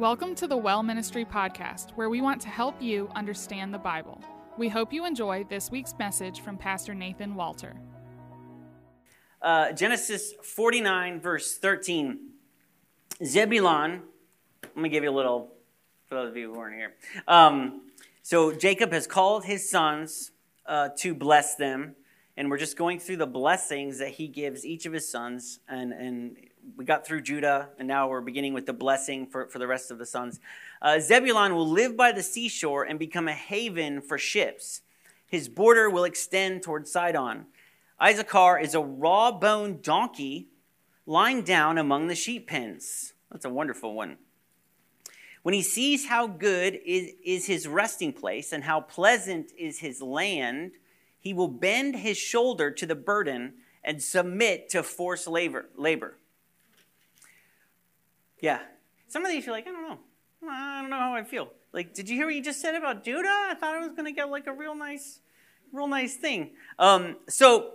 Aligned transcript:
Welcome 0.00 0.34
to 0.36 0.46
the 0.46 0.56
Well 0.56 0.82
Ministry 0.82 1.26
Podcast, 1.26 1.90
where 1.90 2.08
we 2.08 2.22
want 2.22 2.40
to 2.40 2.48
help 2.48 2.80
you 2.80 3.10
understand 3.14 3.74
the 3.74 3.78
Bible. 3.78 4.18
We 4.56 4.66
hope 4.70 4.94
you 4.94 5.04
enjoy 5.04 5.44
this 5.44 5.70
week's 5.70 5.94
message 5.98 6.40
from 6.40 6.56
Pastor 6.56 6.94
Nathan 6.94 7.34
Walter. 7.34 7.76
Uh, 9.42 9.72
Genesis 9.72 10.32
49, 10.42 11.20
verse 11.20 11.58
13. 11.58 12.18
Zebulon, 13.22 14.00
let 14.62 14.76
me 14.78 14.88
give 14.88 15.04
you 15.04 15.10
a 15.10 15.12
little, 15.12 15.52
for 16.06 16.14
those 16.14 16.30
of 16.30 16.36
you 16.38 16.50
who 16.50 16.58
weren't 16.58 16.76
here. 16.76 16.94
Um, 17.28 17.82
so 18.22 18.52
Jacob 18.52 18.92
has 18.92 19.06
called 19.06 19.44
his 19.44 19.68
sons 19.68 20.30
uh, 20.64 20.88
to 20.96 21.14
bless 21.14 21.56
them, 21.56 21.94
and 22.38 22.50
we're 22.50 22.56
just 22.56 22.78
going 22.78 23.00
through 23.00 23.18
the 23.18 23.26
blessings 23.26 23.98
that 23.98 24.12
he 24.12 24.28
gives 24.28 24.64
each 24.64 24.86
of 24.86 24.94
his 24.94 25.06
sons, 25.06 25.60
and, 25.68 25.92
and 25.92 26.36
we 26.76 26.84
got 26.84 27.06
through 27.06 27.22
Judah, 27.22 27.68
and 27.78 27.86
now 27.86 28.08
we're 28.08 28.20
beginning 28.20 28.54
with 28.54 28.66
the 28.66 28.72
blessing 28.72 29.26
for, 29.26 29.46
for 29.46 29.58
the 29.58 29.66
rest 29.66 29.90
of 29.90 29.98
the 29.98 30.06
sons. 30.06 30.40
Uh, 30.80 30.98
Zebulon 30.98 31.54
will 31.54 31.68
live 31.68 31.96
by 31.96 32.12
the 32.12 32.22
seashore 32.22 32.84
and 32.84 32.98
become 32.98 33.28
a 33.28 33.32
haven 33.32 34.00
for 34.00 34.18
ships. 34.18 34.82
His 35.26 35.48
border 35.48 35.88
will 35.88 36.04
extend 36.04 36.62
toward 36.62 36.88
Sidon. 36.88 37.46
Issachar 38.02 38.58
is 38.58 38.74
a 38.74 38.80
raw 38.80 39.30
boned 39.30 39.82
donkey 39.82 40.48
lying 41.06 41.42
down 41.42 41.78
among 41.78 42.06
the 42.06 42.14
sheep 42.14 42.48
pens. 42.48 43.12
That's 43.30 43.44
a 43.44 43.50
wonderful 43.50 43.94
one. 43.94 44.16
When 45.42 45.54
he 45.54 45.62
sees 45.62 46.06
how 46.06 46.26
good 46.26 46.78
is, 46.84 47.12
is 47.24 47.46
his 47.46 47.66
resting 47.66 48.12
place 48.12 48.52
and 48.52 48.64
how 48.64 48.80
pleasant 48.80 49.52
is 49.58 49.78
his 49.78 50.02
land, 50.02 50.72
he 51.18 51.32
will 51.32 51.48
bend 51.48 51.96
his 51.96 52.18
shoulder 52.18 52.70
to 52.70 52.86
the 52.86 52.94
burden 52.94 53.54
and 53.82 54.02
submit 54.02 54.68
to 54.70 54.82
forced 54.82 55.28
labor. 55.28 55.68
labor. 55.76 56.16
Yeah. 58.40 58.60
Some 59.08 59.24
of 59.24 59.30
these 59.30 59.46
you're 59.46 59.54
like, 59.54 59.66
I 59.66 59.72
don't 59.72 59.88
know. 59.88 59.98
I 60.48 60.80
don't 60.80 60.90
know 60.90 60.98
how 60.98 61.14
I 61.14 61.24
feel. 61.24 61.48
Like, 61.72 61.94
did 61.94 62.08
you 62.08 62.16
hear 62.16 62.26
what 62.26 62.34
you 62.34 62.42
just 62.42 62.60
said 62.60 62.74
about 62.74 63.04
Judah? 63.04 63.28
I 63.28 63.54
thought 63.54 63.74
I 63.74 63.78
was 63.78 63.90
going 63.90 64.06
to 64.06 64.12
get 64.12 64.30
like 64.30 64.46
a 64.46 64.52
real 64.52 64.74
nice, 64.74 65.20
real 65.72 65.86
nice 65.86 66.16
thing. 66.16 66.50
Um, 66.78 67.16
so, 67.28 67.74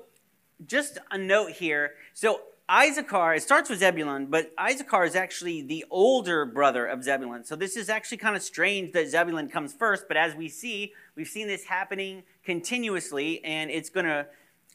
just 0.66 0.98
a 1.12 1.18
note 1.18 1.52
here. 1.52 1.92
So, 2.14 2.42
Issachar, 2.70 3.36
it 3.36 3.44
starts 3.44 3.70
with 3.70 3.80
Zebulun, 3.80 4.26
but 4.28 4.52
Issachar 4.60 5.06
is 5.06 5.16
actually 5.16 5.62
the 5.62 5.86
older 5.92 6.46
brother 6.46 6.86
of 6.86 7.04
Zebulun. 7.04 7.44
So, 7.44 7.56
this 7.56 7.78
is 7.78 7.90
actually 7.90 8.18
kind 8.18 8.36
of 8.36 8.42
strange 8.42 8.92
that 8.94 9.08
Zebulun 9.08 9.50
comes 9.50 9.74
first, 9.74 10.06
but 10.08 10.18
as 10.18 10.34
we 10.36 10.50
see, 10.50 10.94
we've 11.16 11.28
seen 11.28 11.48
this 11.48 11.66
happening 11.66 12.24
continuously, 12.44 13.44
and 13.44 13.70
it's 13.70 13.90
going 13.90 14.08
to 14.08 14.26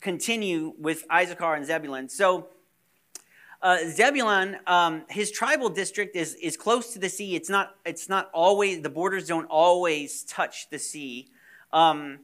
continue 0.01 0.73
with 0.79 1.05
Issachar 1.13 1.55
and 1.55 1.67
Zebulun. 1.67 2.09
So, 2.09 2.49
uh, 3.63 3.79
Zebulun, 3.89 4.57
um, 4.67 5.05
his 5.09 5.31
tribal 5.31 5.69
district 5.69 6.17
is, 6.17 6.35
is 6.37 6.57
close 6.57 6.93
to 6.95 6.99
the 6.99 7.09
sea. 7.09 7.37
It's 7.37 7.51
not, 7.51 7.77
it's 7.85 8.09
not 8.09 8.31
always, 8.33 8.81
the 8.81 8.89
borders 8.89 9.27
don't 9.27 9.47
always 9.47 10.23
touch 10.25 10.71
the 10.71 10.79
sea. 10.79 11.29
Um, 11.73 12.21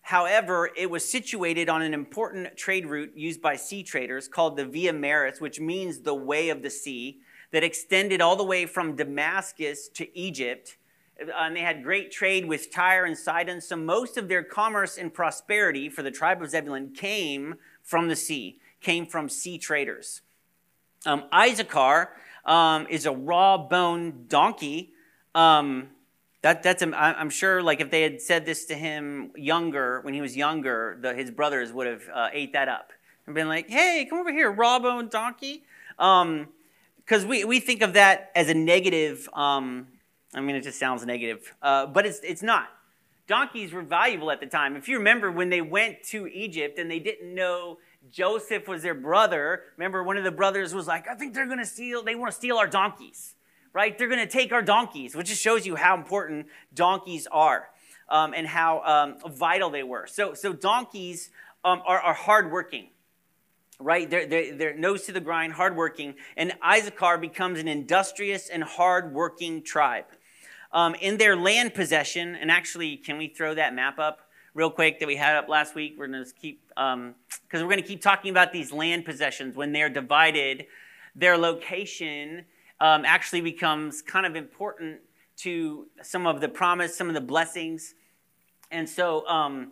however, 0.00 0.70
it 0.76 0.90
was 0.90 1.06
situated 1.08 1.68
on 1.68 1.82
an 1.82 1.92
important 1.92 2.56
trade 2.56 2.86
route 2.86 3.12
used 3.14 3.42
by 3.42 3.56
sea 3.56 3.82
traders 3.82 4.28
called 4.28 4.56
the 4.56 4.64
Via 4.64 4.94
Maris, 4.94 5.40
which 5.40 5.60
means 5.60 6.00
the 6.00 6.14
way 6.14 6.48
of 6.48 6.62
the 6.62 6.70
sea, 6.70 7.18
that 7.50 7.64
extended 7.64 8.20
all 8.20 8.36
the 8.36 8.44
way 8.44 8.64
from 8.66 8.96
Damascus 8.96 9.88
to 9.88 10.18
Egypt. 10.18 10.76
Uh, 11.20 11.30
and 11.38 11.56
they 11.56 11.60
had 11.60 11.82
great 11.82 12.10
trade 12.10 12.46
with 12.46 12.72
Tyre 12.72 13.04
and 13.04 13.16
Sidon. 13.16 13.60
So 13.60 13.76
most 13.76 14.16
of 14.16 14.28
their 14.28 14.42
commerce 14.42 14.96
and 14.96 15.12
prosperity 15.12 15.90
for 15.90 16.02
the 16.02 16.10
tribe 16.10 16.42
of 16.42 16.50
Zebulun 16.50 16.92
came 16.94 17.56
from 17.82 18.08
the 18.08 18.16
sea, 18.16 18.58
came 18.80 19.04
from 19.04 19.28
sea 19.28 19.58
traders. 19.58 20.22
Um, 21.06 21.24
um, 22.44 22.86
is 22.88 23.06
a 23.06 23.12
raw 23.12 23.58
bone 23.58 24.24
donkey. 24.28 24.92
Um, 25.34 25.90
that, 26.42 26.62
that's 26.62 26.82
I'm 26.82 27.30
sure 27.30 27.62
like 27.62 27.80
if 27.80 27.90
they 27.90 28.02
had 28.02 28.20
said 28.20 28.46
this 28.46 28.64
to 28.66 28.74
him 28.74 29.32
younger 29.36 30.00
when 30.02 30.14
he 30.14 30.20
was 30.20 30.36
younger, 30.36 30.98
the, 31.00 31.14
his 31.14 31.30
brothers 31.30 31.72
would 31.72 31.86
have 31.86 32.02
uh, 32.12 32.28
ate 32.32 32.52
that 32.52 32.68
up 32.68 32.92
and 33.26 33.34
been 33.34 33.48
like, 33.48 33.68
"Hey, 33.68 34.06
come 34.08 34.18
over 34.18 34.32
here, 34.32 34.50
raw 34.50 34.78
bone 34.78 35.08
donkey." 35.08 35.64
Because 35.96 37.24
um, 37.24 37.28
we, 37.28 37.44
we 37.44 37.60
think 37.60 37.82
of 37.82 37.94
that 37.94 38.30
as 38.34 38.48
a 38.48 38.54
negative. 38.54 39.28
Um, 39.34 39.88
I 40.32 40.40
mean, 40.40 40.56
it 40.56 40.62
just 40.62 40.78
sounds 40.78 41.04
negative, 41.04 41.54
uh, 41.60 41.86
but 41.86 42.06
it's 42.06 42.20
it's 42.20 42.42
not. 42.42 42.68
Donkeys 43.26 43.72
were 43.72 43.82
valuable 43.82 44.30
at 44.30 44.40
the 44.40 44.46
time. 44.46 44.74
If 44.76 44.88
you 44.88 44.96
remember 44.96 45.30
when 45.30 45.50
they 45.50 45.60
went 45.60 46.02
to 46.04 46.26
Egypt 46.28 46.78
and 46.78 46.90
they 46.90 46.98
didn't 46.98 47.34
know 47.34 47.78
Joseph 48.10 48.68
was 48.68 48.82
their 48.82 48.94
brother. 48.94 49.62
Remember, 49.76 50.02
one 50.02 50.16
of 50.16 50.24
the 50.24 50.30
brothers 50.30 50.74
was 50.74 50.86
like, 50.86 51.08
I 51.08 51.14
think 51.14 51.34
they're 51.34 51.46
going 51.46 51.58
to 51.58 51.66
steal, 51.66 52.02
they 52.02 52.14
want 52.14 52.32
to 52.32 52.36
steal 52.36 52.56
our 52.56 52.66
donkeys, 52.66 53.34
right? 53.72 53.96
They're 53.96 54.08
going 54.08 54.26
to 54.26 54.32
take 54.32 54.52
our 54.52 54.62
donkeys, 54.62 55.14
which 55.14 55.28
just 55.28 55.42
shows 55.42 55.66
you 55.66 55.76
how 55.76 55.96
important 55.96 56.46
donkeys 56.74 57.26
are 57.30 57.68
um, 58.08 58.34
and 58.34 58.46
how 58.46 58.82
um, 58.82 59.32
vital 59.32 59.70
they 59.70 59.82
were. 59.82 60.06
So, 60.06 60.34
so 60.34 60.52
donkeys 60.52 61.30
um, 61.64 61.82
are, 61.86 62.00
are 62.00 62.14
hardworking, 62.14 62.88
right? 63.78 64.08
They're, 64.08 64.26
they're, 64.26 64.56
they're 64.56 64.76
nose 64.76 65.04
to 65.06 65.12
the 65.12 65.20
grind, 65.20 65.52
hardworking. 65.52 66.14
And 66.36 66.52
Issachar 66.66 67.18
becomes 67.18 67.58
an 67.58 67.68
industrious 67.68 68.48
and 68.48 68.62
hardworking 68.62 69.62
tribe. 69.62 70.06
Um, 70.70 70.94
in 70.96 71.16
their 71.16 71.34
land 71.34 71.72
possession, 71.72 72.34
and 72.34 72.50
actually, 72.50 72.98
can 72.98 73.16
we 73.16 73.28
throw 73.28 73.54
that 73.54 73.74
map 73.74 73.98
up? 73.98 74.27
Real 74.58 74.70
quick 74.70 74.98
that 74.98 75.06
we 75.06 75.14
had 75.14 75.36
up 75.36 75.48
last 75.48 75.76
week. 75.76 75.94
We're 75.96 76.08
going 76.08 76.24
to 76.24 76.32
keep, 76.32 76.66
because 76.66 76.94
um, 76.96 77.14
we're 77.52 77.60
going 77.62 77.80
to 77.80 77.86
keep 77.86 78.02
talking 78.02 78.32
about 78.32 78.52
these 78.52 78.72
land 78.72 79.04
possessions. 79.04 79.54
When 79.54 79.70
they're 79.70 79.88
divided, 79.88 80.66
their 81.14 81.38
location 81.38 82.44
um, 82.80 83.04
actually 83.04 83.40
becomes 83.40 84.02
kind 84.02 84.26
of 84.26 84.34
important 84.34 84.98
to 85.38 85.86
some 86.02 86.26
of 86.26 86.40
the 86.40 86.48
promise, 86.48 86.96
some 86.96 87.06
of 87.06 87.14
the 87.14 87.20
blessings. 87.20 87.94
And 88.72 88.88
so, 88.88 89.24
um, 89.28 89.70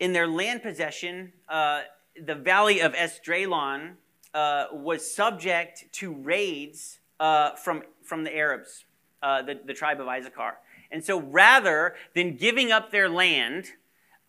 in 0.00 0.12
their 0.12 0.26
land 0.26 0.64
possession, 0.64 1.32
uh, 1.48 1.82
the 2.20 2.34
valley 2.34 2.80
of 2.80 2.92
Esdraelon 2.94 3.92
uh, 4.34 4.64
was 4.72 5.08
subject 5.08 5.84
to 5.92 6.12
raids 6.12 6.98
uh, 7.20 7.54
from, 7.54 7.84
from 8.02 8.24
the 8.24 8.36
Arabs, 8.36 8.84
uh, 9.22 9.42
the, 9.42 9.60
the 9.64 9.74
tribe 9.74 10.00
of 10.00 10.08
Issachar. 10.08 10.56
And 10.90 11.04
so 11.04 11.20
rather 11.20 11.94
than 12.14 12.36
giving 12.36 12.72
up 12.72 12.90
their 12.90 13.08
land 13.08 13.66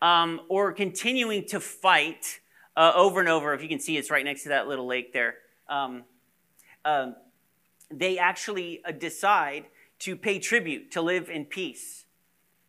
um, 0.00 0.40
or 0.48 0.72
continuing 0.72 1.46
to 1.48 1.60
fight 1.60 2.40
uh, 2.76 2.92
over 2.94 3.20
and 3.20 3.28
over, 3.28 3.52
if 3.54 3.62
you 3.62 3.68
can 3.68 3.80
see 3.80 3.96
it's 3.96 4.10
right 4.10 4.24
next 4.24 4.44
to 4.44 4.50
that 4.50 4.68
little 4.68 4.86
lake 4.86 5.12
there, 5.12 5.34
um, 5.68 6.04
uh, 6.84 7.12
they 7.90 8.18
actually 8.18 8.82
uh, 8.84 8.92
decide 8.92 9.66
to 10.00 10.16
pay 10.16 10.38
tribute 10.38 10.90
to 10.92 11.02
live 11.02 11.28
in 11.28 11.44
peace. 11.44 12.04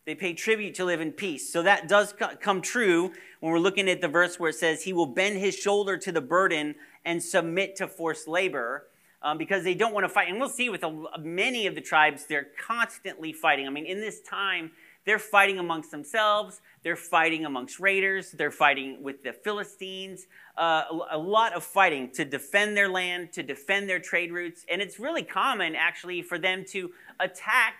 They 0.06 0.16
pay 0.16 0.34
tribute 0.34 0.76
to 0.76 0.86
live 0.86 1.00
in 1.00 1.14
peace. 1.14 1.52
So 1.52 1.64
that 1.64 1.88
does 1.88 2.14
come 2.42 2.62
true 2.62 3.14
when 3.40 3.52
we're 3.52 3.60
looking 3.60 3.88
at 3.90 4.02
the 4.02 4.10
verse 4.10 4.38
where 4.38 4.50
it 4.50 4.56
says, 4.56 4.84
He 4.84 4.92
will 4.92 5.06
bend 5.06 5.38
his 5.38 5.56
shoulder 5.56 5.98
to 5.98 6.12
the 6.12 6.22
burden 6.22 6.76
and 7.06 7.24
submit 7.24 7.78
to 7.78 7.88
forced 7.88 8.28
labor 8.28 8.88
um, 9.24 9.38
because 9.38 9.64
they 9.64 9.74
don't 9.74 9.94
want 9.94 10.04
to 10.04 10.10
fight. 10.10 10.30
And 10.30 10.40
we'll 10.40 10.50
see 10.50 10.70
with 10.70 10.84
a, 10.84 11.06
many 11.20 11.66
of 11.66 11.76
the 11.76 11.82
tribes, 11.82 12.26
they're 12.26 12.48
constantly 12.60 13.34
fighting. 13.34 13.66
I 13.66 13.70
mean, 13.70 13.86
in 13.86 14.00
this 14.00 14.22
time, 14.22 14.72
they're 15.06 15.20
fighting 15.20 15.60
amongst 15.60 15.92
themselves, 15.92 16.62
they're 16.82 16.96
fighting 16.96 17.46
amongst 17.46 17.80
raiders, 17.80 18.32
they're 18.32 18.52
fighting 18.52 19.04
with 19.04 19.22
the 19.24 19.34
Philistines, 19.34 20.28
uh, 20.58 20.84
a, 20.90 21.18
a 21.18 21.18
lot 21.18 21.54
of 21.54 21.64
fighting 21.64 22.10
to 22.12 22.24
defend 22.24 22.78
their 22.78 22.88
land, 22.88 23.34
to 23.34 23.44
defend 23.44 23.90
their 23.90 24.00
trade 24.00 24.32
routes. 24.32 24.66
And 24.72 24.82
it's 24.82 25.00
really 25.00 25.24
common, 25.24 25.76
actually, 25.76 26.22
for 26.22 26.40
them 26.40 26.64
to 26.70 26.92
attack. 27.20 27.74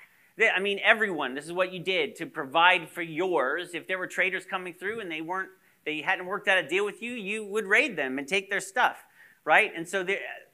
I 0.54 0.60
mean, 0.60 0.80
everyone, 0.84 1.34
this 1.36 1.46
is 1.46 1.54
what 1.54 1.72
you 1.72 1.80
did 1.80 2.16
to 2.18 2.26
provide 2.26 2.90
for 2.90 3.02
yours. 3.02 3.74
If 3.74 3.88
there 3.88 4.00
were 4.00 4.08
traders 4.08 4.46
coming 4.46 4.74
through 4.74 5.00
and 5.00 5.10
they 5.10 5.22
weren't, 5.22 5.50
they 5.86 6.02
hadn't 6.02 6.26
worked 6.26 6.48
out 6.48 6.58
a 6.58 6.68
deal 6.68 6.84
with 6.84 7.02
you, 7.02 7.14
you 7.14 7.46
would 7.46 7.66
raid 7.66 7.96
them 7.96 8.18
and 8.18 8.28
take 8.28 8.50
their 8.50 8.60
stuff, 8.60 9.06
right? 9.46 9.72
And 9.76 9.88
so 9.88 10.04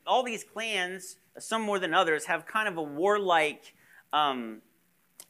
all 0.10 0.24
these 0.24 0.44
clans, 0.44 1.18
some 1.38 1.62
more 1.62 1.78
than 1.78 1.94
others, 1.94 2.26
have 2.26 2.48
kind 2.48 2.68
of 2.68 2.78
a 2.78 2.82
warlike 2.82 3.76
um, 4.12 4.62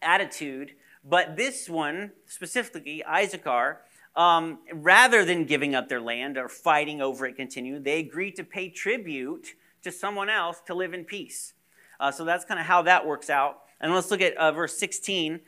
attitude. 0.01 0.71
But 1.03 1.35
this 1.35 1.69
one, 1.69 2.11
specifically, 2.25 3.03
Issachar, 3.05 3.81
um, 4.15 4.59
rather 4.73 5.25
than 5.25 5.43
giving 5.43 5.75
up 5.75 5.89
their 5.89 5.99
land 6.01 6.37
or 6.37 6.47
fighting 6.47 7.01
over 7.01 7.25
it 7.25 7.35
continue, 7.35 7.77
they 7.77 7.99
agree 7.99 8.31
to 8.31 8.43
pay 8.43 8.69
tribute 8.69 9.49
to 9.83 9.91
someone 9.91 10.29
else 10.29 10.61
to 10.67 10.73
live 10.73 10.93
in 10.93 11.03
peace. 11.03 11.53
Uh, 11.99 12.11
so 12.11 12.23
that's 12.23 12.45
kind 12.45 12.59
of 12.59 12.65
how 12.65 12.81
that 12.81 13.05
works 13.05 13.29
out. 13.29 13.59
And 13.81 13.93
let's 13.93 14.09
look 14.09 14.21
at 14.21 14.35
uh, 14.37 14.53
verse 14.53 14.77
16. 14.77 15.41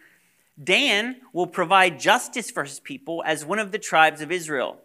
Dan 0.62 1.22
will 1.32 1.48
provide 1.48 2.00
justice 2.00 2.52
for 2.52 2.66
his 2.66 2.82
people 2.82 3.24
as 3.26 3.46
one 3.46 3.60
of 3.60 3.72
the 3.72 3.80
tribes 3.80 4.22
of 4.22 4.32
Israel. 4.32 4.78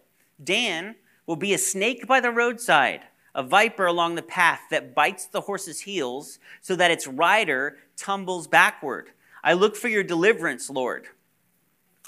Dan 0.42 0.94
will 1.26 1.36
be 1.36 1.52
a 1.52 1.58
snake 1.58 2.06
by 2.06 2.20
the 2.20 2.30
roadside 2.30 3.02
a 3.36 3.42
viper 3.42 3.84
along 3.84 4.14
the 4.14 4.22
path 4.22 4.62
that 4.70 4.94
bites 4.94 5.26
the 5.26 5.42
horse's 5.42 5.80
heels 5.82 6.38
so 6.62 6.74
that 6.74 6.90
its 6.90 7.06
rider 7.06 7.76
tumbles 7.96 8.48
backward. 8.48 9.10
I 9.44 9.52
look 9.52 9.76
for 9.76 9.88
your 9.88 10.02
deliverance, 10.02 10.70
Lord. 10.70 11.06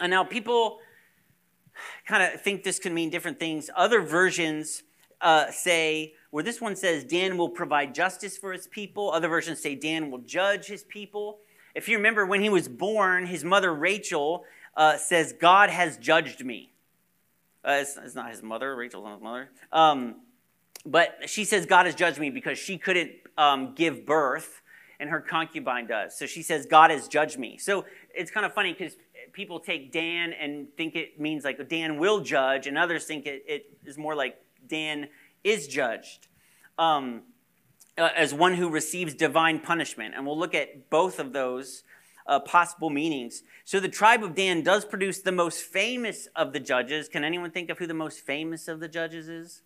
And 0.01 0.11
now 0.11 0.25
people 0.25 0.79
kind 2.07 2.23
of 2.23 2.41
think 2.41 2.65
this 2.65 2.79
could 2.79 2.93
mean 2.93 3.11
different 3.11 3.39
things. 3.39 3.69
Other 3.77 4.01
versions 4.01 4.83
uh, 5.21 5.51
say, 5.51 6.15
where 6.31 6.43
this 6.43 6.63
one 6.63 6.75
says 6.75 7.05
Dan 7.05 7.37
will 7.37 7.51
provide 7.51 7.95
justice 7.95 8.39
for 8.39 8.53
his 8.53 8.67
people. 8.67 9.11
Other 9.11 9.29
versions 9.29 9.61
say 9.61 9.75
Dan 9.75 10.11
will 10.11 10.21
judge 10.21 10.67
his 10.67 10.83
people. 10.83 11.41
If 11.75 11.89
you 11.89 11.99
remember, 11.99 12.25
when 12.25 12.41
he 12.41 12.49
was 12.49 12.69
born, 12.69 13.27
his 13.27 13.45
mother 13.45 13.75
Rachel 13.75 14.45
uh, 14.75 14.97
says, 14.97 15.35
God 15.39 15.69
has 15.69 15.99
judged 15.99 16.43
me. 16.45 16.73
Uh, 17.63 17.79
it's, 17.83 17.99
it's, 18.03 18.15
not 18.15 18.31
his 18.31 18.43
mother, 18.43 18.75
Rachel's 18.75 19.05
not 19.05 19.15
his 19.15 19.23
mother. 19.23 19.51
Um, 19.73 20.17
but 20.87 21.19
she 21.27 21.45
says, 21.45 21.67
God 21.67 21.87
has 21.87 21.95
judged 21.95 22.19
me 22.19 22.31
because 22.31 22.59
she 22.59 22.79
couldn't 22.79 23.13
um, 23.37 23.75
give 23.75 24.07
birth 24.07 24.63
and 25.01 25.11
her 25.11 25.21
concubine 25.21 25.87
does. 25.87 26.19
So 26.19 26.27
she 26.27 26.43
says, 26.43 26.67
God 26.67 26.91
has 26.91 27.09
judged 27.09 27.39
me. 27.39 27.57
So 27.59 27.85
it's 28.15 28.31
kind 28.31 28.45
of 28.45 28.53
funny 28.53 28.73
because 28.73 28.97
people 29.33 29.61
take 29.61 29.93
Dan 29.93 30.33
and 30.33 30.67
think 30.77 30.97
it 30.97 31.21
means 31.21 31.45
like 31.45 31.69
Dan 31.69 31.99
will 31.99 32.21
judge, 32.21 32.67
and 32.67 32.77
others 32.77 33.05
think 33.05 33.27
it, 33.27 33.45
it 33.47 33.67
is 33.85 33.97
more 33.97 34.15
like 34.15 34.37
Dan 34.67 35.09
is 35.45 35.69
judged 35.69 36.27
um, 36.79 37.23
as 37.97 38.35
one 38.35 38.55
who 38.55 38.69
receives 38.69 39.15
divine 39.15 39.61
punishment. 39.61 40.15
And 40.17 40.27
we'll 40.27 40.39
look 40.39 40.55
at 40.55 40.91
both 40.91 41.19
of 41.19 41.33
those 41.33 41.85
uh, 42.27 42.41
possible 42.41 42.91
meanings. 42.91 43.43
So 43.65 43.81
the 43.81 43.89
tribe 43.89 44.23
of 44.25 44.35
Dan 44.35 44.63
does 44.63 44.85
produce 44.85 45.21
the 45.21 45.33
most 45.33 45.63
famous 45.63 46.29
of 46.35 46.53
the 46.53 46.61
judges. 46.61 47.09
Can 47.09 47.25
anyone 47.25 47.51
think 47.51 47.71
of 47.71 47.79
who 47.79 47.87
the 47.87 47.95
most 47.95 48.21
famous 48.21 48.69
of 48.69 48.81
the 48.81 48.89
judges 48.89 49.29
is? 49.29 49.63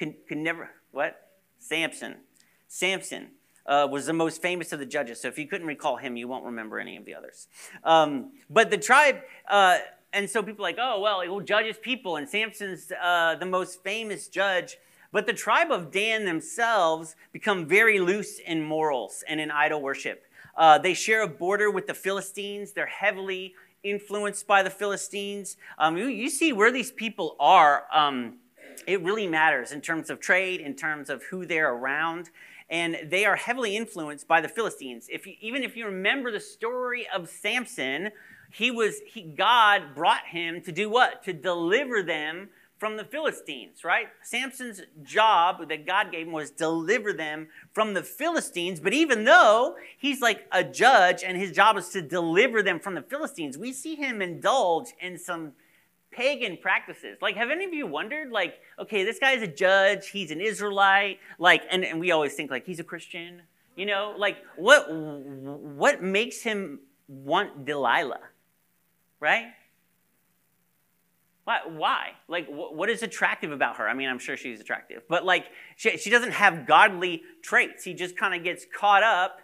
Can, 0.00 0.14
can 0.26 0.42
never, 0.42 0.70
what? 0.92 1.28
Samson. 1.58 2.14
Samson 2.68 3.32
uh, 3.66 3.86
was 3.90 4.06
the 4.06 4.14
most 4.14 4.40
famous 4.40 4.72
of 4.72 4.78
the 4.78 4.86
judges. 4.86 5.20
So 5.20 5.28
if 5.28 5.38
you 5.38 5.46
couldn't 5.46 5.66
recall 5.66 5.98
him, 5.98 6.16
you 6.16 6.26
won't 6.26 6.46
remember 6.46 6.78
any 6.78 6.96
of 6.96 7.04
the 7.04 7.14
others. 7.14 7.48
Um, 7.84 8.32
but 8.48 8.70
the 8.70 8.78
tribe, 8.78 9.16
uh, 9.46 9.76
and 10.14 10.30
so 10.30 10.42
people 10.42 10.62
like, 10.62 10.78
oh, 10.80 11.00
well, 11.00 11.20
he 11.20 11.44
judges 11.44 11.76
people, 11.76 12.16
and 12.16 12.26
Samson's 12.26 12.90
uh, 12.98 13.34
the 13.38 13.44
most 13.44 13.82
famous 13.84 14.28
judge. 14.28 14.78
But 15.12 15.26
the 15.26 15.34
tribe 15.34 15.70
of 15.70 15.90
Dan 15.90 16.24
themselves 16.24 17.14
become 17.30 17.66
very 17.66 18.00
loose 18.00 18.38
in 18.38 18.62
morals 18.62 19.22
and 19.28 19.38
in 19.38 19.50
idol 19.50 19.82
worship. 19.82 20.24
Uh, 20.56 20.78
they 20.78 20.94
share 20.94 21.20
a 21.20 21.28
border 21.28 21.70
with 21.70 21.86
the 21.86 21.94
Philistines. 21.94 22.72
They're 22.72 22.86
heavily 22.86 23.54
influenced 23.82 24.46
by 24.46 24.62
the 24.62 24.70
Philistines. 24.70 25.58
Um, 25.76 25.98
you, 25.98 26.06
you, 26.06 26.30
see 26.30 26.54
where 26.54 26.72
these 26.72 26.90
people 26.90 27.36
are. 27.38 27.84
Um, 27.92 28.38
it 28.86 29.02
really 29.02 29.26
matters 29.26 29.72
in 29.72 29.80
terms 29.80 30.10
of 30.10 30.20
trade, 30.20 30.60
in 30.60 30.74
terms 30.74 31.10
of 31.10 31.22
who 31.24 31.46
they're 31.46 31.72
around. 31.72 32.30
And 32.68 32.96
they 33.04 33.24
are 33.24 33.36
heavily 33.36 33.76
influenced 33.76 34.28
by 34.28 34.40
the 34.40 34.48
Philistines. 34.48 35.08
If 35.10 35.26
you, 35.26 35.34
even 35.40 35.62
if 35.62 35.76
you 35.76 35.86
remember 35.86 36.30
the 36.30 36.40
story 36.40 37.06
of 37.12 37.28
Samson, 37.28 38.10
he 38.52 38.70
was 38.70 39.00
he, 39.06 39.22
God 39.22 39.94
brought 39.94 40.26
him 40.26 40.60
to 40.62 40.72
do 40.72 40.88
what? 40.88 41.22
To 41.24 41.32
deliver 41.32 42.02
them 42.02 42.50
from 42.80 42.96
the 42.96 43.04
Philistines, 43.04 43.84
right? 43.84 44.08
Samson's 44.22 44.80
job 45.02 45.68
that 45.68 45.86
God 45.86 46.10
gave 46.10 46.26
him 46.26 46.32
was 46.32 46.50
deliver 46.50 47.12
them 47.12 47.48
from 47.74 47.92
the 47.92 48.02
Philistines. 48.02 48.80
But 48.80 48.94
even 48.94 49.24
though 49.24 49.76
he's 49.98 50.22
like 50.22 50.46
a 50.50 50.64
judge 50.64 51.22
and 51.22 51.36
his 51.36 51.52
job 51.52 51.76
is 51.76 51.90
to 51.90 52.00
deliver 52.00 52.62
them 52.62 52.80
from 52.80 52.94
the 52.94 53.02
Philistines, 53.02 53.58
we 53.58 53.72
see 53.72 53.96
him 53.96 54.22
indulge 54.22 54.94
in 54.98 55.18
some 55.18 55.52
pagan 56.12 56.56
practices. 56.56 57.18
Like, 57.20 57.36
have 57.36 57.50
any 57.50 57.64
of 57.64 57.72
you 57.72 57.86
wondered, 57.86 58.30
like, 58.30 58.54
okay, 58.78 59.04
this 59.04 59.18
guy's 59.18 59.42
a 59.42 59.46
judge, 59.46 60.08
he's 60.08 60.30
an 60.30 60.40
Israelite, 60.40 61.18
like, 61.38 61.62
and, 61.70 61.84
and 61.84 62.00
we 62.00 62.10
always 62.10 62.34
think 62.34 62.50
like 62.50 62.66
he's 62.66 62.80
a 62.80 62.84
Christian, 62.84 63.42
you 63.76 63.86
know, 63.86 64.14
like 64.18 64.38
what 64.56 64.92
what 64.92 66.02
makes 66.02 66.42
him 66.42 66.80
want 67.08 67.64
Delilah, 67.64 68.20
right? 69.20 69.46
Why? 71.44 71.60
Why? 71.66 72.06
Like, 72.28 72.46
what 72.48 72.90
is 72.90 73.02
attractive 73.02 73.50
about 73.50 73.76
her? 73.76 73.88
I 73.88 73.94
mean, 73.94 74.08
I'm 74.08 74.18
sure 74.18 74.36
she's 74.36 74.60
attractive, 74.60 75.02
but 75.08 75.24
like, 75.24 75.46
she, 75.76 75.96
she 75.96 76.10
doesn't 76.10 76.32
have 76.32 76.66
godly 76.66 77.22
traits. 77.42 77.82
He 77.82 77.94
just 77.94 78.16
kind 78.16 78.34
of 78.34 78.44
gets 78.44 78.66
caught 78.76 79.02
up. 79.02 79.40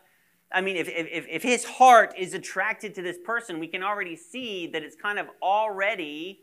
I 0.52 0.60
mean, 0.60 0.76
if, 0.76 0.88
if, 0.88 1.26
if 1.28 1.42
his 1.42 1.64
heart 1.64 2.14
is 2.16 2.34
attracted 2.34 2.94
to 2.94 3.02
this 3.02 3.16
person, 3.24 3.58
we 3.58 3.66
can 3.66 3.82
already 3.82 4.14
see 4.14 4.68
that 4.68 4.82
it's 4.82 4.94
kind 4.94 5.18
of 5.18 5.26
already, 5.42 6.40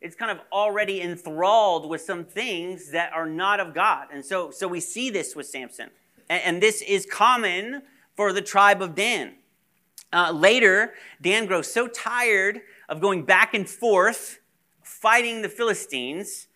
it's 0.00 0.14
kind 0.14 0.30
of 0.30 0.38
already 0.52 1.00
enthralled 1.00 1.88
with 1.88 2.00
some 2.00 2.24
things 2.24 2.90
that 2.92 3.12
are 3.12 3.26
not 3.26 3.60
of 3.60 3.74
God. 3.74 4.08
And 4.12 4.24
so, 4.24 4.50
so 4.50 4.68
we 4.68 4.80
see 4.80 5.10
this 5.10 5.34
with 5.34 5.46
Samson. 5.46 5.90
And, 6.28 6.42
and 6.44 6.62
this 6.62 6.82
is 6.82 7.06
common 7.06 7.82
for 8.16 8.32
the 8.32 8.42
tribe 8.42 8.80
of 8.82 8.94
Dan. 8.94 9.34
Uh, 10.12 10.32
later, 10.32 10.94
Dan 11.20 11.46
grows 11.46 11.72
so 11.72 11.86
tired 11.86 12.60
of 12.88 13.00
going 13.00 13.24
back 13.24 13.54
and 13.54 13.68
forth 13.68 14.38
fighting 14.82 15.42
the 15.42 15.48
Philistines 15.48 16.46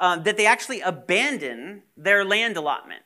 uh, 0.00 0.16
that 0.16 0.36
they 0.36 0.46
actually 0.46 0.80
abandon 0.80 1.82
their 1.96 2.24
land 2.24 2.56
allotment. 2.56 3.02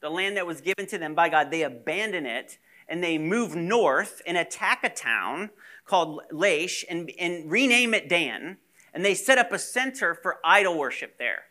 The 0.00 0.10
land 0.10 0.36
that 0.36 0.46
was 0.46 0.60
given 0.60 0.86
to 0.88 0.98
them 0.98 1.14
by 1.14 1.28
God, 1.28 1.50
they 1.50 1.62
abandon 1.62 2.26
it 2.26 2.58
and 2.88 3.02
they 3.02 3.16
move 3.16 3.54
north 3.54 4.20
and 4.26 4.36
attack 4.36 4.84
a 4.84 4.90
town 4.90 5.50
called 5.86 6.20
Laish 6.32 6.84
and, 6.88 7.10
and 7.18 7.50
rename 7.50 7.94
it 7.94 8.08
Dan. 8.08 8.58
And 8.94 9.04
they 9.04 9.14
set 9.14 9.36
up 9.36 9.52
a 9.52 9.58
center 9.58 10.14
for 10.14 10.38
idol 10.44 10.78
worship 10.78 11.18
there. 11.18 11.42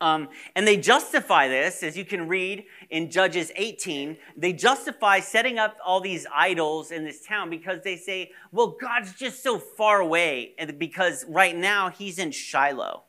Um, 0.00 0.28
and 0.56 0.66
they 0.66 0.78
justify 0.78 1.48
this, 1.48 1.82
as 1.82 1.96
you 1.96 2.06
can 2.06 2.26
read 2.26 2.64
in 2.88 3.10
Judges 3.10 3.52
18. 3.54 4.16
They 4.34 4.54
justify 4.54 5.20
setting 5.20 5.58
up 5.58 5.76
all 5.84 6.00
these 6.00 6.26
idols 6.34 6.90
in 6.90 7.04
this 7.04 7.24
town 7.24 7.50
because 7.50 7.82
they 7.82 7.96
say, 7.96 8.32
well, 8.50 8.76
God's 8.80 9.12
just 9.12 9.42
so 9.42 9.58
far 9.58 10.00
away, 10.00 10.54
because 10.78 11.26
right 11.28 11.54
now 11.54 11.90
he's 11.90 12.18
in 12.18 12.30
Shiloh, 12.30 13.02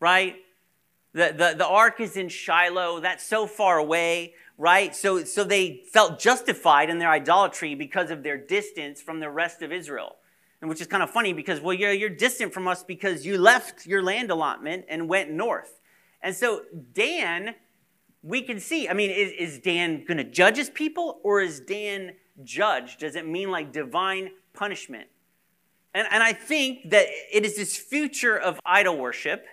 right? 0.00 0.36
The, 1.12 1.34
the, 1.36 1.54
the 1.58 1.66
ark 1.66 2.00
is 2.00 2.16
in 2.16 2.30
Shiloh. 2.30 3.00
That's 3.00 3.24
so 3.24 3.46
far 3.46 3.76
away, 3.76 4.34
right? 4.56 4.96
So, 4.96 5.24
so 5.24 5.44
they 5.44 5.82
felt 5.92 6.18
justified 6.18 6.88
in 6.88 6.98
their 6.98 7.10
idolatry 7.10 7.74
because 7.74 8.10
of 8.10 8.22
their 8.22 8.38
distance 8.38 9.02
from 9.02 9.20
the 9.20 9.28
rest 9.28 9.60
of 9.60 9.72
Israel. 9.72 10.16
And 10.60 10.68
which 10.68 10.80
is 10.80 10.86
kind 10.86 11.02
of 11.02 11.10
funny 11.10 11.32
because, 11.32 11.60
well, 11.60 11.74
you're, 11.74 11.92
you're 11.92 12.10
distant 12.10 12.52
from 12.52 12.66
us 12.66 12.82
because 12.82 13.24
you 13.24 13.38
left 13.38 13.86
your 13.86 14.02
land 14.02 14.30
allotment 14.30 14.86
and 14.88 15.08
went 15.08 15.30
north. 15.30 15.80
And 16.20 16.34
so 16.34 16.62
Dan, 16.92 17.54
we 18.22 18.42
can 18.42 18.58
see, 18.58 18.88
I 18.88 18.92
mean, 18.92 19.10
is, 19.10 19.32
is 19.38 19.58
Dan 19.60 20.04
going 20.04 20.18
to 20.18 20.24
judge 20.24 20.56
his 20.56 20.70
people 20.70 21.20
or 21.22 21.40
is 21.40 21.60
Dan 21.60 22.12
judged? 22.42 23.00
Does 23.00 23.14
it 23.14 23.26
mean 23.26 23.50
like 23.50 23.72
divine 23.72 24.30
punishment? 24.52 25.08
And, 25.94 26.06
and 26.10 26.22
I 26.22 26.32
think 26.32 26.90
that 26.90 27.06
it 27.32 27.44
is 27.44 27.56
this 27.56 27.76
future 27.76 28.38
of 28.38 28.60
idol 28.66 28.98
worship, 28.98 29.46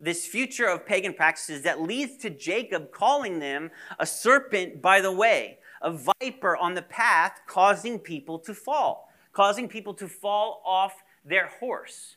this 0.00 0.26
future 0.26 0.66
of 0.66 0.86
pagan 0.86 1.14
practices 1.14 1.62
that 1.62 1.80
leads 1.80 2.16
to 2.18 2.30
Jacob 2.30 2.92
calling 2.92 3.38
them 3.38 3.70
a 3.98 4.06
serpent 4.06 4.82
by 4.82 5.00
the 5.00 5.12
way, 5.12 5.58
a 5.82 5.92
viper 5.92 6.56
on 6.56 6.74
the 6.74 6.82
path, 6.82 7.40
causing 7.46 7.98
people 7.98 8.38
to 8.40 8.54
fall, 8.54 9.05
causing 9.36 9.68
people 9.68 9.92
to 9.92 10.08
fall 10.08 10.62
off 10.64 11.04
their 11.22 11.48
horse 11.60 12.16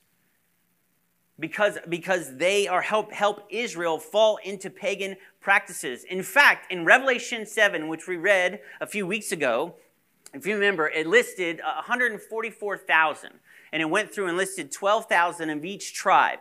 because, 1.38 1.78
because 1.90 2.38
they 2.38 2.66
are 2.66 2.82
help, 2.82 3.12
help 3.12 3.46
Israel 3.50 4.00
fall 4.00 4.38
into 4.38 4.70
pagan 4.70 5.18
practices. 5.42 6.06
In 6.06 6.24
fact, 6.24 6.72
in 6.72 6.86
Revelation 6.86 7.46
7, 7.46 7.90
which 7.90 8.08
we 8.08 8.16
read 8.16 8.62
a 8.80 8.88
few 8.88 9.06
weeks 9.06 9.34
ago, 9.34 9.76
if 10.34 10.48
you 10.48 10.54
remember, 10.54 10.88
it 10.88 11.08
listed 11.08 11.60
144,000, 11.60 13.32
and 13.74 13.82
it 13.82 13.90
went 13.90 14.14
through 14.14 14.28
and 14.28 14.38
listed 14.38 14.72
12,000 14.72 15.50
of 15.50 15.66
each 15.66 15.94
tribe, 15.94 16.40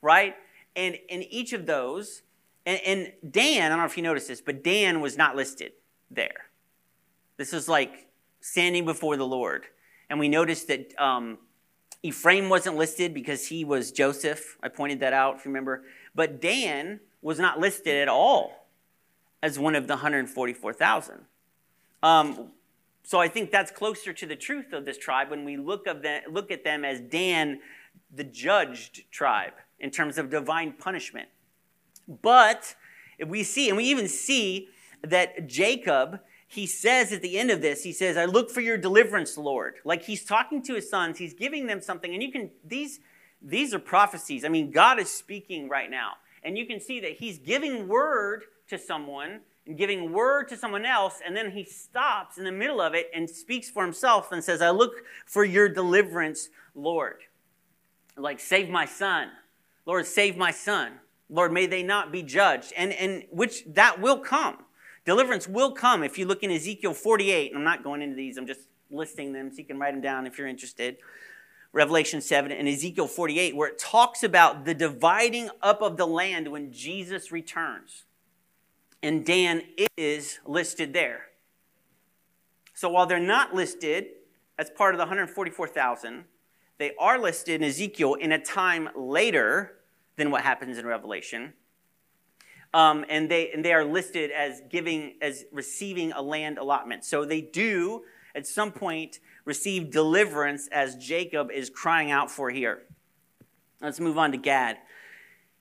right? 0.00 0.36
And 0.74 0.96
in 1.10 1.22
each 1.24 1.52
of 1.52 1.66
those, 1.66 2.22
and, 2.64 2.80
and 2.86 3.12
Dan, 3.30 3.66
I 3.66 3.68
don't 3.68 3.78
know 3.78 3.84
if 3.84 3.98
you 3.98 4.02
noticed 4.02 4.28
this, 4.28 4.40
but 4.40 4.64
Dan 4.64 5.02
was 5.02 5.18
not 5.18 5.36
listed 5.36 5.72
there. 6.10 6.46
This 7.36 7.52
is 7.52 7.68
like 7.68 8.06
standing 8.40 8.86
before 8.86 9.18
the 9.18 9.26
Lord. 9.26 9.66
And 10.10 10.18
we 10.18 10.28
noticed 10.28 10.68
that 10.68 10.94
um, 10.98 11.38
Ephraim 12.02 12.48
wasn't 12.48 12.76
listed 12.76 13.14
because 13.14 13.48
he 13.48 13.64
was 13.64 13.90
Joseph. 13.90 14.58
I 14.62 14.68
pointed 14.68 15.00
that 15.00 15.12
out, 15.12 15.36
if 15.36 15.44
you 15.44 15.50
remember. 15.50 15.84
But 16.14 16.40
Dan 16.40 17.00
was 17.22 17.38
not 17.38 17.58
listed 17.58 17.96
at 17.96 18.08
all 18.08 18.68
as 19.42 19.58
one 19.58 19.74
of 19.74 19.86
the 19.86 19.94
144,000. 19.94 21.20
Um, 22.02 22.52
so 23.02 23.20
I 23.20 23.28
think 23.28 23.50
that's 23.50 23.70
closer 23.70 24.12
to 24.12 24.26
the 24.26 24.36
truth 24.36 24.72
of 24.72 24.84
this 24.84 24.96
tribe 24.96 25.30
when 25.30 25.44
we 25.44 25.56
look, 25.56 25.86
of 25.86 26.02
them, 26.02 26.22
look 26.30 26.50
at 26.50 26.64
them 26.64 26.84
as 26.84 27.00
Dan, 27.00 27.60
the 28.14 28.24
judged 28.24 29.10
tribe, 29.10 29.52
in 29.78 29.90
terms 29.90 30.18
of 30.18 30.30
divine 30.30 30.72
punishment. 30.72 31.28
But 32.08 32.74
we 33.26 33.42
see, 33.42 33.68
and 33.68 33.76
we 33.76 33.84
even 33.84 34.08
see 34.08 34.68
that 35.02 35.46
Jacob 35.46 36.20
he 36.54 36.66
says 36.66 37.12
at 37.12 37.22
the 37.22 37.38
end 37.38 37.50
of 37.50 37.60
this, 37.60 37.82
he 37.82 37.92
says, 37.92 38.16
I 38.16 38.24
look 38.24 38.50
for 38.50 38.60
your 38.60 38.76
deliverance, 38.76 39.36
Lord. 39.36 39.74
Like 39.84 40.04
he's 40.04 40.24
talking 40.24 40.62
to 40.62 40.74
his 40.74 40.88
sons, 40.88 41.18
he's 41.18 41.34
giving 41.34 41.66
them 41.66 41.80
something. 41.80 42.12
And 42.12 42.22
you 42.22 42.32
can, 42.32 42.50
these, 42.64 43.00
these 43.42 43.74
are 43.74 43.78
prophecies. 43.78 44.44
I 44.44 44.48
mean, 44.48 44.70
God 44.70 44.98
is 44.98 45.10
speaking 45.10 45.68
right 45.68 45.90
now. 45.90 46.12
And 46.42 46.56
you 46.56 46.66
can 46.66 46.80
see 46.80 47.00
that 47.00 47.12
he's 47.12 47.38
giving 47.38 47.88
word 47.88 48.44
to 48.68 48.78
someone 48.78 49.40
and 49.66 49.78
giving 49.78 50.12
word 50.12 50.48
to 50.48 50.56
someone 50.56 50.84
else, 50.84 51.20
and 51.24 51.34
then 51.34 51.50
he 51.50 51.64
stops 51.64 52.36
in 52.36 52.44
the 52.44 52.52
middle 52.52 52.80
of 52.80 52.94
it 52.94 53.10
and 53.14 53.28
speaks 53.28 53.70
for 53.70 53.82
himself 53.82 54.30
and 54.30 54.44
says, 54.44 54.60
I 54.60 54.70
look 54.70 54.92
for 55.26 55.42
your 55.42 55.68
deliverance, 55.68 56.50
Lord. 56.74 57.20
Like, 58.16 58.40
save 58.40 58.68
my 58.68 58.84
son. 58.84 59.30
Lord, 59.86 60.06
save 60.06 60.36
my 60.36 60.50
son. 60.50 60.92
Lord, 61.30 61.52
may 61.52 61.66
they 61.66 61.82
not 61.82 62.12
be 62.12 62.22
judged. 62.22 62.72
And, 62.76 62.92
and 62.92 63.24
which 63.30 63.64
that 63.66 64.00
will 64.00 64.18
come. 64.18 64.58
Deliverance 65.04 65.46
will 65.46 65.72
come 65.72 66.02
if 66.02 66.18
you 66.18 66.26
look 66.26 66.42
in 66.42 66.50
Ezekiel 66.50 66.94
48. 66.94 67.52
I'm 67.54 67.64
not 67.64 67.84
going 67.84 68.02
into 68.02 68.16
these, 68.16 68.36
I'm 68.36 68.46
just 68.46 68.60
listing 68.90 69.32
them 69.32 69.50
so 69.50 69.58
you 69.58 69.64
can 69.64 69.78
write 69.78 69.92
them 69.92 70.00
down 70.00 70.26
if 70.26 70.38
you're 70.38 70.46
interested. 70.46 70.96
Revelation 71.72 72.20
7 72.20 72.52
and 72.52 72.68
Ezekiel 72.68 73.08
48, 73.08 73.56
where 73.56 73.68
it 73.68 73.78
talks 73.78 74.22
about 74.22 74.64
the 74.64 74.74
dividing 74.74 75.50
up 75.60 75.82
of 75.82 75.96
the 75.96 76.06
land 76.06 76.48
when 76.48 76.72
Jesus 76.72 77.32
returns. 77.32 78.04
And 79.02 79.26
Dan 79.26 79.62
is 79.96 80.38
listed 80.46 80.92
there. 80.92 81.26
So 82.74 82.88
while 82.88 83.06
they're 83.06 83.18
not 83.18 83.54
listed 83.54 84.06
as 84.56 84.70
part 84.70 84.94
of 84.94 84.98
the 84.98 85.02
144,000, 85.02 86.24
they 86.78 86.92
are 86.98 87.18
listed 87.18 87.60
in 87.60 87.68
Ezekiel 87.68 88.14
in 88.14 88.32
a 88.32 88.38
time 88.38 88.88
later 88.96 89.74
than 90.16 90.30
what 90.30 90.42
happens 90.42 90.78
in 90.78 90.86
Revelation. 90.86 91.54
Um, 92.74 93.04
and 93.08 93.30
they 93.30 93.52
and 93.52 93.64
they 93.64 93.72
are 93.72 93.84
listed 93.84 94.32
as 94.32 94.60
giving 94.68 95.14
as 95.22 95.44
receiving 95.52 96.10
a 96.10 96.20
land 96.20 96.58
allotment. 96.58 97.04
So 97.04 97.24
they 97.24 97.40
do 97.40 98.02
at 98.34 98.48
some 98.48 98.72
point 98.72 99.20
receive 99.44 99.92
deliverance 99.92 100.68
as 100.72 100.96
Jacob 100.96 101.52
is 101.52 101.70
crying 101.70 102.10
out 102.10 102.32
for 102.32 102.50
here. 102.50 102.82
Let's 103.80 104.00
move 104.00 104.18
on 104.18 104.32
to 104.32 104.38
Gad 104.38 104.78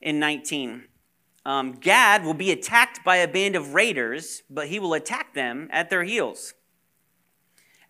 in 0.01 0.17
19. 0.17 0.85
Um, 1.45 1.73
Gad 1.73 2.25
will 2.25 2.33
be 2.33 2.49
attacked 2.49 3.03
by 3.03 3.17
a 3.17 3.27
band 3.27 3.55
of 3.55 3.75
raiders, 3.75 4.41
but 4.49 4.69
he 4.69 4.79
will 4.79 4.95
attack 4.95 5.35
them 5.35 5.69
at 5.71 5.91
their 5.91 6.03
heels. 6.03 6.55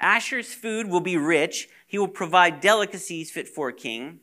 Asher's 0.02 0.54
food 0.54 0.90
will 0.90 1.00
be 1.00 1.16
rich. 1.16 1.70
He 1.88 1.98
will 1.98 2.10
provide 2.10 2.60
delicacies 2.60 3.32
fit 3.32 3.48
for 3.48 3.70
a 3.70 3.74
king. 3.74 4.20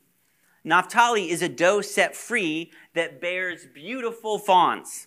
Naphtali 0.65 1.31
is 1.31 1.43
a 1.43 1.49
doe 1.49 1.81
set 1.81 2.15
free 2.15 2.71
that 2.95 3.21
bears 3.21 3.67
beautiful 3.73 4.39
fawns. 4.39 5.07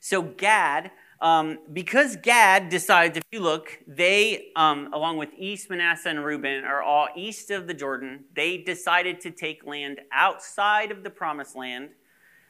So 0.00 0.22
Gad, 0.22 0.90
um, 1.20 1.58
because 1.72 2.16
Gad 2.16 2.70
decides, 2.70 3.18
if 3.18 3.22
you 3.30 3.40
look, 3.40 3.78
they, 3.86 4.50
um, 4.56 4.90
along 4.92 5.18
with 5.18 5.28
East 5.36 5.68
Manasseh 5.68 6.08
and 6.08 6.24
Reuben, 6.24 6.64
are 6.64 6.82
all 6.82 7.08
east 7.14 7.50
of 7.50 7.66
the 7.66 7.74
Jordan. 7.74 8.24
They 8.34 8.56
decided 8.56 9.20
to 9.20 9.30
take 9.30 9.66
land 9.66 10.00
outside 10.10 10.90
of 10.90 11.02
the 11.02 11.10
promised 11.10 11.54
land. 11.54 11.90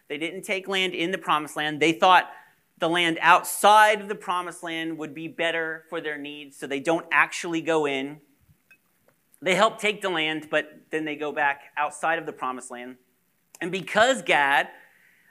They 0.09 0.17
didn't 0.17 0.43
take 0.43 0.69
land 0.69 0.95
in 0.95 1.11
the 1.11 1.19
promised 1.19 1.57
land. 1.57 1.81
They 1.81 1.93
thought 1.93 2.31
the 2.79 2.89
land 2.89 3.19
outside 3.21 4.01
of 4.01 4.09
the 4.09 4.15
promised 4.15 4.63
land 4.63 4.97
would 4.99 5.15
be 5.15 5.29
better 5.29 5.85
for 5.91 6.01
their 6.01 6.17
needs, 6.17 6.57
so 6.57 6.67
they 6.67 6.81
don't 6.81 7.07
actually 7.13 7.61
go 7.61 7.87
in. 7.87 8.21
They 9.43 9.55
help 9.55 9.79
take 9.79 10.03
the 10.03 10.11
land, 10.11 10.49
but 10.51 10.83
then 10.91 11.05
they 11.05 11.17
go 11.17 11.33
back 11.33 11.63
outside 11.77 12.19
of 12.19 12.27
the 12.27 12.33
promised 12.33 12.71
land. 12.71 12.97
And 13.61 13.73
because 13.73 14.23
Gad 14.23 14.69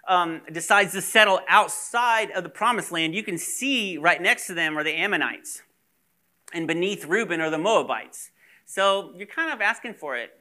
um, 0.07 0.41
decides 0.51 0.93
to 0.93 1.01
settle 1.01 1.39
outside 1.47 2.31
of 2.31 2.43
the 2.43 2.49
promised 2.49 2.91
land, 2.91 3.13
you 3.13 3.23
can 3.23 3.37
see 3.37 3.97
right 3.97 4.21
next 4.21 4.47
to 4.47 4.53
them 4.53 4.77
are 4.77 4.83
the 4.83 4.93
Ammonites. 4.93 5.61
And 6.53 6.67
beneath 6.67 7.05
Reuben 7.05 7.41
are 7.41 7.51
the 7.51 7.59
Moabites. 7.59 8.31
So 8.65 9.13
you're 9.15 9.27
kind 9.27 9.53
of 9.53 9.61
asking 9.61 9.95
for 9.95 10.17
it, 10.17 10.31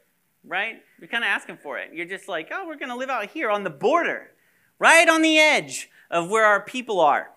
right? 0.47 0.77
You're 0.99 1.09
kind 1.09 1.25
of 1.25 1.29
asking 1.29 1.59
for 1.59 1.79
it. 1.79 1.91
You're 1.93 2.07
just 2.07 2.29
like, 2.29 2.49
oh, 2.53 2.67
we're 2.67 2.77
going 2.77 2.89
to 2.89 2.97
live 2.97 3.11
out 3.11 3.27
here 3.27 3.51
on 3.51 3.65
the 3.65 3.71
border, 3.71 4.31
right 4.79 5.09
on 5.09 5.21
the 5.21 5.39
edge 5.39 5.91
of 6.11 6.31
where 6.31 6.47
our 6.47 6.63
people 6.63 7.01
are. 7.01 7.29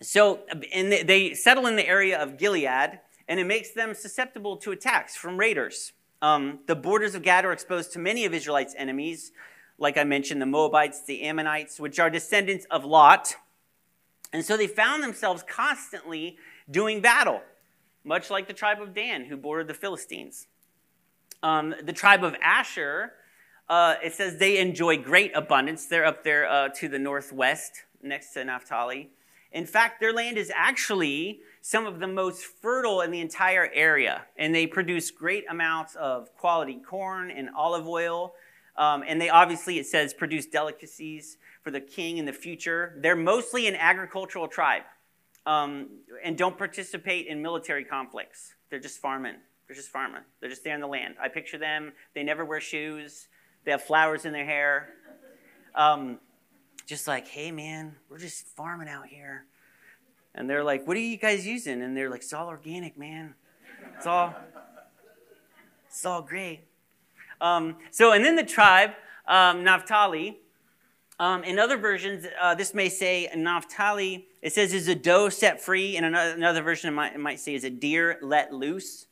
So, 0.00 0.40
and 0.72 0.92
they 0.92 1.34
settle 1.34 1.66
in 1.66 1.76
the 1.76 1.86
area 1.86 2.20
of 2.20 2.36
Gilead, 2.36 2.98
and 3.32 3.40
it 3.40 3.46
makes 3.46 3.70
them 3.70 3.94
susceptible 3.94 4.58
to 4.58 4.72
attacks 4.72 5.16
from 5.16 5.38
raiders. 5.38 5.92
Um, 6.20 6.58
the 6.66 6.76
borders 6.76 7.14
of 7.14 7.22
Gad 7.22 7.46
are 7.46 7.52
exposed 7.52 7.90
to 7.94 7.98
many 7.98 8.26
of 8.26 8.34
Israelites' 8.34 8.74
enemies, 8.76 9.32
like 9.78 9.96
I 9.96 10.04
mentioned, 10.04 10.42
the 10.42 10.46
Moabites, 10.46 11.06
the 11.06 11.22
Ammonites, 11.22 11.80
which 11.80 11.98
are 11.98 12.10
descendants 12.10 12.66
of 12.70 12.84
Lot. 12.84 13.36
And 14.34 14.44
so 14.44 14.58
they 14.58 14.66
found 14.66 15.02
themselves 15.02 15.42
constantly 15.48 16.36
doing 16.70 17.00
battle, 17.00 17.40
much 18.04 18.28
like 18.28 18.48
the 18.48 18.52
tribe 18.52 18.82
of 18.82 18.94
Dan, 18.94 19.24
who 19.24 19.38
bordered 19.38 19.68
the 19.68 19.72
Philistines. 19.72 20.46
Um, 21.42 21.74
the 21.82 21.94
tribe 21.94 22.24
of 22.24 22.36
Asher, 22.42 23.14
uh, 23.70 23.94
it 24.04 24.12
says 24.12 24.36
they 24.36 24.58
enjoy 24.58 24.98
great 24.98 25.34
abundance. 25.34 25.86
They're 25.86 26.04
up 26.04 26.22
there 26.22 26.46
uh, 26.46 26.68
to 26.80 26.86
the 26.86 26.98
northwest, 26.98 27.84
next 28.02 28.34
to 28.34 28.44
Naphtali. 28.44 29.08
In 29.52 29.64
fact, 29.64 30.00
their 30.00 30.12
land 30.12 30.36
is 30.36 30.52
actually 30.54 31.40
some 31.62 31.86
of 31.86 32.00
the 32.00 32.08
most 32.08 32.44
fertile 32.44 33.00
in 33.00 33.12
the 33.12 33.20
entire 33.20 33.70
area. 33.72 34.26
And 34.36 34.52
they 34.54 34.66
produce 34.66 35.10
great 35.10 35.44
amounts 35.48 35.94
of 35.94 36.34
quality 36.36 36.82
corn 36.86 37.30
and 37.30 37.48
olive 37.56 37.86
oil. 37.86 38.34
Um, 38.76 39.04
and 39.06 39.20
they 39.20 39.30
obviously, 39.30 39.78
it 39.78 39.86
says, 39.86 40.12
produce 40.12 40.44
delicacies 40.44 41.38
for 41.62 41.70
the 41.70 41.80
king 41.80 42.18
in 42.18 42.26
the 42.26 42.32
future. 42.32 42.98
They're 43.00 43.16
mostly 43.16 43.68
an 43.68 43.76
agricultural 43.76 44.48
tribe 44.48 44.82
um, 45.46 45.88
and 46.24 46.36
don't 46.36 46.58
participate 46.58 47.28
in 47.28 47.40
military 47.40 47.84
conflicts. 47.84 48.54
They're 48.68 48.80
just 48.80 48.98
farming. 48.98 49.36
They're 49.68 49.76
just 49.76 49.90
farming. 49.90 50.22
They're 50.40 50.50
just 50.50 50.64
there 50.64 50.74
in 50.74 50.80
the 50.80 50.88
land. 50.88 51.14
I 51.22 51.28
picture 51.28 51.58
them. 51.58 51.92
They 52.14 52.24
never 52.24 52.44
wear 52.44 52.60
shoes. 52.60 53.28
They 53.64 53.70
have 53.70 53.82
flowers 53.82 54.24
in 54.24 54.32
their 54.32 54.44
hair. 54.44 54.88
Um, 55.76 56.18
just 56.86 57.06
like, 57.06 57.28
hey, 57.28 57.52
man, 57.52 57.94
we're 58.10 58.18
just 58.18 58.46
farming 58.48 58.88
out 58.88 59.06
here. 59.06 59.46
And 60.34 60.48
they're 60.48 60.64
like, 60.64 60.86
what 60.86 60.96
are 60.96 61.00
you 61.00 61.16
guys 61.16 61.46
using? 61.46 61.82
And 61.82 61.96
they're 61.96 62.10
like, 62.10 62.22
it's 62.22 62.32
all 62.32 62.48
organic, 62.48 62.96
man. 62.96 63.34
It's 63.96 64.06
all, 64.06 64.34
it's 65.86 66.04
all 66.04 66.22
great. 66.22 66.60
Um, 67.40 67.76
so, 67.90 68.12
and 68.12 68.24
then 68.24 68.36
the 68.36 68.44
tribe, 68.44 68.92
um, 69.26 69.64
Naphtali, 69.64 70.38
um, 71.18 71.44
in 71.44 71.58
other 71.58 71.76
versions, 71.76 72.26
uh, 72.40 72.54
this 72.54 72.74
may 72.74 72.88
say 72.88 73.28
Naphtali, 73.36 74.26
it 74.40 74.52
says 74.52 74.72
is 74.72 74.88
a 74.88 74.94
doe 74.94 75.28
set 75.28 75.62
free. 75.62 75.96
In 75.96 76.04
another, 76.04 76.32
another 76.32 76.62
version, 76.62 76.88
it 76.88 76.92
might, 76.92 77.14
it 77.14 77.20
might, 77.20 77.38
say 77.38 77.54
is 77.54 77.64
a 77.64 77.70
deer 77.70 78.18
let 78.22 78.52
loose. 78.52 79.06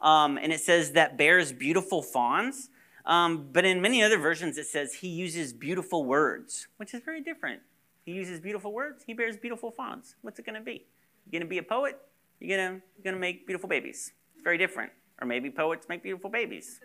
Um, 0.00 0.36
and 0.36 0.52
it 0.52 0.60
says 0.60 0.92
that 0.92 1.16
bears 1.16 1.52
beautiful 1.52 2.02
fawns. 2.02 2.70
Um, 3.06 3.48
but 3.52 3.64
in 3.64 3.80
many 3.80 4.02
other 4.02 4.18
versions, 4.18 4.58
it 4.58 4.66
says 4.66 4.94
he 4.94 5.08
uses 5.08 5.52
beautiful 5.52 6.04
words, 6.04 6.66
which 6.76 6.92
is 6.92 7.02
very 7.02 7.20
different. 7.20 7.62
He 8.06 8.12
uses 8.12 8.38
beautiful 8.38 8.72
words. 8.72 9.02
He 9.04 9.14
bears 9.14 9.36
beautiful 9.36 9.72
fawns. 9.72 10.14
What's 10.22 10.38
it 10.38 10.46
going 10.46 10.54
to 10.54 10.64
be? 10.64 10.86
You're 11.26 11.40
going 11.40 11.46
to 11.46 11.50
be 11.50 11.58
a 11.58 11.62
poet? 11.62 11.98
You're 12.38 12.56
going 12.56 12.80
to, 12.80 13.02
going 13.02 13.14
to 13.14 13.20
make 13.20 13.46
beautiful 13.46 13.68
babies. 13.68 14.12
It's 14.34 14.44
very 14.44 14.56
different. 14.56 14.92
Or 15.20 15.26
maybe 15.26 15.50
poets 15.50 15.88
make 15.88 16.04
beautiful 16.04 16.30
babies. 16.30 16.80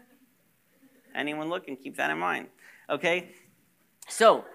Anyone 1.13 1.47
looking, 1.47 1.77
keep 1.77 1.95
that 1.97 2.09
in 2.09 2.17
mind. 2.17 2.47
Okay? 2.89 3.29
So, 4.07 4.45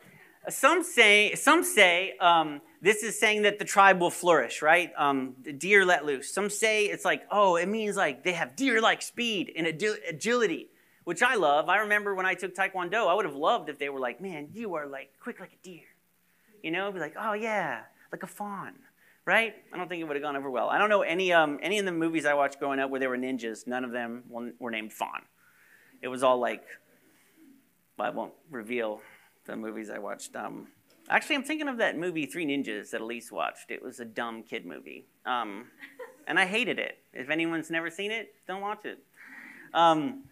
some 0.48 0.82
say, 0.82 1.36
some 1.36 1.62
say 1.62 2.16
um, 2.20 2.60
this 2.82 3.04
is 3.04 3.18
saying 3.18 3.42
that 3.42 3.60
the 3.60 3.64
tribe 3.64 4.00
will 4.00 4.10
flourish, 4.10 4.60
right? 4.60 4.90
Um, 4.96 5.36
the 5.44 5.52
deer 5.52 5.84
let 5.84 6.04
loose. 6.04 6.34
Some 6.34 6.50
say 6.50 6.86
it's 6.86 7.04
like, 7.04 7.22
oh, 7.30 7.54
it 7.54 7.68
means 7.68 7.96
like 7.96 8.24
they 8.24 8.32
have 8.32 8.56
deer 8.56 8.80
like 8.80 9.02
speed 9.02 9.52
and 9.56 9.68
agility, 9.68 10.70
which 11.04 11.22
I 11.22 11.36
love. 11.36 11.68
I 11.68 11.78
remember 11.78 12.12
when 12.16 12.26
I 12.26 12.34
took 12.34 12.56
Taekwondo, 12.56 13.06
I 13.06 13.14
would 13.14 13.24
have 13.24 13.36
loved 13.36 13.68
if 13.68 13.78
they 13.78 13.88
were 13.88 14.00
like, 14.00 14.20
man, 14.20 14.48
you 14.52 14.74
are 14.74 14.88
like 14.88 15.10
quick 15.20 15.38
like 15.38 15.52
a 15.52 15.64
deer. 15.64 15.84
You 16.66 16.72
know, 16.72 16.90
be 16.90 16.98
like, 16.98 17.14
oh 17.16 17.32
yeah, 17.32 17.82
like 18.10 18.24
a 18.24 18.26
fawn, 18.26 18.74
right? 19.24 19.54
I 19.72 19.76
don't 19.76 19.88
think 19.88 20.00
it 20.00 20.04
would 20.04 20.16
have 20.16 20.22
gone 20.24 20.34
over 20.34 20.50
well. 20.50 20.68
I 20.68 20.78
don't 20.78 20.88
know 20.88 21.02
any 21.02 21.32
um, 21.32 21.60
any 21.62 21.78
of 21.78 21.84
the 21.84 21.92
movies 21.92 22.26
I 22.26 22.34
watched 22.34 22.58
growing 22.58 22.80
up 22.80 22.90
where 22.90 22.98
there 22.98 23.08
were 23.08 23.16
ninjas. 23.16 23.68
None 23.68 23.84
of 23.84 23.92
them 23.92 24.24
were 24.58 24.72
named 24.72 24.92
Fawn. 24.92 25.22
It 26.02 26.08
was 26.08 26.24
all 26.24 26.40
like, 26.40 26.64
well, 27.96 28.08
I 28.08 28.10
won't 28.10 28.32
reveal 28.50 29.00
the 29.44 29.54
movies 29.54 29.90
I 29.90 30.00
watched. 30.00 30.34
Um, 30.34 30.66
actually, 31.08 31.36
I'm 31.36 31.44
thinking 31.44 31.68
of 31.68 31.78
that 31.78 31.96
movie 31.96 32.26
Three 32.26 32.44
Ninjas 32.44 32.90
that 32.90 33.00
Elise 33.00 33.30
watched. 33.30 33.70
It 33.70 33.80
was 33.80 34.00
a 34.00 34.04
dumb 34.04 34.42
kid 34.42 34.66
movie, 34.66 35.06
um, 35.24 35.66
and 36.26 36.36
I 36.36 36.46
hated 36.46 36.80
it. 36.80 36.98
If 37.12 37.30
anyone's 37.30 37.70
never 37.70 37.90
seen 37.90 38.10
it, 38.10 38.34
don't 38.48 38.60
watch 38.60 38.84
it. 38.84 38.98
Um, 39.72 40.24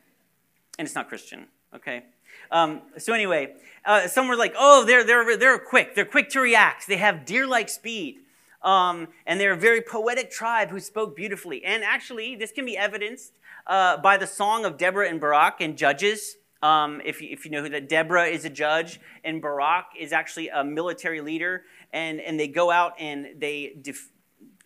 and 0.81 0.87
it's 0.87 0.97
not 0.97 1.09
Christian, 1.09 1.47
okay? 1.75 2.05
Um, 2.51 2.83
so 2.99 3.13
anyway, 3.13 3.55
uh, 3.85 4.07
some 4.09 4.29
were 4.29 4.37
like, 4.37 4.55
oh, 4.59 4.85
they're, 4.85 5.05
they're, 5.05 5.37
they're 5.37 5.59
quick. 5.59 5.95
They're 5.95 6.05
quick 6.05 6.29
to 6.31 6.41
react. 6.41 6.87
They 6.87 6.97
have 6.97 7.25
deer-like 7.25 7.69
speed. 7.69 8.19
Um, 8.63 9.09
and 9.27 9.39
they're 9.39 9.53
a 9.53 9.57
very 9.57 9.83
poetic 9.83 10.31
tribe 10.31 10.71
who 10.71 10.81
spoke 10.81 11.15
beautifully. 11.15 11.65
And 11.65 11.85
actually, 11.85 12.35
this 12.35 12.51
can 12.51 12.65
be 12.65 12.79
evidenced 12.79 13.35
uh, 13.67 13.99
by 13.99 14.17
the 14.17 14.27
song 14.27 14.65
of 14.65 14.79
Deborah 14.79 15.09
and 15.09 15.21
Barak 15.21 15.61
in 15.61 15.77
Judges. 15.77 16.37
Um, 16.63 17.03
if, 17.05 17.21
you, 17.21 17.29
if 17.31 17.45
you 17.45 17.51
know 17.51 17.61
who 17.63 17.69
that, 17.69 17.91
Deborah 17.91 18.25
is 18.25 18.47
a 18.47 18.51
judge, 18.51 18.99
and 19.23 19.43
Barak 19.43 19.85
is 19.99 20.15
actually 20.15 20.49
a 20.49 20.65
military 20.65 21.21
leader. 21.21 21.65
And, 21.93 22.21
and 22.21 22.41
they 22.41 22.49
go 22.49 22.71
out 22.71 22.95
and 22.99 23.39
they, 23.39 23.77
def- 23.81 24.11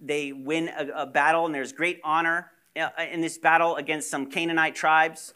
they 0.00 0.32
win 0.32 0.68
a, 0.68 1.02
a 1.02 1.06
battle, 1.06 1.46
and 1.46 1.52
there's 1.52 1.72
great 1.72 2.00
honor 2.04 2.52
uh, 2.80 2.90
in 3.10 3.20
this 3.20 3.36
battle 3.36 3.74
against 3.74 4.10
some 4.10 4.30
Canaanite 4.30 4.76
tribes. 4.76 5.34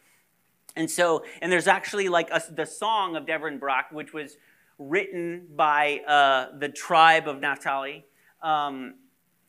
And 0.77 0.91
so, 0.91 1.25
and 1.41 1.53
there's 1.53 1.67
actually 1.67 2.09
like 2.09 2.29
a, 2.31 2.43
the 2.51 2.67
song 2.67 3.17
of 3.17 3.27
Deborah 3.27 3.51
and 3.51 3.61
Barak, 3.61 3.93
which 3.93 4.13
was 4.13 4.37
written 4.79 5.47
by 5.55 6.01
uh, 6.07 6.59
the 6.59 6.69
tribe 6.69 7.29
of 7.29 7.41
Naphtali. 7.41 8.05
Um, 8.43 8.95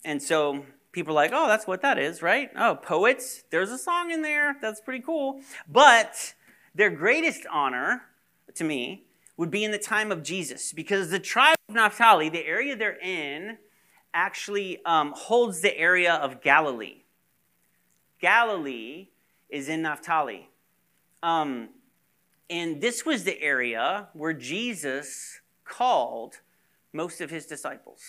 and 0.05 0.21
so 0.21 0.65
people 0.91 1.13
are 1.13 1.15
like, 1.15 1.31
oh, 1.33 1.47
that's 1.47 1.65
what 1.65 1.81
that 1.81 1.97
is, 1.97 2.21
right? 2.21 2.49
Oh, 2.55 2.75
poets, 2.75 3.43
there's 3.49 3.71
a 3.71 3.77
song 3.77 4.11
in 4.11 4.21
there. 4.21 4.57
That's 4.61 4.81
pretty 4.81 5.03
cool. 5.03 5.41
But 5.67 6.33
their 6.75 6.89
greatest 6.89 7.45
honor 7.51 8.03
to 8.55 8.63
me 8.63 9.05
would 9.37 9.49
be 9.49 9.63
in 9.63 9.71
the 9.71 9.79
time 9.79 10.11
of 10.11 10.23
Jesus 10.23 10.73
because 10.73 11.09
the 11.09 11.19
tribe 11.19 11.55
of 11.67 11.75
Naphtali, 11.75 12.29
the 12.29 12.45
area 12.45 12.75
they're 12.75 12.99
in, 12.99 13.57
actually 14.13 14.83
um, 14.85 15.13
holds 15.15 15.61
the 15.61 15.75
area 15.77 16.13
of 16.13 16.41
Galilee. 16.41 17.03
Galilee 18.21 19.09
is 19.49 19.67
in 19.67 19.81
Naphtali. 19.81 20.49
Um, 21.23 21.69
and 22.49 22.81
this 22.81 23.05
was 23.05 23.23
the 23.23 23.41
area 23.41 24.09
where 24.13 24.33
Jesus 24.33 25.39
called 25.63 26.41
most 26.91 27.21
of 27.21 27.29
his 27.29 27.45
disciples 27.45 28.01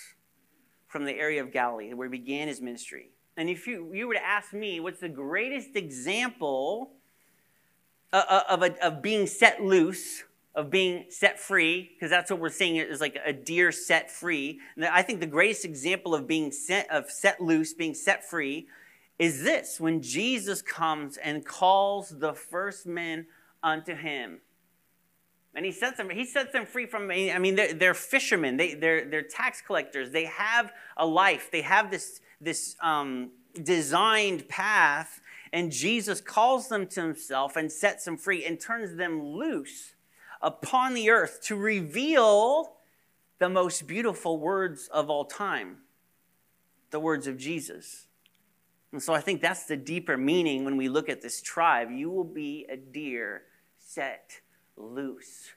from 0.89 1.05
the 1.05 1.13
area 1.13 1.41
of 1.41 1.53
Galilee, 1.53 1.95
where 1.95 2.09
he 2.09 2.19
began 2.19 2.49
his 2.49 2.61
ministry. 2.61 3.11
And 3.37 3.49
if 3.49 3.67
you, 3.67 3.91
you 3.95 4.07
were 4.09 4.15
to 4.15 4.25
ask 4.25 4.53
me, 4.53 4.81
what's 4.81 5.01
the 5.01 5.09
greatest 5.09 5.77
example 5.77 6.91
uh, 8.13 8.23
uh, 8.29 8.43
of, 8.51 8.63
a, 8.63 8.85
of 8.85 9.01
being 9.01 9.27
set 9.27 9.63
loose, 9.63 10.25
of 10.55 10.71
being 10.71 11.07
set 11.09 11.41
free, 11.41 11.91
because 11.95 12.11
that's 12.11 12.31
what 12.31 12.39
we're 12.39 12.49
seeing 12.49 12.77
is 12.77 13.01
like 13.01 13.17
a 13.25 13.33
deer 13.33 13.73
set 13.73 14.11
free. 14.11 14.61
And 14.77 14.85
I 14.85 15.03
think 15.03 15.21
the 15.21 15.27
greatest 15.27 15.65
example 15.65 16.15
of 16.15 16.27
being 16.27 16.53
set, 16.53 16.91
of 16.91 17.11
set 17.11 17.41
loose, 17.41 17.75
being 17.75 17.95
set 17.95 18.29
free, 18.29 18.67
is 19.19 19.43
this 19.43 19.81
when 19.81 20.03
Jesus 20.03 20.63
comes 20.63 21.17
and 21.17 21.45
calls 21.45 22.19
the 22.19 22.33
first 22.33 22.87
men 22.87 23.27
unto 23.63 23.95
him. 23.95 24.41
And 25.55 25.65
he 25.65 25.71
sets 25.71 25.97
them, 25.97 26.11
he 26.11 26.25
sets 26.25 26.53
them 26.53 26.67
free 26.67 26.87
from, 26.87 27.11
I 27.11 27.39
mean, 27.39 27.55
they're, 27.55 27.73
they're 27.73 27.95
fishermen, 27.95 28.57
they, 28.57 28.75
they're, 28.75 29.09
they're 29.09 29.23
tax 29.23 29.63
collectors, 29.65 30.11
they 30.11 30.25
have 30.25 30.73
a 30.97 31.07
life, 31.07 31.51
they 31.53 31.63
have 31.63 31.93
this, 31.93 32.21
this 32.41 32.75
um, 32.83 33.31
designed 33.63 34.49
path, 34.49 35.21
and 35.53 35.71
Jesus 35.71 36.21
calls 36.21 36.69
them 36.69 36.89
to 36.89 37.03
himself 37.03 37.55
and 37.55 37.71
sets 37.71 38.05
them 38.05 38.17
free 38.17 38.45
and 38.45 38.59
turns 38.59 38.97
them 38.97 39.23
loose 39.23 39.95
upon 40.43 40.95
the 40.95 41.09
earth 41.11 41.41
to 41.45 41.55
reveal 41.55 42.73
the 43.39 43.49
most 43.49 43.87
beautiful 43.87 44.39
words 44.39 44.89
of 44.93 45.09
all 45.09 45.25
time 45.25 45.79
the 46.91 47.01
words 47.01 47.27
of 47.27 47.37
Jesus. 47.37 48.04
And 48.95 49.03
so 49.03 49.13
I 49.13 49.21
think 49.21 49.43
that's 49.43 49.65
the 49.65 49.77
deeper 49.77 50.17
meaning 50.17 50.65
when 50.65 50.77
we 50.77 50.89
look 50.89 51.09
at 51.09 51.21
this 51.21 51.43
tribe. 51.43 51.91
You 51.91 52.11
will 52.11 52.23
be 52.23 52.65
a 52.71 52.77
deer 52.77 53.43
set 53.77 54.41
loose. 54.77 55.49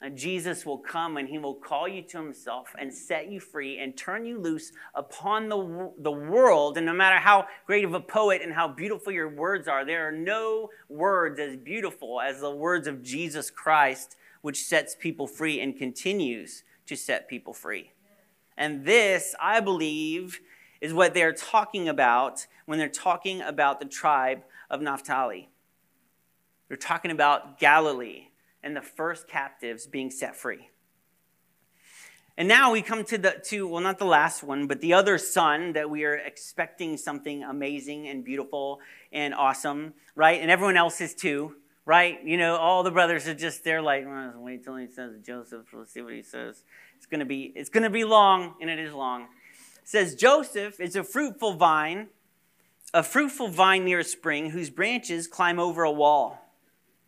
And 0.00 0.16
Jesus 0.16 0.64
will 0.64 0.78
come 0.78 1.18
and 1.18 1.28
he 1.28 1.36
will 1.36 1.56
call 1.56 1.86
you 1.86 2.00
to 2.00 2.16
himself 2.16 2.74
and 2.78 2.90
set 2.90 3.30
you 3.30 3.40
free 3.40 3.78
and 3.78 3.94
turn 3.94 4.24
you 4.24 4.38
loose 4.38 4.72
upon 4.94 5.50
the, 5.50 5.92
the 5.98 6.10
world. 6.10 6.78
And 6.78 6.86
no 6.86 6.94
matter 6.94 7.18
how 7.18 7.46
great 7.66 7.84
of 7.84 7.92
a 7.92 8.00
poet 8.00 8.40
and 8.42 8.54
how 8.54 8.68
beautiful 8.68 9.12
your 9.12 9.28
words 9.28 9.68
are, 9.68 9.84
there 9.84 10.08
are 10.08 10.12
no 10.12 10.70
words 10.88 11.38
as 11.38 11.58
beautiful 11.58 12.22
as 12.22 12.40
the 12.40 12.50
words 12.50 12.86
of 12.86 13.02
Jesus 13.02 13.50
Christ, 13.50 14.16
which 14.40 14.64
sets 14.64 14.96
people 14.98 15.26
free 15.26 15.60
and 15.60 15.76
continues 15.76 16.64
to 16.86 16.96
set 16.96 17.28
people 17.28 17.52
free. 17.52 17.92
And 18.56 18.86
this, 18.86 19.34
I 19.38 19.60
believe, 19.60 20.40
is 20.82 20.92
what 20.92 21.14
they're 21.14 21.32
talking 21.32 21.88
about 21.88 22.46
when 22.66 22.76
they're 22.78 22.88
talking 22.88 23.40
about 23.40 23.78
the 23.78 23.86
tribe 23.86 24.42
of 24.68 24.82
Naphtali. 24.82 25.48
They're 26.66 26.76
talking 26.76 27.12
about 27.12 27.60
Galilee 27.60 28.26
and 28.64 28.76
the 28.76 28.82
first 28.82 29.28
captives 29.28 29.86
being 29.86 30.10
set 30.10 30.34
free. 30.34 30.68
And 32.36 32.48
now 32.48 32.72
we 32.72 32.82
come 32.82 33.04
to 33.04 33.18
the 33.18 33.40
to 33.44 33.68
well 33.68 33.80
not 33.80 33.98
the 33.98 34.06
last 34.06 34.42
one, 34.42 34.66
but 34.66 34.80
the 34.80 34.94
other 34.94 35.18
son 35.18 35.74
that 35.74 35.88
we 35.88 36.04
are 36.04 36.16
expecting 36.16 36.96
something 36.96 37.44
amazing 37.44 38.08
and 38.08 38.24
beautiful 38.24 38.80
and 39.12 39.34
awesome, 39.34 39.94
right? 40.16 40.40
And 40.40 40.50
everyone 40.50 40.76
else 40.76 41.00
is 41.00 41.14
too, 41.14 41.54
right? 41.84 42.18
You 42.24 42.38
know, 42.38 42.56
all 42.56 42.82
the 42.82 42.90
brothers 42.90 43.28
are 43.28 43.34
just 43.34 43.62
there 43.62 43.82
like, 43.82 44.04
well, 44.04 44.32
wait 44.38 44.64
till 44.64 44.76
he 44.76 44.88
says 44.88 45.12
Joseph, 45.24 45.66
let's 45.74 45.92
see 45.92 46.00
what 46.02 46.14
he 46.14 46.22
says. 46.22 46.64
It's 46.96 47.06
gonna 47.06 47.26
be 47.26 47.52
it's 47.54 47.70
gonna 47.70 47.90
be 47.90 48.02
long, 48.02 48.54
and 48.60 48.68
it 48.68 48.80
is 48.80 48.92
long 48.92 49.28
says 49.84 50.14
Joseph 50.14 50.80
is 50.80 50.96
a 50.96 51.04
fruitful 51.04 51.54
vine, 51.54 52.08
a 52.94 53.02
fruitful 53.02 53.48
vine 53.48 53.84
near 53.84 54.00
a 54.00 54.04
spring 54.04 54.50
whose 54.50 54.70
branches 54.70 55.26
climb 55.26 55.58
over 55.58 55.82
a 55.82 55.90
wall. 55.90 56.38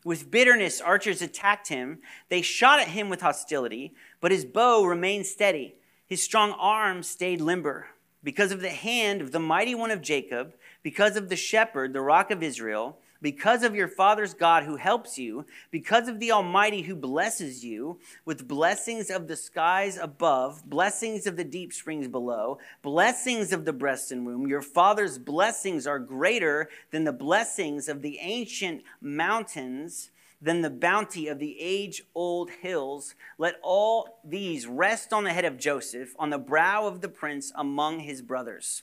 With 0.04 0.30
bitterness, 0.30 0.80
archers 0.80 1.22
attacked 1.22 1.68
him. 1.68 2.00
They 2.28 2.42
shot 2.42 2.80
at 2.80 2.88
him 2.88 3.08
with 3.08 3.22
hostility, 3.22 3.94
but 4.20 4.32
his 4.32 4.44
bow 4.44 4.84
remained 4.84 5.26
steady. 5.26 5.76
His 6.06 6.22
strong 6.22 6.52
arm 6.52 7.02
stayed 7.02 7.40
limber. 7.40 7.88
Because 8.22 8.52
of 8.52 8.60
the 8.60 8.70
hand 8.70 9.20
of 9.20 9.32
the 9.32 9.40
mighty 9.40 9.74
one 9.74 9.90
of 9.90 10.02
Jacob, 10.02 10.54
because 10.82 11.16
of 11.16 11.28
the 11.28 11.36
shepherd, 11.36 11.92
the 11.92 12.00
rock 12.00 12.30
of 12.30 12.42
Israel, 12.42 12.98
because 13.24 13.62
of 13.62 13.74
your 13.74 13.88
Father's 13.88 14.34
God 14.34 14.64
who 14.64 14.76
helps 14.76 15.16
you, 15.16 15.46
because 15.70 16.08
of 16.08 16.20
the 16.20 16.30
Almighty 16.30 16.82
who 16.82 16.94
blesses 16.94 17.64
you 17.64 17.98
with 18.26 18.46
blessings 18.46 19.08
of 19.08 19.28
the 19.28 19.34
skies 19.34 19.96
above, 19.96 20.62
blessings 20.68 21.26
of 21.26 21.38
the 21.38 21.42
deep 21.42 21.72
springs 21.72 22.06
below, 22.06 22.58
blessings 22.82 23.50
of 23.50 23.64
the 23.64 23.72
breast 23.72 24.12
and 24.12 24.26
womb. 24.26 24.46
Your 24.46 24.60
Father's 24.60 25.16
blessings 25.16 25.86
are 25.86 25.98
greater 25.98 26.68
than 26.90 27.04
the 27.04 27.14
blessings 27.14 27.88
of 27.88 28.02
the 28.02 28.18
ancient 28.20 28.82
mountains 29.00 30.10
than 30.38 30.60
the 30.60 30.68
bounty 30.68 31.26
of 31.26 31.38
the 31.38 31.56
age 31.58 32.02
old 32.14 32.50
hills. 32.50 33.14
Let 33.38 33.54
all 33.62 34.20
these 34.22 34.66
rest 34.66 35.14
on 35.14 35.24
the 35.24 35.32
head 35.32 35.46
of 35.46 35.56
Joseph, 35.56 36.14
on 36.18 36.28
the 36.28 36.36
brow 36.36 36.86
of 36.86 37.00
the 37.00 37.08
prince 37.08 37.52
among 37.54 38.00
his 38.00 38.20
brothers. 38.20 38.82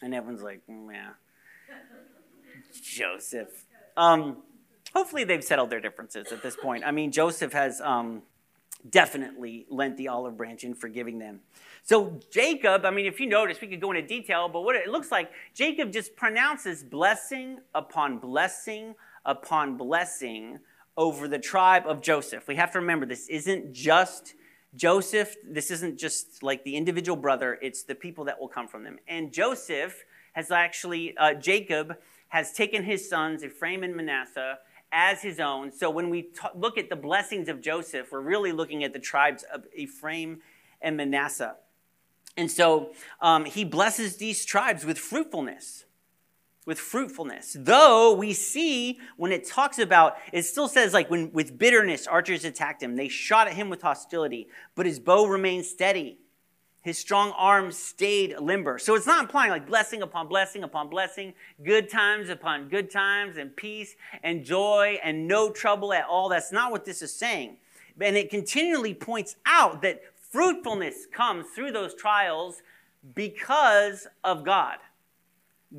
And 0.00 0.14
everyone's 0.14 0.44
like, 0.44 0.60
mm, 0.70 0.92
yeah. 0.92 1.14
Joseph. 2.84 3.64
Um, 3.96 4.42
hopefully, 4.94 5.24
they've 5.24 5.42
settled 5.42 5.70
their 5.70 5.80
differences 5.80 6.32
at 6.32 6.42
this 6.42 6.56
point. 6.56 6.84
I 6.84 6.90
mean, 6.90 7.10
Joseph 7.10 7.52
has 7.52 7.80
um, 7.80 8.22
definitely 8.88 9.66
lent 9.70 9.96
the 9.96 10.08
olive 10.08 10.36
branch 10.36 10.64
in 10.64 10.74
forgiving 10.74 11.18
them. 11.18 11.40
So, 11.82 12.20
Jacob, 12.30 12.84
I 12.84 12.90
mean, 12.90 13.06
if 13.06 13.20
you 13.20 13.26
notice, 13.26 13.60
we 13.60 13.68
could 13.68 13.80
go 13.80 13.90
into 13.90 14.06
detail, 14.06 14.48
but 14.48 14.62
what 14.62 14.76
it 14.76 14.88
looks 14.88 15.10
like, 15.10 15.30
Jacob 15.54 15.92
just 15.92 16.16
pronounces 16.16 16.82
blessing 16.82 17.58
upon 17.74 18.18
blessing 18.18 18.94
upon 19.26 19.78
blessing 19.78 20.58
over 20.96 21.26
the 21.28 21.38
tribe 21.38 21.84
of 21.86 22.02
Joseph. 22.02 22.46
We 22.46 22.56
have 22.56 22.72
to 22.72 22.80
remember 22.80 23.06
this 23.06 23.28
isn't 23.28 23.72
just 23.72 24.34
Joseph, 24.76 25.36
this 25.48 25.70
isn't 25.70 25.98
just 25.98 26.42
like 26.42 26.64
the 26.64 26.76
individual 26.76 27.16
brother, 27.16 27.58
it's 27.62 27.84
the 27.84 27.94
people 27.94 28.24
that 28.24 28.40
will 28.40 28.48
come 28.48 28.68
from 28.68 28.84
them. 28.84 28.98
And 29.06 29.32
Joseph 29.32 30.04
has 30.32 30.50
actually, 30.50 31.16
uh, 31.16 31.34
Jacob 31.34 31.96
has 32.34 32.50
taken 32.50 32.82
his 32.82 33.08
sons, 33.08 33.44
Ephraim 33.44 33.84
and 33.84 33.94
Manasseh, 33.94 34.58
as 34.90 35.22
his 35.22 35.38
own. 35.38 35.70
So 35.70 35.88
when 35.88 36.10
we 36.10 36.22
t- 36.22 36.40
look 36.56 36.76
at 36.76 36.88
the 36.88 36.96
blessings 36.96 37.48
of 37.48 37.60
Joseph, 37.60 38.10
we're 38.10 38.18
really 38.18 38.50
looking 38.50 38.82
at 38.82 38.92
the 38.92 38.98
tribes 38.98 39.44
of 39.54 39.62
Ephraim 39.72 40.40
and 40.82 40.96
Manasseh. 40.96 41.54
And 42.36 42.50
so 42.50 42.90
um, 43.20 43.44
he 43.44 43.64
blesses 43.64 44.16
these 44.16 44.44
tribes 44.44 44.84
with 44.84 44.98
fruitfulness. 44.98 45.84
With 46.66 46.80
fruitfulness. 46.80 47.56
Though 47.56 48.12
we 48.14 48.32
see 48.32 48.98
when 49.16 49.30
it 49.30 49.46
talks 49.46 49.78
about, 49.78 50.16
it 50.32 50.42
still 50.42 50.66
says, 50.66 50.92
like, 50.92 51.08
when 51.08 51.30
with 51.30 51.56
bitterness 51.56 52.08
archers 52.08 52.44
attacked 52.44 52.82
him, 52.82 52.96
they 52.96 53.06
shot 53.06 53.46
at 53.46 53.54
him 53.54 53.70
with 53.70 53.82
hostility, 53.82 54.48
but 54.74 54.86
his 54.86 54.98
bow 54.98 55.26
remained 55.26 55.66
steady 55.66 56.18
his 56.84 56.98
strong 56.98 57.32
arms 57.38 57.78
stayed 57.78 58.38
limber. 58.38 58.78
So 58.78 58.94
it's 58.94 59.06
not 59.06 59.22
implying 59.22 59.50
like 59.50 59.66
blessing 59.66 60.02
upon 60.02 60.28
blessing 60.28 60.62
upon 60.64 60.90
blessing, 60.90 61.32
good 61.64 61.88
times 61.88 62.28
upon 62.28 62.68
good 62.68 62.90
times, 62.90 63.38
and 63.38 63.56
peace 63.56 63.96
and 64.22 64.44
joy 64.44 64.98
and 65.02 65.26
no 65.26 65.50
trouble 65.50 65.94
at 65.94 66.04
all. 66.04 66.28
That's 66.28 66.52
not 66.52 66.70
what 66.70 66.84
this 66.84 67.00
is 67.00 67.12
saying. 67.12 67.56
And 67.98 68.18
it 68.18 68.28
continually 68.28 68.92
points 68.92 69.36
out 69.46 69.80
that 69.80 70.02
fruitfulness 70.30 71.06
comes 71.10 71.46
through 71.54 71.72
those 71.72 71.94
trials 71.94 72.60
because 73.14 74.06
of 74.22 74.44
God. 74.44 74.76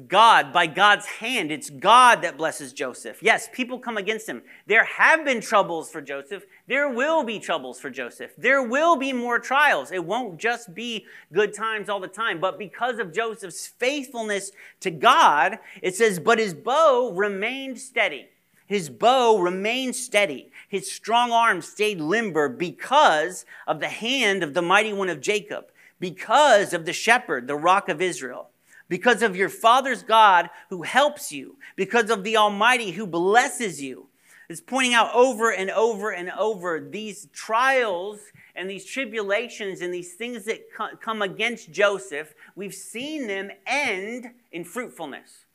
God, 0.08 0.52
by 0.52 0.68
God's 0.68 1.06
hand. 1.06 1.52
It's 1.52 1.70
God 1.70 2.22
that 2.22 2.38
blesses 2.38 2.74
Joseph. 2.74 3.24
Yes, 3.24 3.48
people 3.54 3.80
come 3.80 3.96
against 3.96 4.28
him. 4.28 4.44
There 4.68 4.84
have 4.84 5.24
been 5.24 5.40
troubles 5.40 5.90
for 5.90 6.02
Joseph. 6.02 6.44
There 6.68 6.90
will 6.90 7.24
be 7.24 7.40
troubles 7.40 7.80
for 7.80 7.90
Joseph. 7.90 8.32
There 8.38 8.62
will 8.62 8.98
be 8.98 9.14
more 9.14 9.40
trials. 9.40 9.94
It 9.94 10.04
won't 10.04 10.38
just 10.38 10.74
be 10.74 11.06
good 11.32 11.54
times 11.54 11.88
all 11.88 12.02
the 12.02 12.10
time. 12.10 12.42
But 12.42 12.60
because 12.60 13.00
of 13.00 13.14
Joseph's 13.14 13.68
faithfulness 13.68 14.52
to 14.82 14.92
God, 14.92 15.60
it 15.82 15.96
says, 15.96 16.20
but 16.20 16.40
his 16.40 16.54
bow 16.54 17.12
remained 17.16 17.80
steady. 17.80 18.28
His 18.68 18.90
bow 18.90 19.38
remained 19.38 19.96
steady. 19.96 20.52
His 20.68 20.92
strong 20.92 21.32
arm 21.32 21.62
stayed 21.62 22.02
limber 22.02 22.50
because 22.50 23.46
of 23.66 23.80
the 23.80 23.88
hand 23.88 24.44
of 24.44 24.54
the 24.54 24.62
mighty 24.62 24.92
one 24.92 25.08
of 25.08 25.22
Jacob, 25.22 25.68
because 26.02 26.74
of 26.74 26.84
the 26.86 26.92
shepherd, 26.92 27.48
the 27.48 27.56
rock 27.56 27.88
of 27.88 28.02
Israel 28.02 28.50
because 28.88 29.22
of 29.22 29.36
your 29.36 29.50
Father's 29.50 30.04
God 30.04 30.50
who 30.70 30.84
helps 30.84 31.32
you, 31.32 31.58
because 31.76 32.10
of 32.10 32.24
the 32.24 32.38
Almighty 32.38 32.92
who 32.92 33.08
blesses 33.08 33.82
you. 33.82 34.08
It's 34.48 34.62
pointing 34.62 34.94
out 34.94 35.14
over 35.14 35.52
and 35.52 35.72
over 35.72 36.12
and 36.12 36.30
over 36.32 36.80
these 36.80 37.28
trials 37.34 38.20
and 38.56 38.70
these 38.70 38.86
tribulations 38.86 39.82
and 39.82 39.94
these 39.94 40.14
things 40.14 40.46
that 40.46 40.68
come 41.02 41.22
against 41.22 41.72
Joseph. 41.72 42.36
We've 42.56 42.74
seen 42.74 43.28
them 43.28 43.50
end 43.66 44.32
in 44.52 44.64
fruitfulness. 44.64 45.46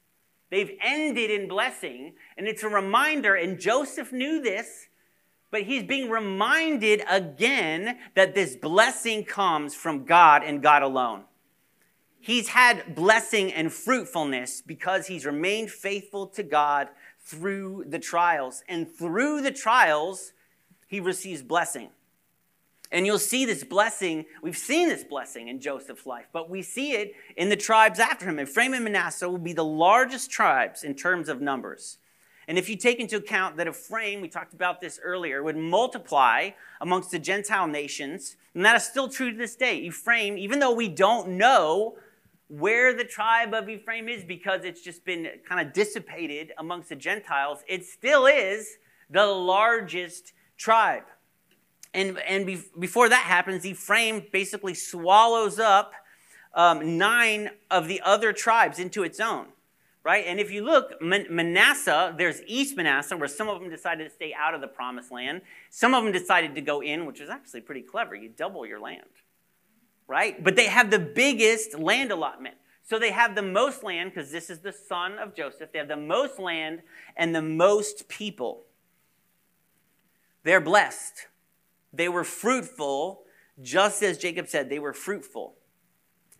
They've 0.51 0.77
ended 0.83 1.31
in 1.31 1.47
blessing. 1.47 2.15
And 2.37 2.49
it's 2.49 2.65
a 2.65 2.69
reminder, 2.69 3.37
and 3.37 3.61
Joseph 3.61 4.13
knew 4.13 4.43
this, 4.43 4.89
but 5.53 5.63
he's 5.63 5.85
being 5.85 6.11
reminded 6.11 7.03
again 7.09 7.99
that 8.17 8.35
this 8.35 8.57
blessing 8.57 9.25
comes 9.25 9.75
from 9.75 10.05
God 10.05 10.43
and 10.43 10.61
God 10.63 10.83
alone. 10.83 11.25
He's 12.21 12.49
had 12.49 12.95
blessing 12.95 13.53
and 13.53 13.73
fruitfulness 13.73 14.61
because 14.61 15.07
he's 15.07 15.25
remained 15.25 15.71
faithful 15.71 16.27
to 16.29 16.43
God 16.43 16.89
through 17.19 17.85
the 17.89 17.99
trials. 17.99 18.63
And 18.69 18.89
through 18.89 19.41
the 19.41 19.51
trials, 19.51 20.33
he 20.87 21.01
receives 21.01 21.43
blessing. 21.43 21.91
And 22.93 23.07
you'll 23.07 23.19
see 23.19 23.45
this 23.45 23.65
blessing. 23.65 24.27
We've 24.43 24.57
seen 24.57 24.89
this 24.89 25.05
blessing 25.05 25.49
in 25.49 25.61
Joseph's 25.61 26.07
life, 26.07 26.27
but 26.33 26.51
we 26.51 26.61
see 26.61 26.93
it 26.93 27.15
in 27.37 27.49
the 27.49 27.57
tribes 27.57 28.01
after 28.01 28.29
him. 28.29 28.41
Ephraim 28.41 28.75
and 28.75 28.85
Manasseh 28.85 29.29
will 29.29 29.39
be 29.39 29.53
the 29.53 29.65
largest 29.65 30.31
tribes 30.31 30.83
in 30.83 30.95
terms 30.95 31.29
of 31.29 31.41
numbers. 31.41 31.99
And 32.49 32.59
if 32.59 32.69
you 32.69 32.77
take 32.77 32.99
into 32.99 33.17
account 33.17 33.57
that 33.59 33.69
Ephraim, 33.69 34.21
we 34.21 34.29
talked 34.29 34.55
about 34.55 34.81
this 34.81 34.99
earlier, 35.03 35.41
would 35.41 35.57
multiply 35.57 36.51
amongst 36.81 37.13
the 37.13 37.21
Gentile 37.21 37.69
nations, 37.69 38.35
and 38.55 38.65
that 38.65 38.75
is 38.75 38.85
still 38.85 39.09
true 39.09 39.31
to 39.31 39.39
this 39.39 39.55
day. 39.55 39.77
Ephraim, 39.77 40.37
even 40.37 40.59
though 40.59 40.75
we 40.75 40.89
don't 40.89 41.29
know 41.29 41.97
where 42.51 42.93
the 42.93 43.05
tribe 43.05 43.55
of 43.55 43.69
Ephraim 43.69 44.09
is 44.09 44.25
because 44.25 44.65
it's 44.65 44.83
just 44.83 45.05
been 45.05 45.29
kind 45.49 45.67
of 45.67 45.73
dissipated 45.73 46.53
amongst 46.59 46.89
the 46.89 46.97
Gentiles, 46.97 47.61
it 47.69 47.85
still 47.85 48.27
is 48.27 48.77
the 49.09 49.25
largest 49.25 50.33
tribe. 50.59 51.05
And, 51.95 52.19
and 52.19 52.47
be, 52.47 52.61
before 52.79 53.09
that 53.09 53.23
happens, 53.23 53.65
Ephraim 53.65 54.25
basically 54.33 54.75
swallows 54.75 55.59
up 55.59 55.93
um, 56.55 56.99
nine 56.99 57.51
of 57.71 57.87
the 57.87 58.01
other 58.01 58.33
tribes 58.33 58.79
into 58.79 59.05
its 59.05 59.21
own 59.21 59.47
right? 60.03 60.25
And 60.27 60.41
if 60.41 60.51
you 60.51 60.65
look, 60.65 61.01
Manasseh, 61.03 62.15
there's 62.17 62.41
East 62.47 62.77
Manasseh, 62.77 63.17
where 63.17 63.29
some 63.29 63.49
of 63.49 63.61
them 63.61 63.69
decided 63.69 64.05
to 64.05 64.11
stay 64.11 64.35
out 64.35 64.55
of 64.55 64.61
the 64.61 64.69
promised 64.69 65.11
land. 65.11 65.43
Some 65.69 65.95
of 65.95 66.03
them 66.03 66.13
decided 66.13 66.55
to 66.55 66.61
go 66.61 66.83
in, 66.83 67.07
which 67.07 67.21
is 67.21 67.29
actually 67.29 67.61
pretty 67.61 67.83
clever. 67.83 68.15
You 68.15 68.31
double 68.31 68.67
your 68.67 68.81
land, 68.81 69.05
right? 70.11 70.43
But 70.43 70.57
they 70.57 70.67
have 70.67 70.91
the 70.91 70.99
biggest 70.99 71.79
land 71.79 72.11
allotment. 72.11 72.57
So 72.83 72.99
they 72.99 73.13
have 73.13 73.37
the 73.37 73.43
most 73.43 73.85
land, 73.85 74.11
because 74.13 74.33
this 74.33 74.51
is 74.51 74.59
the 74.59 74.73
son 74.73 75.19
of 75.19 75.37
Joseph. 75.37 75.71
They 75.73 75.79
have 75.79 75.87
the 75.87 75.97
most 75.97 76.41
land 76.41 76.83
and 77.17 77.33
the 77.33 77.41
most 77.41 78.09
people. 78.09 78.65
They're 80.43 80.61
blessed. 80.61 81.29
They 81.93 82.09
were 82.09 82.25
fruitful, 82.25 83.23
just 83.63 84.03
as 84.03 84.19
Jacob 84.19 84.49
said, 84.49 84.69
they 84.69 84.81
were 84.81 84.93
fruitful. 84.93 85.55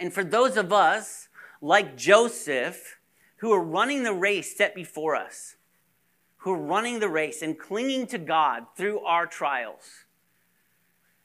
And 0.01 0.13
for 0.13 0.25
those 0.25 0.57
of 0.57 0.73
us, 0.73 1.29
like 1.63 1.97
Joseph, 1.97 2.99
who 3.37 3.53
are 3.53 3.63
running 3.63 4.03
the 4.03 4.13
race 4.13 4.57
set 4.57 4.75
before 4.75 5.15
us, 5.15 5.55
who 6.39 6.55
are 6.55 6.59
running 6.59 6.99
the 6.99 7.09
race 7.09 7.41
and 7.41 7.57
clinging 7.57 8.09
to 8.09 8.19
God 8.19 8.65
through 8.77 8.99
our 9.01 9.27
trials, 9.27 10.07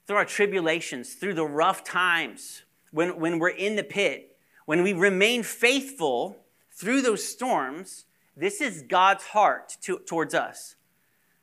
through 0.05 0.17
our 0.17 0.25
tribulations, 0.25 1.13
through 1.13 1.33
the 1.33 1.45
rough 1.45 1.83
times, 1.83 2.63
when, 2.91 3.19
when 3.19 3.39
we're 3.39 3.49
in 3.49 3.75
the 3.75 3.83
pit, 3.83 4.37
when 4.65 4.83
we 4.83 4.93
remain 4.93 5.43
faithful 5.43 6.37
through 6.71 7.01
those 7.01 7.27
storms, 7.27 8.05
this 8.37 8.61
is 8.61 8.83
God's 8.83 9.23
heart 9.23 9.77
to, 9.81 9.99
towards 9.99 10.33
us. 10.33 10.75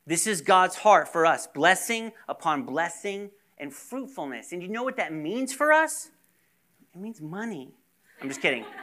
This 0.05 0.27
is 0.27 0.41
God's 0.41 0.75
heart 0.75 1.07
for 1.07 1.25
us 1.25 1.47
blessing 1.47 2.11
upon 2.27 2.63
blessing 2.63 3.31
and 3.57 3.73
fruitfulness. 3.73 4.51
And 4.51 4.61
you 4.61 4.67
know 4.67 4.83
what 4.83 4.97
that 4.97 5.13
means 5.13 5.53
for 5.53 5.71
us? 5.71 6.11
It 6.93 6.99
means 6.99 7.21
money. 7.21 7.73
I'm 8.21 8.27
just 8.27 8.41
kidding. 8.41 8.65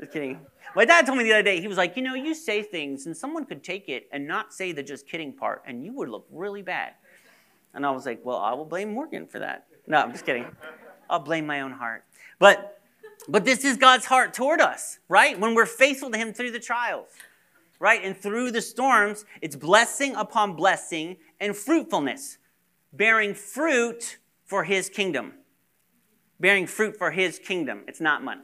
Just 0.00 0.12
kidding. 0.12 0.40
My 0.74 0.86
dad 0.86 1.04
told 1.04 1.18
me 1.18 1.24
the 1.24 1.32
other 1.34 1.42
day, 1.42 1.60
he 1.60 1.68
was 1.68 1.76
like, 1.76 1.94
you 1.94 2.02
know, 2.02 2.14
you 2.14 2.34
say 2.34 2.62
things 2.62 3.04
and 3.04 3.14
someone 3.14 3.44
could 3.44 3.62
take 3.62 3.90
it 3.90 4.08
and 4.12 4.26
not 4.26 4.54
say 4.54 4.72
the 4.72 4.82
just 4.82 5.06
kidding 5.06 5.30
part, 5.30 5.62
and 5.66 5.84
you 5.84 5.92
would 5.92 6.08
look 6.08 6.26
really 6.30 6.62
bad. 6.62 6.94
And 7.74 7.86
I 7.86 7.90
was 7.90 8.06
like, 8.06 8.20
well, 8.24 8.38
I 8.38 8.52
will 8.52 8.64
blame 8.64 8.92
Morgan 8.92 9.26
for 9.26 9.38
that. 9.38 9.66
No, 9.86 9.98
I'm 9.98 10.12
just 10.12 10.26
kidding. 10.26 10.46
I'll 11.08 11.20
blame 11.20 11.46
my 11.46 11.60
own 11.60 11.72
heart. 11.72 12.04
But 12.38 12.80
but 13.28 13.44
this 13.44 13.64
is 13.64 13.76
God's 13.76 14.06
heart 14.06 14.32
toward 14.34 14.60
us, 14.60 14.98
right? 15.08 15.38
When 15.38 15.54
we're 15.54 15.66
faithful 15.66 16.10
to 16.10 16.18
him 16.18 16.32
through 16.32 16.52
the 16.52 16.60
trials, 16.60 17.08
right? 17.78 18.00
And 18.02 18.16
through 18.16 18.50
the 18.50 18.62
storms, 18.62 19.24
it's 19.42 19.56
blessing 19.56 20.14
upon 20.14 20.56
blessing 20.56 21.16
and 21.38 21.54
fruitfulness, 21.54 22.38
bearing 22.92 23.34
fruit 23.34 24.18
for 24.44 24.64
his 24.64 24.88
kingdom. 24.88 25.34
Bearing 26.38 26.66
fruit 26.66 26.96
for 26.96 27.10
his 27.10 27.38
kingdom. 27.38 27.82
It's 27.86 28.00
not 28.00 28.24
money. 28.24 28.42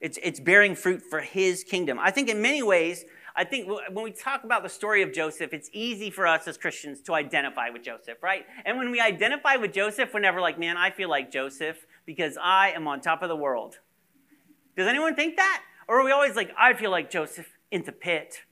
It's, 0.00 0.18
it's 0.22 0.40
bearing 0.40 0.74
fruit 0.74 1.02
for 1.02 1.20
his 1.20 1.64
kingdom. 1.64 1.98
I 2.00 2.10
think 2.10 2.28
in 2.28 2.40
many 2.40 2.62
ways, 2.62 3.04
I 3.34 3.44
think 3.44 3.68
when 3.68 4.04
we 4.04 4.10
talk 4.10 4.44
about 4.44 4.62
the 4.62 4.68
story 4.68 5.02
of 5.02 5.12
Joseph, 5.12 5.54
it's 5.54 5.70
easy 5.72 6.10
for 6.10 6.26
us 6.26 6.46
as 6.46 6.58
Christians 6.58 7.00
to 7.02 7.14
identify 7.14 7.70
with 7.70 7.82
Joseph, 7.82 8.22
right? 8.22 8.44
And 8.64 8.76
when 8.76 8.90
we 8.90 9.00
identify 9.00 9.56
with 9.56 9.72
Joseph, 9.72 10.10
we're 10.12 10.20
never 10.20 10.40
like, 10.40 10.58
man, 10.58 10.76
I 10.76 10.90
feel 10.90 11.08
like 11.08 11.30
Joseph 11.30 11.86
because 12.04 12.36
I 12.40 12.70
am 12.70 12.86
on 12.86 13.00
top 13.00 13.22
of 13.22 13.28
the 13.28 13.36
world. 13.36 13.78
Does 14.76 14.86
anyone 14.86 15.14
think 15.14 15.36
that? 15.36 15.62
Or 15.88 16.00
are 16.00 16.04
we 16.04 16.12
always 16.12 16.36
like, 16.36 16.50
I 16.58 16.74
feel 16.74 16.90
like 16.90 17.10
Joseph 17.10 17.46
in 17.70 17.84
the 17.84 17.92
pit? 17.92 18.42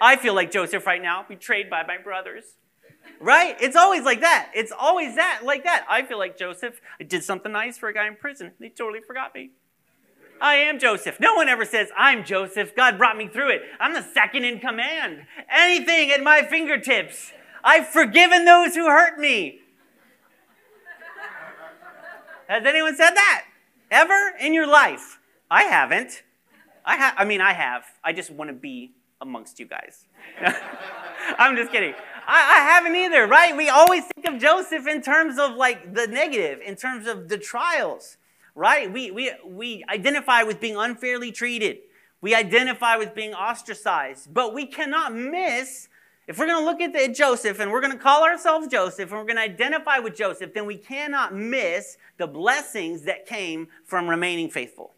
I 0.00 0.16
feel 0.16 0.34
like 0.34 0.50
Joseph 0.50 0.86
right 0.86 1.02
now, 1.02 1.24
betrayed 1.28 1.68
by 1.68 1.84
my 1.86 1.98
brothers. 1.98 2.56
Right? 3.20 3.56
It's 3.60 3.76
always 3.76 4.04
like 4.04 4.20
that. 4.20 4.50
It's 4.54 4.72
always 4.72 5.16
that, 5.16 5.40
like 5.44 5.64
that. 5.64 5.84
I 5.88 6.02
feel 6.02 6.18
like 6.18 6.38
Joseph. 6.38 6.80
I 6.98 7.04
did 7.04 7.22
something 7.24 7.52
nice 7.52 7.76
for 7.76 7.88
a 7.88 7.94
guy 7.94 8.06
in 8.06 8.16
prison. 8.16 8.52
They 8.58 8.68
totally 8.68 9.00
forgot 9.06 9.34
me. 9.34 9.50
I 10.40 10.56
am 10.56 10.78
Joseph. 10.78 11.20
No 11.20 11.34
one 11.34 11.48
ever 11.48 11.64
says, 11.64 11.88
I'm 11.96 12.24
Joseph. 12.24 12.74
God 12.74 12.96
brought 12.96 13.16
me 13.16 13.28
through 13.28 13.50
it. 13.50 13.62
I'm 13.78 13.94
the 13.94 14.02
second 14.02 14.44
in 14.44 14.58
command. 14.58 15.26
Anything 15.50 16.10
at 16.10 16.22
my 16.22 16.42
fingertips. 16.42 17.32
I've 17.62 17.88
forgiven 17.88 18.44
those 18.46 18.74
who 18.74 18.86
hurt 18.86 19.18
me. 19.18 19.60
Has 22.48 22.64
anyone 22.64 22.96
said 22.96 23.10
that? 23.10 23.44
Ever 23.90 24.32
in 24.40 24.54
your 24.54 24.66
life? 24.66 25.18
I 25.50 25.64
haven't. 25.64 26.22
I, 26.84 26.96
ha- 26.96 27.14
I 27.18 27.24
mean, 27.24 27.40
I 27.40 27.52
have. 27.52 27.84
I 28.02 28.12
just 28.12 28.30
want 28.30 28.48
to 28.48 28.54
be 28.54 28.92
amongst 29.20 29.60
you 29.60 29.66
guys. 29.66 30.06
I'm 31.38 31.54
just 31.54 31.70
kidding. 31.70 31.94
I, 32.26 32.56
I 32.58 32.62
haven't 32.72 32.96
either, 32.96 33.26
right? 33.26 33.56
We 33.56 33.68
always 33.68 34.04
think 34.14 34.26
of 34.26 34.40
Joseph 34.40 34.86
in 34.86 35.02
terms 35.02 35.38
of 35.38 35.54
like 35.54 35.94
the 35.94 36.06
negative, 36.06 36.60
in 36.64 36.76
terms 36.76 37.06
of 37.06 37.28
the 37.28 37.36
trials 37.36 38.16
right? 38.54 38.92
We, 38.92 39.10
we, 39.10 39.32
we 39.44 39.84
identify 39.88 40.42
with 40.42 40.60
being 40.60 40.76
unfairly 40.76 41.32
treated. 41.32 41.78
We 42.20 42.34
identify 42.34 42.96
with 42.96 43.14
being 43.14 43.34
ostracized. 43.34 44.32
But 44.32 44.54
we 44.54 44.66
cannot 44.66 45.14
miss, 45.14 45.88
if 46.26 46.38
we're 46.38 46.46
going 46.46 46.58
to 46.58 46.64
look 46.64 46.80
at 46.80 46.92
the, 46.92 47.12
Joseph 47.12 47.60
and 47.60 47.70
we're 47.70 47.80
going 47.80 47.92
to 47.92 47.98
call 47.98 48.24
ourselves 48.24 48.68
Joseph 48.68 49.10
and 49.10 49.18
we're 49.18 49.26
going 49.26 49.36
to 49.36 49.42
identify 49.42 49.98
with 49.98 50.14
Joseph, 50.14 50.52
then 50.54 50.66
we 50.66 50.76
cannot 50.76 51.34
miss 51.34 51.96
the 52.18 52.26
blessings 52.26 53.02
that 53.02 53.26
came 53.26 53.68
from 53.84 54.08
remaining 54.08 54.50
faithful. 54.50 54.94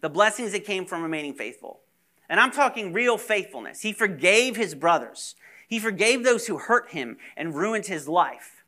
The 0.00 0.10
blessings 0.10 0.52
that 0.52 0.64
came 0.64 0.86
from 0.86 1.02
remaining 1.02 1.34
faithful. 1.34 1.80
And 2.28 2.38
I'm 2.38 2.52
talking 2.52 2.92
real 2.92 3.18
faithfulness. 3.18 3.80
He 3.80 3.92
forgave 3.92 4.56
his 4.56 4.74
brothers. 4.74 5.34
He 5.68 5.78
forgave 5.78 6.24
those 6.24 6.46
who 6.46 6.58
hurt 6.58 6.90
him 6.90 7.16
and 7.36 7.54
ruined 7.54 7.86
his 7.86 8.08
life. 8.08 8.59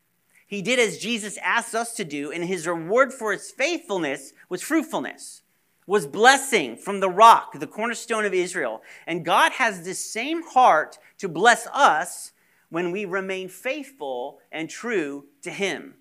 He 0.53 0.61
did 0.61 0.79
as 0.79 0.99
Jesus 0.99 1.39
asked 1.39 1.75
us 1.75 1.95
to 1.95 2.05
do, 2.05 2.31
and 2.31 2.45
his 2.45 2.67
reward 2.67 3.11
for 3.11 3.33
his 3.33 3.51
faithfulness 3.51 4.35
was 4.51 4.61
fruitfulness, 4.61 5.41
was 5.87 6.07
blessing 6.07 6.77
from 6.77 7.01
the 7.01 7.09
rock, 7.09 7.59
the 7.59 7.67
cornerstone 7.67 8.27
of 8.27 8.35
Israel. 8.35 8.83
And 9.07 9.25
God 9.25 9.53
has 9.53 9.83
this 9.83 10.05
same 10.05 10.43
heart 10.43 10.99
to 11.17 11.27
bless 11.27 11.67
us 11.69 12.33
when 12.69 12.93
we 12.93 13.07
remain 13.07 13.49
faithful 13.49 14.41
and 14.53 14.69
true 14.69 15.25
to 15.41 15.51
him, 15.51 15.95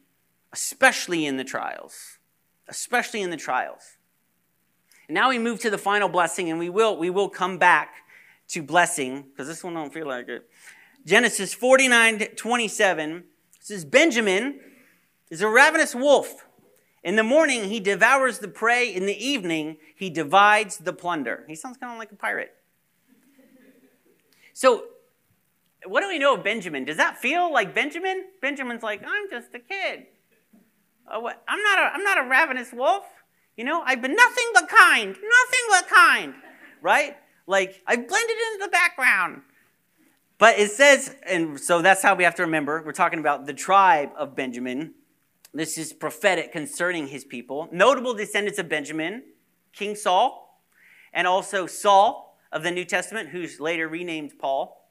especially 0.51 1.25
in 1.25 1.37
the 1.37 1.45
trials. 1.45 2.17
Especially 2.67 3.21
in 3.21 3.29
the 3.29 3.37
trials. 3.37 3.95
And 5.07 5.15
now 5.15 5.29
we 5.29 5.39
move 5.39 5.61
to 5.61 5.69
the 5.69 5.77
final 5.77 6.09
blessing, 6.09 6.49
and 6.49 6.59
we 6.59 6.69
will, 6.69 6.97
we 6.97 7.09
will 7.09 7.29
come 7.29 7.57
back 7.57 8.03
to 8.49 8.61
blessing, 8.61 9.21
because 9.21 9.47
this 9.47 9.63
one 9.63 9.75
don't 9.75 9.93
feel 9.93 10.07
like 10.07 10.27
it. 10.27 10.49
Genesis 11.05 11.53
49 11.53 12.19
27 12.35 13.23
says, 13.61 13.85
Benjamin 13.85 14.59
is 15.29 15.41
a 15.41 15.47
ravenous 15.47 15.95
wolf. 15.95 16.45
In 17.03 17.15
the 17.15 17.23
morning, 17.23 17.65
he 17.65 17.79
devours 17.79 18.39
the 18.39 18.47
prey. 18.47 18.93
In 18.93 19.05
the 19.05 19.25
evening, 19.25 19.77
he 19.95 20.09
divides 20.09 20.77
the 20.77 20.93
plunder. 20.93 21.45
He 21.47 21.55
sounds 21.55 21.77
kind 21.77 21.91
of 21.93 21.97
like 21.97 22.11
a 22.11 22.15
pirate. 22.15 22.53
So, 24.53 24.85
what 25.85 26.01
do 26.01 26.07
we 26.07 26.19
know 26.19 26.35
of 26.35 26.43
Benjamin? 26.43 26.85
Does 26.85 26.97
that 26.97 27.17
feel 27.17 27.51
like 27.51 27.73
Benjamin? 27.73 28.25
Benjamin's 28.41 28.83
like, 28.83 29.01
I'm 29.03 29.29
just 29.29 29.55
a 29.55 29.59
kid. 29.59 30.07
Oh, 31.09 31.27
I'm, 31.47 31.63
not 31.63 31.79
a, 31.79 31.93
I'm 31.93 32.03
not 32.03 32.17
a 32.19 32.29
ravenous 32.29 32.71
wolf. 32.71 33.05
You 33.57 33.63
know, 33.63 33.81
I've 33.81 34.01
been 34.01 34.15
nothing 34.15 34.45
but 34.53 34.69
kind, 34.69 35.07
nothing 35.07 35.65
but 35.69 35.87
kind, 35.87 36.33
right? 36.81 37.17
Like, 37.47 37.81
I've 37.85 38.07
blended 38.07 38.35
into 38.53 38.65
the 38.65 38.71
background. 38.71 39.41
But 40.41 40.57
it 40.57 40.71
says, 40.71 41.15
and 41.27 41.59
so 41.59 41.83
that's 41.83 42.01
how 42.01 42.15
we 42.15 42.23
have 42.23 42.33
to 42.33 42.41
remember. 42.41 42.81
We're 42.83 42.93
talking 42.93 43.19
about 43.19 43.45
the 43.45 43.53
tribe 43.53 44.09
of 44.17 44.35
Benjamin. 44.35 44.95
This 45.53 45.77
is 45.77 45.93
prophetic 45.93 46.51
concerning 46.51 47.09
his 47.09 47.23
people. 47.23 47.69
Notable 47.71 48.15
descendants 48.15 48.57
of 48.57 48.67
Benjamin, 48.67 49.21
King 49.71 49.95
Saul, 49.95 50.59
and 51.13 51.27
also 51.27 51.67
Saul 51.67 52.39
of 52.51 52.63
the 52.63 52.71
New 52.71 52.85
Testament, 52.85 53.29
who's 53.29 53.59
later 53.59 53.87
renamed 53.87 54.39
Paul. 54.39 54.89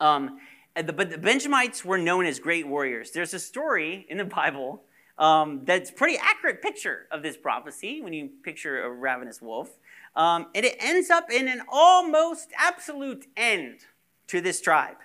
Um, 0.00 0.40
but 0.74 1.10
the 1.10 1.18
Benjamites 1.18 1.84
were 1.84 1.98
known 1.98 2.26
as 2.26 2.40
great 2.40 2.66
warriors. 2.66 3.12
There's 3.12 3.34
a 3.34 3.38
story 3.38 4.04
in 4.08 4.18
the 4.18 4.24
Bible 4.24 4.82
um, 5.16 5.60
that's 5.64 5.92
pretty 5.92 6.18
accurate 6.20 6.60
picture 6.60 7.06
of 7.12 7.22
this 7.22 7.36
prophecy 7.36 8.00
when 8.02 8.12
you 8.12 8.30
picture 8.42 8.82
a 8.82 8.90
ravenous 8.90 9.40
wolf. 9.40 9.78
Um, 10.16 10.48
and 10.56 10.66
it 10.66 10.74
ends 10.80 11.08
up 11.08 11.30
in 11.30 11.46
an 11.46 11.62
almost 11.68 12.48
absolute 12.58 13.28
end 13.36 13.82
to 14.28 14.40
this 14.40 14.60
tribe. 14.60 14.96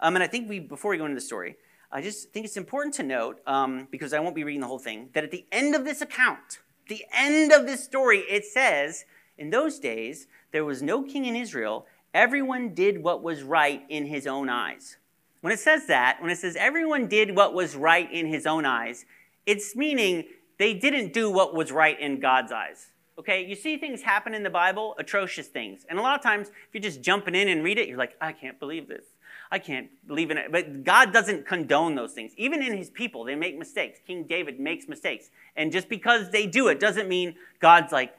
Um, 0.00 0.16
and 0.16 0.22
I 0.22 0.26
think 0.26 0.48
we, 0.48 0.60
before 0.60 0.90
we 0.90 0.98
go 0.98 1.04
into 1.04 1.14
the 1.14 1.20
story, 1.20 1.56
I 1.90 2.02
just 2.02 2.30
think 2.30 2.44
it's 2.44 2.56
important 2.56 2.94
to 2.96 3.02
note, 3.02 3.40
um, 3.46 3.88
because 3.90 4.12
I 4.12 4.20
won't 4.20 4.34
be 4.34 4.44
reading 4.44 4.60
the 4.60 4.66
whole 4.66 4.78
thing, 4.78 5.08
that 5.14 5.24
at 5.24 5.30
the 5.30 5.46
end 5.50 5.74
of 5.74 5.84
this 5.84 6.00
account, 6.02 6.58
the 6.88 7.04
end 7.12 7.52
of 7.52 7.66
this 7.66 7.82
story, 7.82 8.20
it 8.20 8.44
says, 8.44 9.04
in 9.38 9.50
those 9.50 9.78
days, 9.78 10.26
there 10.52 10.64
was 10.64 10.82
no 10.82 11.02
king 11.02 11.24
in 11.24 11.36
Israel. 11.36 11.86
Everyone 12.12 12.74
did 12.74 13.02
what 13.02 13.22
was 13.22 13.42
right 13.42 13.84
in 13.88 14.06
his 14.06 14.26
own 14.26 14.48
eyes. 14.48 14.96
When 15.40 15.52
it 15.52 15.60
says 15.60 15.86
that, 15.86 16.20
when 16.20 16.30
it 16.30 16.38
says 16.38 16.56
everyone 16.56 17.06
did 17.06 17.36
what 17.36 17.54
was 17.54 17.76
right 17.76 18.10
in 18.12 18.26
his 18.26 18.46
own 18.46 18.64
eyes, 18.64 19.06
it's 19.46 19.76
meaning 19.76 20.24
they 20.58 20.74
didn't 20.74 21.12
do 21.12 21.30
what 21.30 21.54
was 21.54 21.70
right 21.70 21.98
in 21.98 22.18
God's 22.18 22.50
eyes. 22.50 22.88
Okay, 23.18 23.44
you 23.44 23.56
see 23.56 23.76
things 23.76 24.02
happen 24.02 24.32
in 24.32 24.44
the 24.44 24.50
Bible, 24.50 24.94
atrocious 24.96 25.48
things. 25.48 25.84
And 25.88 25.98
a 25.98 26.02
lot 26.02 26.16
of 26.16 26.22
times, 26.22 26.48
if 26.48 26.68
you're 26.72 26.80
just 26.80 27.02
jumping 27.02 27.34
in 27.34 27.48
and 27.48 27.64
read 27.64 27.76
it, 27.76 27.88
you're 27.88 27.98
like, 27.98 28.16
I 28.20 28.32
can't 28.32 28.60
believe 28.60 28.86
this. 28.86 29.06
I 29.50 29.58
can't 29.58 29.88
believe 30.06 30.30
in 30.30 30.38
it. 30.38 30.52
But 30.52 30.84
God 30.84 31.12
doesn't 31.12 31.44
condone 31.44 31.96
those 31.96 32.12
things. 32.12 32.32
Even 32.36 32.62
in 32.62 32.76
his 32.76 32.90
people, 32.90 33.24
they 33.24 33.34
make 33.34 33.58
mistakes. 33.58 33.98
King 34.06 34.24
David 34.24 34.60
makes 34.60 34.86
mistakes. 34.86 35.30
And 35.56 35.72
just 35.72 35.88
because 35.88 36.30
they 36.30 36.46
do 36.46 36.68
it 36.68 36.78
doesn't 36.78 37.08
mean 37.08 37.34
God's 37.58 37.90
like, 37.90 38.14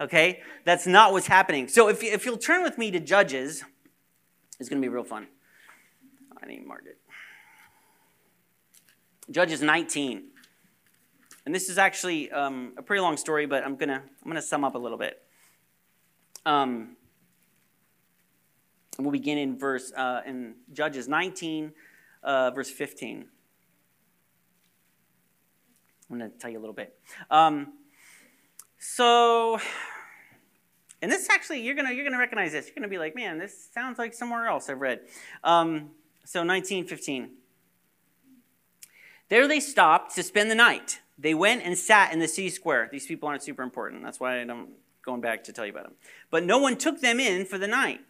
okay? 0.00 0.40
That's 0.64 0.86
not 0.86 1.12
what's 1.12 1.28
happening. 1.28 1.68
So 1.68 1.88
if, 1.88 2.02
if 2.02 2.26
you'll 2.26 2.38
turn 2.38 2.64
with 2.64 2.78
me 2.78 2.90
to 2.90 2.98
Judges, 2.98 3.62
it's 4.58 4.68
going 4.68 4.82
to 4.82 4.84
be 4.84 4.92
real 4.92 5.04
fun. 5.04 5.28
I 6.42 6.46
need 6.46 6.66
Margaret. 6.66 6.98
Judges 9.30 9.62
19. 9.62 10.31
And 11.44 11.54
this 11.54 11.68
is 11.68 11.78
actually 11.78 12.30
um, 12.30 12.72
a 12.76 12.82
pretty 12.82 13.00
long 13.00 13.16
story, 13.16 13.46
but 13.46 13.64
I'm 13.64 13.76
gonna 13.76 14.02
I'm 14.22 14.30
gonna 14.30 14.42
sum 14.42 14.64
up 14.64 14.74
a 14.74 14.78
little 14.78 14.98
bit. 14.98 15.20
Um, 16.46 16.96
we'll 18.98 19.10
begin 19.10 19.38
in 19.38 19.58
verse 19.58 19.92
uh, 19.96 20.22
in 20.26 20.54
Judges 20.72 21.08
19, 21.08 21.72
uh, 22.22 22.50
verse 22.52 22.70
15. 22.70 23.26
I'm 26.10 26.18
gonna 26.18 26.30
tell 26.30 26.50
you 26.50 26.58
a 26.58 26.60
little 26.60 26.74
bit. 26.74 26.96
Um, 27.30 27.72
so, 28.78 29.58
and 31.00 31.10
this 31.10 31.28
actually 31.28 31.62
you're 31.62 31.74
gonna 31.74 31.92
you're 31.92 32.04
gonna 32.04 32.18
recognize 32.18 32.52
this. 32.52 32.66
You're 32.66 32.74
gonna 32.76 32.88
be 32.88 32.98
like, 32.98 33.16
man, 33.16 33.38
this 33.38 33.68
sounds 33.74 33.98
like 33.98 34.14
somewhere 34.14 34.46
else 34.46 34.68
I've 34.68 34.80
read. 34.80 35.00
Um, 35.42 35.90
so 36.24 36.44
19, 36.44 36.86
15. 36.86 37.30
There 39.28 39.48
they 39.48 39.60
stopped 39.60 40.14
to 40.14 40.22
spend 40.22 40.50
the 40.50 40.54
night 40.54 41.00
they 41.22 41.34
went 41.34 41.62
and 41.64 41.78
sat 41.78 42.12
in 42.12 42.18
the 42.18 42.26
city 42.26 42.50
square. 42.50 42.88
These 42.90 43.06
people 43.06 43.28
aren't 43.28 43.44
super 43.44 43.62
important. 43.62 44.02
That's 44.02 44.18
why 44.18 44.38
I'm 44.38 44.68
going 45.04 45.20
back 45.20 45.44
to 45.44 45.52
tell 45.52 45.64
you 45.64 45.70
about 45.70 45.84
them. 45.84 45.94
But 46.30 46.44
no 46.44 46.58
one 46.58 46.76
took 46.76 47.00
them 47.00 47.20
in 47.20 47.44
for 47.46 47.58
the 47.58 47.68
night. 47.68 48.00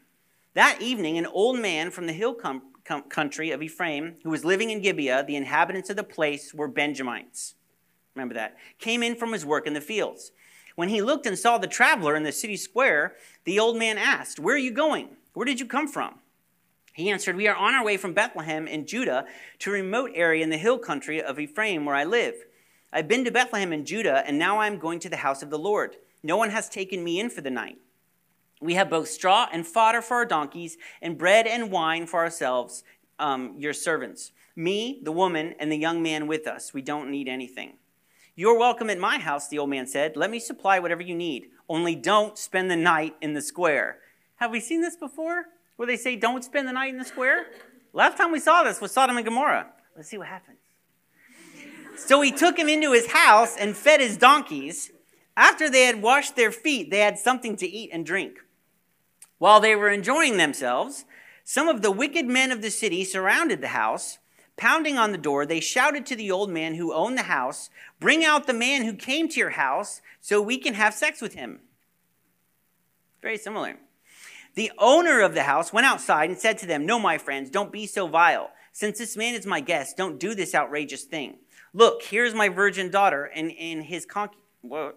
That 0.55 0.81
evening, 0.81 1.19
an 1.19 1.27
old 1.27 1.59
man 1.59 1.91
from 1.91 2.07
the 2.07 2.15
hill 2.15 2.35
com- 2.35 2.63
com- 2.85 3.03
country 3.03 3.51
of 3.51 3.63
Ephraim, 3.63 4.17
who 4.23 4.31
was 4.31 4.47
living 4.47 4.71
in 4.71 4.81
Gibeah, 4.81 5.25
the 5.27 5.37
inhabitants 5.37 5.91
of 5.91 5.97
the 5.97 6.03
place 6.03 6.55
were 6.55 6.69
Benjamites. 6.69 7.55
Remember 8.15 8.35
that. 8.35 8.57
Came 8.79 9.03
in 9.03 9.15
from 9.15 9.33
his 9.33 9.45
work 9.45 9.67
in 9.67 9.75
the 9.75 9.81
fields. 9.81 10.33
When 10.75 10.89
he 10.89 11.03
looked 11.03 11.27
and 11.27 11.39
saw 11.39 11.59
the 11.59 11.67
traveler 11.67 12.17
in 12.17 12.23
the 12.23 12.33
city 12.33 12.57
square, 12.57 13.15
the 13.45 13.59
old 13.59 13.77
man 13.77 13.99
asked, 13.99 14.41
Where 14.41 14.55
are 14.55 14.59
you 14.59 14.73
going? 14.73 15.17
Where 15.35 15.45
did 15.45 15.61
you 15.61 15.67
come 15.67 15.87
from? 15.87 16.21
He 16.95 17.11
answered, 17.11 17.37
We 17.37 17.49
are 17.49 17.57
on 17.57 17.75
our 17.75 17.85
way 17.85 17.99
from 17.99 18.15
Bethlehem 18.15 18.67
in 18.67 18.87
Judah 18.87 19.27
to 19.61 19.71
a 19.71 19.75
remote 19.75 20.13
area 20.15 20.43
in 20.43 20.51
the 20.51 20.57
hill 20.57 20.79
country 20.79 21.23
of 21.23 21.39
Ephraim 21.39 21.85
where 21.85 21.97
I 21.97 22.05
live. 22.05 22.35
I've 22.93 23.09
been 23.09 23.25
to 23.25 23.31
Bethlehem 23.31 23.73
in 23.73 23.87
Judah, 23.87 24.23
and 24.27 24.39
now 24.39 24.59
I 24.59 24.67
am 24.67 24.79
going 24.79 24.99
to 25.01 25.09
the 25.09 25.17
house 25.17 25.43
of 25.43 25.49
the 25.49 25.59
Lord. 25.59 25.97
No 26.23 26.37
one 26.37 26.51
has 26.51 26.69
taken 26.69 27.03
me 27.03 27.19
in 27.19 27.31
for 27.31 27.41
the 27.41 27.51
night. 27.51 27.79
We 28.61 28.75
have 28.75 28.91
both 28.91 29.09
straw 29.09 29.49
and 29.51 29.67
fodder 29.67 30.03
for 30.03 30.19
our 30.19 30.27
donkeys, 30.27 30.77
and 31.01 31.17
bread 31.17 31.47
and 31.47 31.71
wine 31.71 32.07
for 32.07 32.21
ourselves, 32.21 32.85
um, 33.19 33.55
your 33.57 33.73
servants. 33.73 34.33
Me, 34.55 35.01
the 35.03 35.11
woman, 35.11 35.55
and 35.59 35.73
the 35.73 35.77
young 35.77 36.03
man 36.03 36.27
with 36.27 36.47
us. 36.47 36.75
We 36.75 36.83
don't 36.83 37.11
need 37.11 37.29
anything. 37.29 37.79
You're 38.35 38.59
welcome 38.59 38.91
at 38.91 38.99
my 38.99 39.19
house, 39.19 39.49
the 39.49 39.59
old 39.59 39.71
man 39.71 39.87
said. 39.87 40.15
Let 40.15 40.31
me 40.31 40.39
supply 40.39 40.79
whatever 40.79 41.03
you 41.03 41.15
need. 41.15 41.49
Only 41.71 41.95
don't 41.95 42.37
spend 42.37 42.71
the 42.71 42.77
night 42.77 43.17
in 43.23 43.33
the 43.33 43.43
square. 43.43 43.99
Have 44.37 44.51
we 44.51 44.61
seen 44.61 44.83
this 44.83 44.97
before? 44.97 45.47
Where 45.77 45.87
they 45.87 45.97
say, 45.97 46.17
don't 46.17 46.45
spend 46.45 46.69
the 46.69 46.73
night 46.73 46.93
in 46.93 46.99
the 46.99 47.05
square? 47.07 47.47
Last 47.95 48.19
time 48.19 48.33
we 48.33 48.41
saw 48.41 48.63
this 48.63 48.81
was 48.83 48.93
Sodom 48.93 49.17
and 49.17 49.25
Gomorrah. 49.25 49.73
Let's 49.97 50.09
see 50.09 50.19
what 50.19 50.29
happens. 50.29 50.59
So 51.97 52.21
he 52.21 52.33
took 52.33 52.59
him 52.59 52.69
into 52.69 52.93
his 52.93 53.13
house 53.13 53.57
and 53.57 53.77
fed 53.77 54.01
his 54.01 54.17
donkeys. 54.17 54.91
After 55.37 55.71
they 55.71 55.85
had 55.85 56.03
washed 56.03 56.37
their 56.37 56.53
feet, 56.53 56.91
they 56.91 57.01
had 57.01 57.19
something 57.19 57.57
to 57.57 57.67
eat 57.67 57.91
and 57.93 58.05
drink. 58.05 58.39
While 59.39 59.61
they 59.61 59.75
were 59.75 59.91
enjoying 59.91 60.37
themselves, 60.37 61.05
some 61.45 61.69
of 61.69 61.83
the 61.83 61.91
wicked 61.91 62.27
men 62.27 62.53
of 62.53 62.63
the 62.63 62.71
city 62.71 63.05
surrounded 63.05 63.61
the 63.61 63.69
house. 63.69 64.19
Pounding 64.57 64.99
on 64.99 65.13
the 65.13 65.19
door, 65.19 65.47
they 65.47 65.61
shouted 65.61 66.07
to 66.07 66.17
the 66.17 66.31
old 66.31 66.51
man 66.51 66.75
who 66.75 66.93
owned 66.93 67.19
the 67.19 67.23
house, 67.23 67.71
Bring 67.99 68.25
out 68.25 68.47
the 68.47 68.53
man 68.53 68.85
who 68.85 68.95
came 68.95 69.29
to 69.29 69.41
your 69.41 69.51
house 69.51 70.01
so 70.21 70.41
we 70.41 70.59
can 70.59 70.75
have 70.75 70.95
sex 70.95 71.21
with 71.21 71.35
him. 71.35 71.61
Very 73.23 73.39
similar. 73.39 73.77
The 74.55 74.71
owner 74.79 75.21
of 75.21 75.35
the 75.35 75.45
house 75.45 75.73
went 75.73 75.87
outside 75.87 76.29
and 76.29 76.39
said 76.39 76.59
to 76.59 76.67
them, 76.67 76.85
No, 76.85 76.99
my 76.99 77.17
friends, 77.17 77.49
don't 77.49 77.73
be 77.73 77.87
so 77.87 78.07
vile. 78.07 78.51
Since 78.73 78.99
this 78.99 79.17
man 79.17 79.35
is 79.35 79.47
my 79.47 79.61
guest, 79.61 79.97
don't 79.97 80.21
do 80.21 80.35
this 80.35 80.55
outrageous 80.55 81.05
thing. 81.05 81.39
Look, 81.75 82.03
here's 82.03 82.35
my 82.35 82.49
virgin 82.49 82.91
daughter 82.91 83.25
and, 83.25 83.53
and 83.53 83.83
his 83.83 84.05
concubine. 84.07 84.93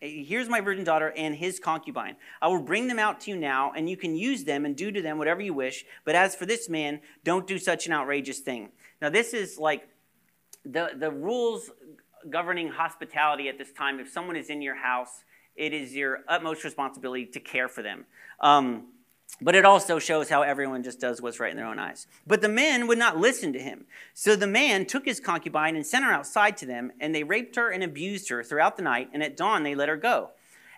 Here's 0.00 0.48
my 0.48 0.60
virgin 0.60 0.84
daughter 0.84 1.12
and 1.14 1.34
his 1.34 1.60
concubine. 1.60 2.16
I 2.40 2.48
will 2.48 2.62
bring 2.62 2.88
them 2.88 2.98
out 2.98 3.20
to 3.22 3.30
you 3.30 3.36
now, 3.36 3.72
and 3.76 3.88
you 3.88 3.98
can 3.98 4.16
use 4.16 4.44
them 4.44 4.64
and 4.64 4.74
do 4.74 4.90
to 4.90 5.02
them 5.02 5.18
whatever 5.18 5.42
you 5.42 5.52
wish. 5.52 5.84
But 6.04 6.14
as 6.14 6.34
for 6.34 6.46
this 6.46 6.70
man, 6.70 7.00
don't 7.22 7.46
do 7.46 7.58
such 7.58 7.86
an 7.86 7.92
outrageous 7.92 8.38
thing. 8.38 8.70
Now, 9.02 9.10
this 9.10 9.34
is 9.34 9.58
like 9.58 9.88
the, 10.64 10.90
the 10.96 11.10
rules 11.10 11.70
governing 12.30 12.68
hospitality 12.68 13.48
at 13.48 13.58
this 13.58 13.72
time. 13.72 14.00
If 14.00 14.08
someone 14.10 14.36
is 14.36 14.48
in 14.48 14.62
your 14.62 14.76
house, 14.76 15.24
it 15.54 15.74
is 15.74 15.94
your 15.94 16.20
utmost 16.28 16.64
responsibility 16.64 17.26
to 17.26 17.40
care 17.40 17.68
for 17.68 17.82
them. 17.82 18.06
Um, 18.40 18.89
but 19.40 19.54
it 19.54 19.64
also 19.64 19.98
shows 19.98 20.28
how 20.28 20.42
everyone 20.42 20.82
just 20.82 21.00
does 21.00 21.22
what's 21.22 21.40
right 21.40 21.50
in 21.50 21.56
their 21.56 21.66
own 21.66 21.78
eyes. 21.78 22.06
But 22.26 22.42
the 22.42 22.48
men 22.48 22.86
would 22.86 22.98
not 22.98 23.18
listen 23.18 23.52
to 23.54 23.58
him. 23.58 23.86
So 24.12 24.36
the 24.36 24.46
man 24.46 24.86
took 24.86 25.06
his 25.06 25.20
concubine 25.20 25.76
and 25.76 25.86
sent 25.86 26.04
her 26.04 26.12
outside 26.12 26.56
to 26.58 26.66
them, 26.66 26.92
and 27.00 27.14
they 27.14 27.22
raped 27.22 27.56
her 27.56 27.70
and 27.70 27.82
abused 27.82 28.28
her 28.28 28.42
throughout 28.42 28.76
the 28.76 28.82
night, 28.82 29.08
and 29.12 29.22
at 29.22 29.36
dawn 29.36 29.62
they 29.62 29.74
let 29.74 29.88
her 29.88 29.96
go. 29.96 30.30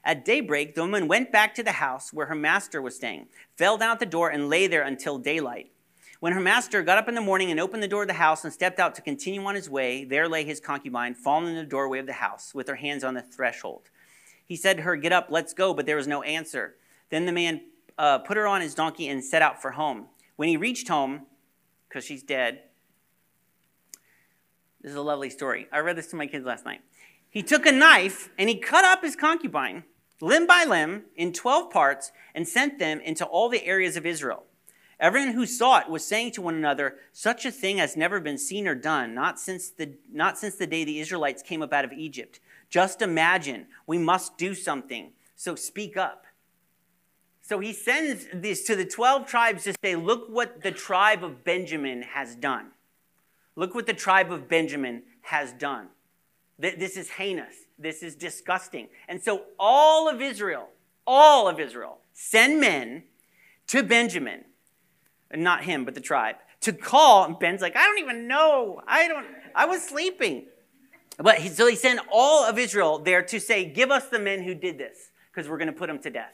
At 0.05 0.25
daybreak, 0.25 0.75
the 0.75 0.83
woman 0.83 1.07
went 1.09 1.31
back 1.31 1.55
to 1.55 1.62
the 1.62 1.73
house 1.73 2.12
where 2.12 2.27
her 2.27 2.35
master 2.35 2.83
was 2.83 2.97
staying, 2.97 3.29
fell 3.57 3.79
down 3.79 3.93
at 3.93 4.01
the 4.01 4.07
door, 4.07 4.31
and 4.31 4.49
lay 4.49 4.67
there 4.67 4.83
until 4.83 5.19
daylight. 5.19 5.71
When 6.19 6.33
her 6.33 6.41
master 6.41 6.83
got 6.83 6.99
up 6.99 7.09
in 7.09 7.17
the 7.17 7.21
morning 7.21 7.51
and 7.51 7.59
opened 7.59 7.83
the 7.83 7.88
door 7.88 8.03
of 8.03 8.09
the 8.09 8.15
house 8.15 8.45
and 8.45 8.53
stepped 8.53 8.79
out 8.79 8.95
to 8.95 9.03
continue 9.03 9.45
on 9.45 9.57
his 9.57 9.69
way, 9.69 10.05
there 10.05 10.29
lay 10.29 10.45
his 10.45 10.61
concubine, 10.61 11.15
fallen 11.15 11.49
in 11.49 11.57
the 11.57 11.65
doorway 11.65 11.99
of 11.99 12.07
the 12.07 12.12
house, 12.12 12.55
with 12.55 12.69
her 12.69 12.77
hands 12.77 13.03
on 13.03 13.15
the 13.15 13.23
threshold. 13.23 13.91
He 14.45 14.55
said 14.55 14.77
to 14.77 14.83
her, 14.85 14.95
Get 14.95 15.12
up, 15.12 15.29
let's 15.31 15.53
go, 15.53 15.75
but 15.75 15.87
there 15.87 15.97
was 15.97 16.07
no 16.07 16.23
answer. 16.23 16.77
Then 17.11 17.27
the 17.27 17.33
man 17.33 17.62
uh, 17.98 18.18
put 18.18 18.37
her 18.37 18.46
on 18.46 18.61
his 18.61 18.74
donkey 18.74 19.09
and 19.09 19.24
set 19.24 19.42
out 19.42 19.61
for 19.61 19.72
home. 19.72 20.07
When 20.37 20.48
he 20.48 20.57
reached 20.57 20.88
home, 20.88 21.22
because 21.88 22.05
she's 22.05 22.22
dead, 22.22 22.62
this 24.81 24.90
is 24.90 24.96
a 24.96 25.02
lovely 25.02 25.31
story. 25.31 25.68
I 25.72 25.78
read 25.78 25.96
this 25.96 26.09
to 26.09 26.16
my 26.16 26.26
kids 26.26 26.44
last 26.44 26.64
night. 26.64 26.81
He 27.31 27.42
took 27.42 27.66
a 27.66 27.72
knife 27.72 28.31
and 28.38 28.48
he 28.48 28.57
cut 28.57 28.85
up 28.85 29.02
his 29.02 29.16
concubine, 29.16 29.85
limb 30.20 30.46
by 30.46 30.64
limb, 30.64 31.05
in 31.16 31.33
12 31.33 31.70
parts, 31.70 32.12
and 32.35 32.46
sent 32.46 32.78
them 32.78 33.00
into 33.00 33.24
all 33.24 33.48
the 33.48 33.64
areas 33.64 33.96
of 33.96 34.05
Israel. 34.05 34.44
Everyone 34.98 35.35
who 35.35 35.46
saw 35.46 35.81
it 35.81 35.88
was 35.88 36.05
saying 36.05 36.33
to 36.33 36.42
one 36.42 36.55
another, 36.55 36.96
Such 37.12 37.44
a 37.44 37.50
thing 37.50 37.78
has 37.78 37.96
never 37.96 38.20
been 38.20 38.38
seen 38.38 38.68
or 38.68 38.74
done, 38.74 39.14
not 39.14 39.40
since 39.40 39.70
the, 39.70 39.94
not 40.12 40.38
since 40.38 40.57
the 40.57 40.66
day 40.66 40.85
the 40.85 41.00
Israelites 41.00 41.42
came 41.42 41.62
up 41.62 41.72
out 41.72 41.85
of 41.85 41.92
Egypt. 41.92 42.38
Just 42.70 43.02
imagine, 43.02 43.66
we 43.87 43.98
must 43.98 44.38
do 44.38 44.55
something, 44.55 45.12
so 45.35 45.55
speak 45.55 45.96
up. 45.96 46.24
So 47.42 47.59
he 47.59 47.72
sends 47.72 48.26
this 48.33 48.62
to 48.64 48.76
the 48.76 48.85
12 48.85 49.26
tribes 49.26 49.64
to 49.64 49.74
say, 49.85 49.96
look 49.96 50.28
what 50.28 50.62
the 50.62 50.70
tribe 50.70 51.24
of 51.24 51.42
Benjamin 51.42 52.02
has 52.02 52.37
done. 52.37 52.68
Look 53.57 53.74
what 53.74 53.87
the 53.87 53.92
tribe 53.92 54.33
of 54.33 54.48
Benjamin 54.48 55.02
has 55.22 55.52
done. 55.52 55.88
This 56.59 56.96
is 56.96 57.11
heinous. 57.11 57.55
This 57.78 58.02
is 58.05 58.14
disgusting. 58.14 58.88
And 59.09 59.20
so 59.20 59.42
all 59.59 60.09
of 60.09 60.22
Israel, 60.22 60.68
all 61.05 61.48
of 61.48 61.59
Israel, 61.59 61.98
send 62.12 62.61
men 62.61 63.02
to 63.66 63.83
Benjamin, 63.83 64.44
not 65.35 65.64
him, 65.64 65.85
but 65.85 65.94
the 65.94 66.00
tribe, 66.00 66.37
to 66.61 66.72
call. 66.72 67.24
And 67.24 67.37
Ben's 67.38 67.61
like, 67.61 67.74
I 67.74 67.85
don't 67.85 67.98
even 67.98 68.28
know. 68.28 68.81
I 68.87 69.09
don't, 69.09 69.26
I 69.55 69.66
was 69.66 69.83
sleeping. 69.83 70.46
But 71.18 71.38
he, 71.38 71.48
so 71.48 71.66
he 71.66 71.74
sent 71.74 72.00
all 72.11 72.44
of 72.44 72.57
Israel 72.57 73.00
there 73.00 73.22
to 73.22 73.40
say, 73.40 73.64
give 73.64 73.90
us 73.90 74.07
the 74.07 74.20
men 74.20 74.42
who 74.42 74.55
did 74.55 74.78
this, 74.78 75.11
because 75.33 75.50
we're 75.50 75.59
going 75.59 75.66
to 75.66 75.72
put 75.72 75.88
them 75.88 75.98
to 75.98 76.11
death. 76.11 76.33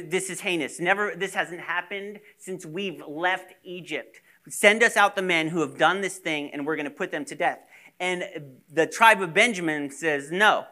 This 0.00 0.30
is 0.30 0.40
heinous. 0.40 0.80
Never, 0.80 1.14
this 1.14 1.34
hasn't 1.34 1.60
happened 1.60 2.20
since 2.38 2.66
we've 2.66 3.02
left 3.06 3.54
Egypt. 3.62 4.20
Send 4.48 4.82
us 4.82 4.96
out 4.96 5.14
the 5.14 5.22
men 5.22 5.48
who 5.48 5.60
have 5.60 5.78
done 5.78 6.00
this 6.00 6.18
thing, 6.18 6.50
and 6.52 6.66
we're 6.66 6.76
going 6.76 6.84
to 6.84 6.90
put 6.90 7.10
them 7.10 7.24
to 7.26 7.34
death. 7.34 7.60
And 8.00 8.24
the 8.70 8.86
tribe 8.86 9.22
of 9.22 9.32
Benjamin 9.32 9.90
says, 9.90 10.30
No. 10.30 10.66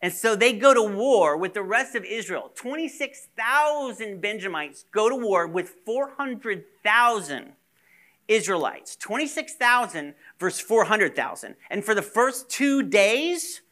And 0.00 0.12
so 0.12 0.36
they 0.36 0.52
go 0.52 0.74
to 0.74 0.82
war 0.82 1.36
with 1.36 1.54
the 1.54 1.62
rest 1.62 1.94
of 1.94 2.04
Israel. 2.04 2.52
26,000 2.54 4.20
Benjamites 4.20 4.84
go 4.92 5.08
to 5.08 5.16
war 5.16 5.46
with 5.46 5.70
400,000 5.84 7.52
Israelites. 8.28 8.94
26,000 8.96 10.14
versus 10.38 10.60
400,000. 10.60 11.56
And 11.70 11.84
for 11.84 11.94
the 11.94 12.02
first 12.02 12.48
two 12.48 12.82
days, 12.82 13.62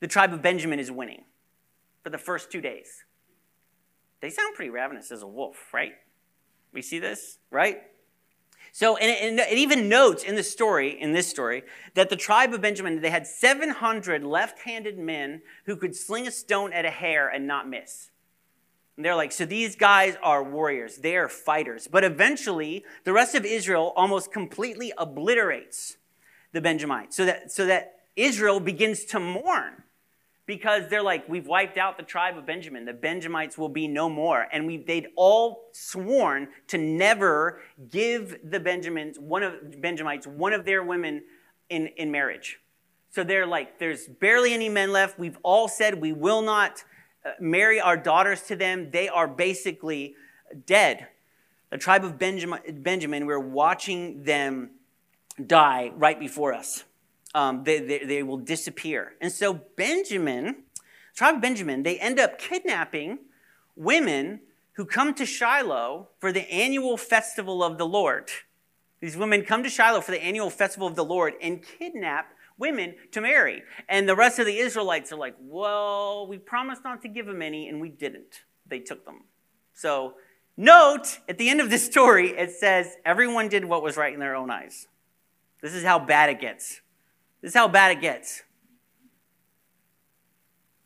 the 0.00 0.06
tribe 0.06 0.32
of 0.32 0.40
Benjamin 0.40 0.78
is 0.78 0.90
winning. 0.90 1.24
For 2.02 2.10
the 2.10 2.18
first 2.18 2.50
two 2.50 2.60
days. 2.60 3.04
They 4.22 4.30
sound 4.30 4.54
pretty 4.54 4.70
ravenous 4.70 5.10
as 5.10 5.22
a 5.22 5.26
wolf, 5.26 5.74
right? 5.74 5.94
We 6.72 6.80
see 6.80 7.00
this, 7.00 7.38
right? 7.50 7.82
So, 8.70 8.96
and 8.96 9.38
it, 9.38 9.52
it, 9.52 9.58
even 9.58 9.88
notes 9.88 10.22
in 10.22 10.36
the 10.36 10.44
story, 10.44 10.98
in 10.98 11.12
this 11.12 11.28
story, 11.28 11.64
that 11.94 12.08
the 12.08 12.16
tribe 12.16 12.54
of 12.54 12.62
Benjamin, 12.62 13.02
they 13.02 13.10
had 13.10 13.26
700 13.26 14.22
left-handed 14.22 14.96
men 14.96 15.42
who 15.66 15.76
could 15.76 15.96
sling 15.96 16.28
a 16.28 16.30
stone 16.30 16.72
at 16.72 16.84
a 16.84 16.90
hare 16.90 17.28
and 17.28 17.48
not 17.48 17.68
miss. 17.68 18.10
And 18.96 19.04
they're 19.04 19.16
like, 19.16 19.32
so 19.32 19.44
these 19.44 19.74
guys 19.74 20.16
are 20.22 20.44
warriors. 20.44 20.98
They 20.98 21.16
are 21.16 21.28
fighters. 21.28 21.88
But 21.90 22.04
eventually, 22.04 22.84
the 23.04 23.12
rest 23.12 23.34
of 23.34 23.44
Israel 23.44 23.92
almost 23.96 24.32
completely 24.32 24.92
obliterates 24.96 25.96
the 26.52 26.60
Benjamites. 26.60 27.16
So 27.16 27.24
that, 27.24 27.50
so 27.50 27.66
that 27.66 27.96
Israel 28.14 28.60
begins 28.60 29.04
to 29.06 29.18
mourn 29.18 29.81
because 30.54 30.82
they're 30.88 31.02
like, 31.02 31.26
we've 31.30 31.46
wiped 31.46 31.78
out 31.78 31.96
the 31.96 32.02
tribe 32.02 32.36
of 32.36 32.44
Benjamin. 32.44 32.84
The 32.84 32.92
Benjamites 32.92 33.56
will 33.56 33.70
be 33.70 33.88
no 33.88 34.10
more. 34.10 34.46
And 34.52 34.66
we, 34.66 34.76
they'd 34.76 35.08
all 35.16 35.70
sworn 35.72 36.48
to 36.66 36.76
never 36.76 37.62
give 37.88 38.36
the 38.44 38.60
Benjamins, 38.60 39.18
one 39.18 39.42
of 39.42 39.80
Benjamites, 39.80 40.26
one 40.26 40.52
of 40.52 40.66
their 40.66 40.82
women 40.82 41.22
in, 41.70 41.86
in 41.96 42.10
marriage. 42.10 42.58
So 43.12 43.24
they're 43.24 43.46
like, 43.46 43.78
there's 43.78 44.08
barely 44.08 44.52
any 44.52 44.68
men 44.68 44.92
left. 44.92 45.18
We've 45.18 45.38
all 45.42 45.68
said 45.68 45.98
we 46.02 46.12
will 46.12 46.42
not 46.42 46.84
uh, 47.24 47.30
marry 47.40 47.80
our 47.80 47.96
daughters 47.96 48.42
to 48.42 48.56
them. 48.56 48.90
They 48.90 49.08
are 49.08 49.26
basically 49.26 50.16
dead. 50.66 51.06
The 51.70 51.78
tribe 51.78 52.04
of 52.04 52.18
Benjamin, 52.18 52.60
Benjamin 52.82 53.24
we're 53.24 53.38
watching 53.40 54.24
them 54.24 54.72
die 55.46 55.92
right 55.96 56.20
before 56.20 56.52
us 56.52 56.84
um, 57.34 57.64
they, 57.64 57.80
they, 57.80 58.04
they 58.04 58.22
will 58.22 58.38
disappear. 58.38 59.14
And 59.20 59.32
so 59.32 59.54
Benjamin, 59.76 60.64
tribe 61.14 61.36
of 61.36 61.40
Benjamin, 61.40 61.82
they 61.82 61.98
end 61.98 62.18
up 62.18 62.38
kidnapping 62.38 63.18
women 63.76 64.40
who 64.74 64.84
come 64.84 65.14
to 65.14 65.26
Shiloh 65.26 66.08
for 66.18 66.32
the 66.32 66.50
annual 66.52 66.96
festival 66.96 67.62
of 67.62 67.78
the 67.78 67.86
Lord. 67.86 68.30
These 69.00 69.16
women 69.16 69.44
come 69.44 69.62
to 69.62 69.70
Shiloh 69.70 70.00
for 70.00 70.12
the 70.12 70.22
annual 70.22 70.50
festival 70.50 70.86
of 70.86 70.94
the 70.94 71.04
Lord 71.04 71.34
and 71.42 71.62
kidnap 71.62 72.32
women 72.58 72.94
to 73.10 73.20
marry. 73.20 73.62
And 73.88 74.08
the 74.08 74.16
rest 74.16 74.38
of 74.38 74.46
the 74.46 74.56
Israelites 74.56 75.12
are 75.12 75.16
like, 75.16 75.34
well, 75.40 76.26
we 76.26 76.38
promised 76.38 76.84
not 76.84 77.02
to 77.02 77.08
give 77.08 77.26
them 77.26 77.42
any, 77.42 77.68
and 77.68 77.80
we 77.80 77.88
didn't. 77.88 78.42
They 78.66 78.78
took 78.78 79.04
them. 79.04 79.24
So, 79.74 80.14
note 80.56 81.18
at 81.28 81.38
the 81.38 81.48
end 81.48 81.60
of 81.60 81.70
this 81.70 81.84
story, 81.84 82.30
it 82.30 82.52
says, 82.52 82.94
everyone 83.04 83.48
did 83.48 83.64
what 83.64 83.82
was 83.82 83.96
right 83.96 84.14
in 84.14 84.20
their 84.20 84.36
own 84.36 84.50
eyes. 84.50 84.86
This 85.60 85.74
is 85.74 85.84
how 85.84 85.98
bad 85.98 86.30
it 86.30 86.40
gets. 86.40 86.80
This 87.42 87.50
is 87.50 87.54
how 87.56 87.68
bad 87.68 87.90
it 87.90 88.00
gets. 88.00 88.42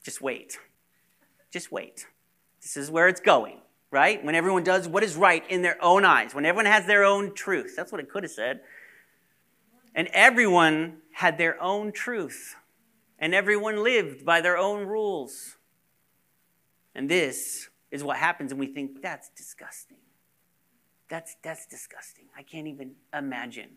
Just 0.03 0.23
wait. 0.23 0.59
Just 1.53 1.71
wait. 1.71 2.07
This 2.63 2.77
is 2.77 2.91
where 2.91 3.09
it's 3.09 3.21
going, 3.21 3.61
right? 3.91 4.25
When 4.25 4.35
everyone 4.35 4.65
does 4.65 4.89
what 4.89 5.05
is 5.05 5.17
right 5.17 5.45
in 5.51 5.63
their 5.63 5.77
own 5.83 6.05
eyes, 6.05 6.35
when 6.35 6.47
everyone 6.47 6.67
has 6.67 6.87
their 6.87 7.05
own 7.05 7.35
truth. 7.35 7.75
That's 7.77 7.93
what 7.93 8.01
it 8.01 8.11
could 8.11 8.23
have 8.23 8.33
said. 8.33 8.61
And 9.95 10.09
everyone 10.09 10.99
had 11.13 11.39
their 11.39 11.63
own 11.63 11.93
truth, 11.93 12.57
and 13.19 13.35
everyone 13.35 13.83
lived 13.83 14.25
by 14.25 14.41
their 14.41 14.57
own 14.57 14.87
rules. 14.87 15.57
And 16.95 17.09
this 17.09 17.69
is 17.91 18.03
what 18.03 18.17
happens, 18.17 18.53
and 18.53 18.59
we 18.59 18.67
think 18.67 19.03
that's 19.03 19.31
disgusting. 19.37 19.99
That's, 21.09 21.37
that's 21.43 21.67
disgusting. 21.67 22.25
I 22.37 22.43
can't 22.43 22.67
even 22.67 22.93
imagine. 23.15 23.71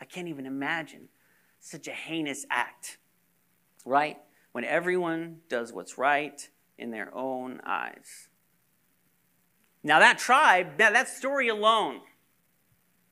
I 0.00 0.04
can't 0.04 0.28
even 0.28 0.46
imagine 0.46 1.08
such 1.66 1.88
a 1.88 1.92
heinous 1.92 2.46
act, 2.48 2.98
right? 3.84 4.18
When 4.52 4.64
everyone 4.64 5.38
does 5.48 5.72
what's 5.72 5.98
right 5.98 6.48
in 6.78 6.90
their 6.90 7.12
own 7.14 7.60
eyes. 7.66 8.28
Now, 9.82 9.98
that 9.98 10.18
tribe, 10.18 10.78
that, 10.78 10.92
that 10.92 11.08
story 11.08 11.48
alone 11.48 12.00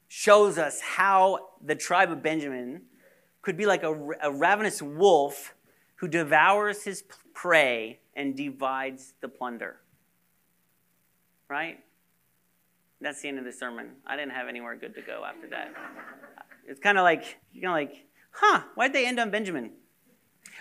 shows 0.06 0.56
us 0.56 0.80
how 0.80 1.48
the 1.64 1.74
tribe 1.74 2.10
of 2.12 2.22
Benjamin 2.22 2.82
could 3.42 3.56
be 3.56 3.66
like 3.66 3.82
a, 3.82 3.92
a 4.22 4.30
ravenous 4.32 4.80
wolf 4.80 5.54
who 5.96 6.06
devours 6.06 6.84
his 6.84 7.02
prey 7.34 8.00
and 8.14 8.36
divides 8.36 9.14
the 9.20 9.28
plunder. 9.28 9.80
Right? 11.48 11.80
That's 13.00 13.20
the 13.20 13.28
end 13.28 13.38
of 13.38 13.44
the 13.44 13.52
sermon. 13.52 13.90
I 14.06 14.16
didn't 14.16 14.32
have 14.32 14.48
anywhere 14.48 14.76
good 14.76 14.94
to 14.94 15.02
go 15.02 15.24
after 15.26 15.48
that. 15.48 15.74
It's 16.66 16.80
kind 16.80 16.98
of 16.98 17.02
like, 17.02 17.38
you 17.52 17.62
know, 17.62 17.72
like 17.72 18.06
huh, 18.34 18.62
why'd 18.74 18.92
they 18.92 19.06
end 19.06 19.18
on 19.18 19.30
Benjamin? 19.30 19.72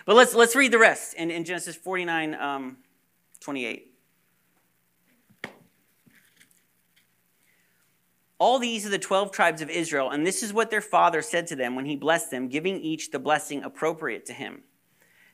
But 0.06 0.16
let's, 0.16 0.34
let's 0.34 0.56
read 0.56 0.72
the 0.72 0.78
rest 0.78 1.14
in, 1.14 1.30
in 1.30 1.44
Genesis 1.44 1.76
49 1.76 2.34
um, 2.34 2.76
28. 3.40 3.90
All 8.38 8.58
these 8.58 8.84
are 8.84 8.90
the 8.90 8.98
12 8.98 9.30
tribes 9.30 9.62
of 9.62 9.70
Israel, 9.70 10.10
and 10.10 10.26
this 10.26 10.42
is 10.42 10.52
what 10.52 10.70
their 10.70 10.80
father 10.80 11.22
said 11.22 11.46
to 11.46 11.56
them 11.56 11.74
when 11.76 11.86
he 11.86 11.96
blessed 11.96 12.30
them, 12.30 12.48
giving 12.48 12.80
each 12.80 13.10
the 13.10 13.18
blessing 13.18 13.62
appropriate 13.62 14.26
to 14.26 14.32
him. 14.32 14.62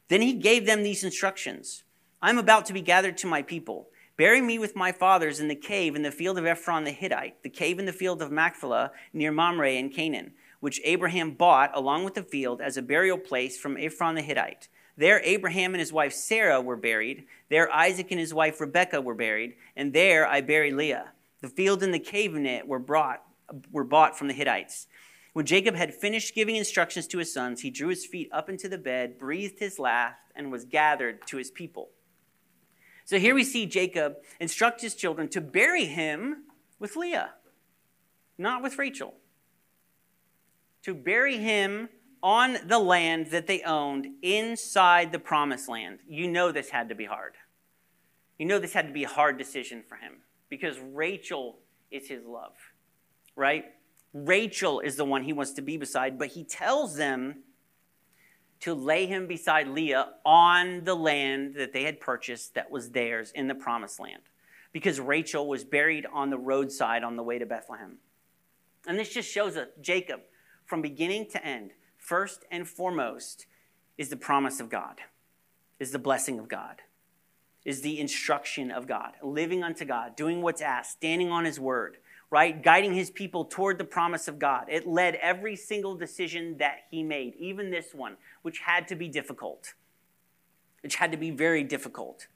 Then 0.09 0.20
he 0.22 0.35
gave 0.35 0.66
them 0.66 0.83
these 0.83 1.05
instructions 1.05 1.85
I'm 2.22 2.37
about 2.37 2.66
to 2.66 2.74
be 2.74 2.83
gathered 2.83 3.16
to 3.18 3.26
my 3.26 3.40
people. 3.40 3.88
Bury 4.18 4.42
me 4.42 4.59
with 4.59 4.76
my 4.76 4.92
fathers 4.92 5.40
in 5.40 5.48
the 5.48 5.55
cave 5.55 5.96
in 5.96 6.03
the 6.03 6.11
field 6.11 6.37
of 6.37 6.44
Ephron 6.44 6.85
the 6.85 6.90
Hittite, 6.90 7.42
the 7.42 7.48
cave 7.48 7.79
in 7.79 7.87
the 7.87 7.92
field 7.94 8.20
of 8.20 8.31
Machpelah 8.31 8.92
near 9.14 9.33
Mamre 9.33 9.72
in 9.72 9.88
Canaan 9.88 10.35
which 10.61 10.81
Abraham 10.85 11.33
bought 11.33 11.70
along 11.75 12.05
with 12.05 12.14
the 12.14 12.23
field 12.23 12.61
as 12.61 12.77
a 12.77 12.83
burial 12.83 13.18
place 13.18 13.59
from 13.59 13.77
Ephron 13.77 14.14
the 14.14 14.23
Hittite. 14.23 14.68
There 14.96 15.20
Abraham 15.25 15.73
and 15.73 15.81
his 15.81 15.92
wife 15.92 16.12
Sarah 16.12 16.61
were 16.61 16.77
buried. 16.77 17.25
There 17.49 17.73
Isaac 17.73 18.11
and 18.11 18.20
his 18.20 18.35
wife 18.35 18.61
Rebekah 18.61 19.01
were 19.01 19.14
buried. 19.14 19.55
And 19.75 19.92
there 19.92 20.27
I 20.27 20.42
buried 20.42 20.75
Leah. 20.75 21.12
The 21.40 21.49
field 21.49 21.83
and 21.83 21.92
the 21.92 21.99
cave 21.99 22.35
in 22.35 22.44
it 22.44 22.68
were, 22.68 22.79
brought, 22.79 23.23
were 23.73 23.85
bought 23.85 24.18
from 24.18 24.29
the 24.29 24.35
Hittites. 24.35 24.87
When 25.33 25.46
Jacob 25.46 25.75
had 25.75 25.94
finished 25.94 26.35
giving 26.35 26.57
instructions 26.57 27.07
to 27.09 27.18
his 27.18 27.33
sons, 27.33 27.62
he 27.62 27.70
drew 27.70 27.88
his 27.88 28.05
feet 28.05 28.29
up 28.31 28.51
into 28.51 28.68
the 28.68 28.79
bed, 28.79 29.18
breathed 29.18 29.59
his 29.59 29.79
last, 29.79 30.16
and 30.35 30.53
was 30.53 30.64
gathered 30.66 31.27
to 31.29 31.38
his 31.38 31.51
people. 31.51 31.90
So 33.07 33.18
here 33.18 33.35
we 33.35 33.44
see 33.44 33.64
Jacob 33.64 34.16
instruct 34.38 34.83
his 34.83 34.94
children 34.94 35.29
to 35.29 35.40
bury 35.40 35.87
him 35.87 36.44
with 36.79 36.96
Leah, 36.96 37.31
not 38.37 38.62
with 38.62 38.77
Rachel 38.77 39.14
to 40.83 40.95
bury 40.95 41.38
him 41.38 41.88
on 42.23 42.57
the 42.66 42.79
land 42.79 43.29
that 43.29 43.47
they 43.47 43.62
owned 43.62 44.07
inside 44.23 45.12
the 45.12 45.19
promised 45.19 45.69
land. 45.69 46.01
You 46.07 46.29
know 46.29 46.53
this 46.53 46.71
had 46.71 46.88
to 46.90 46.95
be 46.95 47.07
hard. 47.07 47.35
You 48.38 48.47
know 48.47 48.59
this 48.59 48.73
had 48.73 48.87
to 48.87 48.93
be 48.93 49.05
a 49.05 49.09
hard 49.09 49.38
decision 49.38 49.83
for 49.87 49.97
him 49.97 50.19
because 50.49 50.79
Rachel 50.79 51.59
is 51.90 52.09
his 52.09 52.25
love, 52.25 52.55
right? 53.37 53.66
Rachel 54.12 54.81
is 54.81 54.97
the 54.97 55.05
one 55.05 55.23
he 55.23 55.33
wants 55.33 55.53
to 55.53 55.62
be 55.62 55.77
beside, 55.77 56.19
but 56.19 56.29
he 56.29 56.45
tells 56.45 56.97
them 56.97 57.43
to 58.61 58.75
lay 58.75 59.07
him 59.07 59.27
beside 59.27 59.69
Leah 59.69 60.09
on 60.25 60.85
the 60.85 60.95
land 60.95 61.55
that 61.55 61.73
they 61.73 61.85
had 61.85 62.01
purchased 62.01 62.55
that 62.55 62.71
was 62.71 62.90
theirs 62.90 63.33
in 63.35 63.49
the 63.49 63.55
promised 63.55 63.99
land 63.99 64.23
because 64.73 65.01
Rachel 65.01 65.49
was 65.49 65.64
buried 65.64 66.07
on 66.12 66.31
the 66.31 66.39
roadside 66.39 67.03
on 67.03 67.16
the 67.16 67.22
way 67.22 67.39
to 67.39 67.47
Bethlehem. 67.47 67.99
And 68.87 68.99
this 68.99 69.12
just 69.12 69.31
shows 69.31 69.57
us 69.57 69.68
Jacob 69.81 70.20
from 70.71 70.81
beginning 70.81 71.27
to 71.27 71.45
end, 71.45 71.73
first 71.99 72.45
and 72.49 72.66
foremost, 72.66 73.47
is 73.99 74.09
the 74.09 74.16
promise 74.16 74.61
of 74.61 74.71
God, 74.71 75.01
is 75.81 75.91
the 75.91 75.99
blessing 75.99 76.39
of 76.39 76.47
God, 76.47 76.77
is 77.64 77.83
the 77.83 77.99
instruction 77.99 78.71
of 78.71 78.87
God, 78.87 79.14
living 79.21 79.64
unto 79.64 79.85
God, 79.85 80.14
doing 80.14 80.43
what's 80.43 80.62
asked, 80.62 80.93
standing 80.93 81.29
on 81.29 81.45
His 81.45 81.59
word, 81.59 81.97
right? 82.31 82.62
Guiding 82.62 82.95
His 82.95 83.11
people 83.11 83.45
toward 83.45 83.79
the 83.79 83.85
promise 83.85 84.29
of 84.29 84.39
God. 84.39 84.66
It 84.68 84.87
led 84.87 85.16
every 85.16 85.57
single 85.57 85.97
decision 85.97 86.59
that 86.59 86.85
He 86.89 87.03
made, 87.03 87.35
even 87.35 87.73
this 87.73 87.93
one, 87.93 88.16
which 88.43 88.61
had 88.61 88.87
to 88.89 88.95
be 88.95 89.09
difficult, 89.09 89.75
which 90.85 90.95
had 90.95 91.11
to 91.11 91.18
be 91.18 91.33
very 91.33 91.64
difficult. 91.64 92.29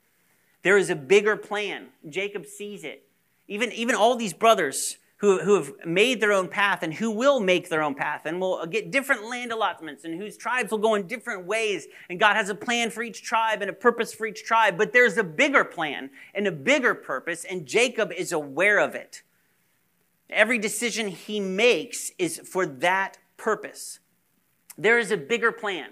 There 0.62 0.76
is 0.76 0.90
a 0.90 0.96
bigger 0.96 1.36
plan. 1.36 1.90
Jacob 2.08 2.46
sees 2.46 2.82
it. 2.82 3.06
Even, 3.46 3.70
even 3.70 3.94
all 3.94 4.16
these 4.16 4.32
brothers 4.32 4.96
who, 5.18 5.40
who 5.40 5.54
have 5.54 5.72
made 5.86 6.20
their 6.20 6.32
own 6.32 6.48
path 6.48 6.82
and 6.82 6.92
who 6.92 7.10
will 7.10 7.40
make 7.40 7.68
their 7.68 7.82
own 7.82 7.94
path 7.94 8.22
and 8.26 8.40
will 8.40 8.66
get 8.66 8.90
different 8.90 9.24
land 9.24 9.52
allotments 9.52 10.04
and 10.04 10.20
whose 10.20 10.36
tribes 10.36 10.70
will 10.70 10.78
go 10.78 10.94
in 10.96 11.06
different 11.06 11.46
ways. 11.46 11.86
And 12.10 12.18
God 12.18 12.34
has 12.36 12.48
a 12.48 12.54
plan 12.54 12.90
for 12.90 13.02
each 13.02 13.22
tribe 13.22 13.62
and 13.62 13.70
a 13.70 13.74
purpose 13.74 14.12
for 14.12 14.26
each 14.26 14.44
tribe. 14.44 14.76
But 14.76 14.92
there's 14.92 15.16
a 15.16 15.24
bigger 15.24 15.64
plan 15.64 16.10
and 16.34 16.46
a 16.46 16.52
bigger 16.52 16.94
purpose, 16.94 17.44
and 17.44 17.64
Jacob 17.64 18.12
is 18.12 18.32
aware 18.32 18.78
of 18.78 18.94
it. 18.94 19.22
Every 20.30 20.58
decision 20.58 21.08
he 21.08 21.38
makes 21.38 22.10
is 22.18 22.40
for 22.44 22.66
that 22.66 23.18
purpose. 23.36 24.00
There 24.76 24.98
is 24.98 25.10
a 25.12 25.16
bigger 25.16 25.52
plan. 25.52 25.90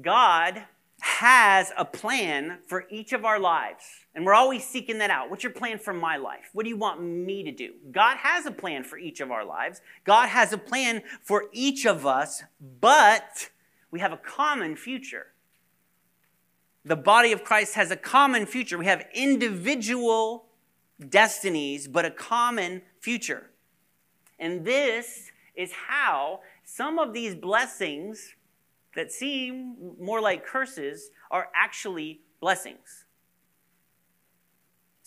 God 0.00 0.64
has 1.00 1.72
a 1.76 1.84
plan 1.84 2.58
for 2.66 2.84
each 2.90 3.12
of 3.12 3.24
our 3.24 3.38
lives. 3.38 4.05
And 4.16 4.24
we're 4.24 4.34
always 4.34 4.66
seeking 4.66 4.96
that 4.98 5.10
out. 5.10 5.28
What's 5.28 5.44
your 5.44 5.52
plan 5.52 5.78
for 5.78 5.92
my 5.92 6.16
life? 6.16 6.48
What 6.54 6.62
do 6.62 6.70
you 6.70 6.76
want 6.78 7.02
me 7.02 7.42
to 7.44 7.52
do? 7.52 7.74
God 7.92 8.16
has 8.16 8.46
a 8.46 8.50
plan 8.50 8.82
for 8.82 8.96
each 8.96 9.20
of 9.20 9.30
our 9.30 9.44
lives. 9.44 9.82
God 10.04 10.30
has 10.30 10.54
a 10.54 10.58
plan 10.58 11.02
for 11.22 11.50
each 11.52 11.84
of 11.84 12.06
us, 12.06 12.42
but 12.80 13.50
we 13.90 14.00
have 14.00 14.14
a 14.14 14.16
common 14.16 14.74
future. 14.74 15.26
The 16.82 16.96
body 16.96 17.30
of 17.32 17.44
Christ 17.44 17.74
has 17.74 17.90
a 17.90 17.96
common 17.96 18.46
future. 18.46 18.78
We 18.78 18.86
have 18.86 19.04
individual 19.12 20.46
destinies, 21.10 21.86
but 21.86 22.06
a 22.06 22.10
common 22.10 22.80
future. 23.00 23.50
And 24.38 24.64
this 24.64 25.30
is 25.54 25.72
how 25.72 26.40
some 26.64 26.98
of 26.98 27.12
these 27.12 27.34
blessings 27.34 28.34
that 28.94 29.12
seem 29.12 29.94
more 30.00 30.22
like 30.22 30.46
curses 30.46 31.10
are 31.30 31.48
actually 31.54 32.22
blessings. 32.40 33.05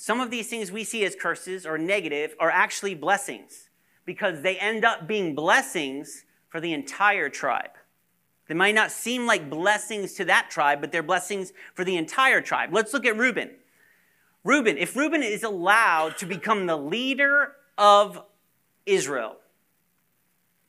Some 0.01 0.21
of 0.21 0.31
these 0.31 0.47
things 0.47 0.71
we 0.71 0.85
see 0.85 1.03
as 1.03 1.13
curses 1.13 1.65
or 1.65 1.77
negative 1.77 2.33
are 2.39 2.49
actually 2.49 2.95
blessings 2.95 3.67
because 4.05 4.43
they 4.43 4.57
end 4.57 4.85
up 4.85 5.09
being 5.09 5.35
blessings 5.35 6.23
for 6.47 6.61
the 6.61 6.71
entire 6.71 7.27
tribe. 7.27 7.71
They 8.47 8.53
might 8.53 8.75
not 8.75 8.91
seem 8.91 9.25
like 9.25 9.49
blessings 9.49 10.13
to 10.13 10.23
that 10.23 10.49
tribe, 10.49 10.79
but 10.79 10.93
they're 10.93 11.03
blessings 11.03 11.51
for 11.73 11.83
the 11.83 11.97
entire 11.97 12.39
tribe. 12.39 12.69
Let's 12.71 12.93
look 12.93 13.05
at 13.05 13.17
Reuben. 13.17 13.49
Reuben, 14.45 14.77
if 14.77 14.95
Reuben 14.95 15.21
is 15.21 15.43
allowed 15.43 16.15
to 16.19 16.25
become 16.25 16.65
the 16.65 16.77
leader 16.77 17.55
of 17.77 18.23
Israel, 18.85 19.35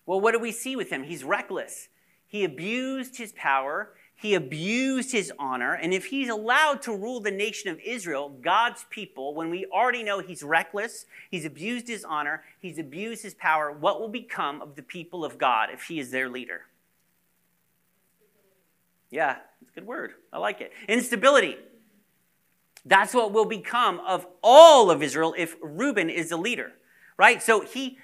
well, 0.07 0.20
what 0.20 0.33
do 0.33 0.41
we 0.41 0.51
see 0.51 0.74
with 0.74 0.91
him? 0.91 1.05
He's 1.05 1.22
reckless. 1.22 1.87
He 2.26 2.43
abused 2.43 3.16
his 3.16 3.31
power, 3.31 3.95
he 4.21 4.35
abused 4.35 5.12
his 5.12 5.33
honor, 5.39 5.73
and 5.73 5.95
if 5.95 6.07
he's 6.07 6.29
allowed 6.29 6.83
to 6.83 6.95
rule 6.95 7.21
the 7.21 7.31
nation 7.31 7.71
of 7.71 7.81
Israel, 7.81 8.29
God's 8.29 8.85
people, 8.91 9.35
when 9.35 9.49
we 9.49 9.64
already 9.66 10.03
know 10.03 10.21
he's 10.21 10.43
reckless, 10.43 11.07
he's 11.31 11.47
abused 11.47 11.89
his 11.89 12.05
honor, 12.05 12.45
he's 12.61 12.79
abused 12.79 13.23
his 13.23 13.33
power, 13.33 13.73
what 13.73 13.99
will 13.99 14.11
become 14.11 14.61
of 14.61 14.77
the 14.77 14.83
people 14.83 15.25
of 15.25 15.39
God 15.39 15.71
if 15.73 15.85
he 15.85 15.99
is 15.99 16.11
their 16.11 16.29
leader? 16.29 16.66
Yeah, 19.11 19.39
it's 19.62 19.71
a 19.71 19.81
good 19.81 19.87
word. 19.87 20.12
I 20.31 20.39
like 20.39 20.61
it. 20.61 20.73
Instability. 20.87 21.57
That's 22.85 23.14
what 23.14 23.33
will 23.33 23.47
become 23.47 24.01
of 24.01 24.27
all 24.43 24.91
of 24.91 25.03
Israel 25.03 25.35
if 25.37 25.57
Reuben 25.62 26.11
is 26.11 26.29
the 26.29 26.37
leader, 26.37 26.73
right? 27.16 27.43
So 27.43 27.62
he 27.62 27.97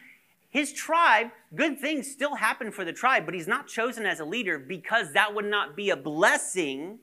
his 0.49 0.73
tribe, 0.73 1.29
good 1.55 1.79
things 1.79 2.11
still 2.11 2.37
happen 2.37 2.71
for 2.71 2.85
the 2.85 2.93
tribe, 2.93 3.25
but 3.25 3.35
he's 3.35 3.49
not 3.49 3.67
chosen 3.67 4.07
as 4.07 4.21
a 4.21 4.25
leader 4.25 4.59
because 4.59 5.13
that 5.13 5.35
would 5.35 5.45
not 5.45 5.77
be 5.77 5.91
a 5.91 5.97
blessing 5.97 6.99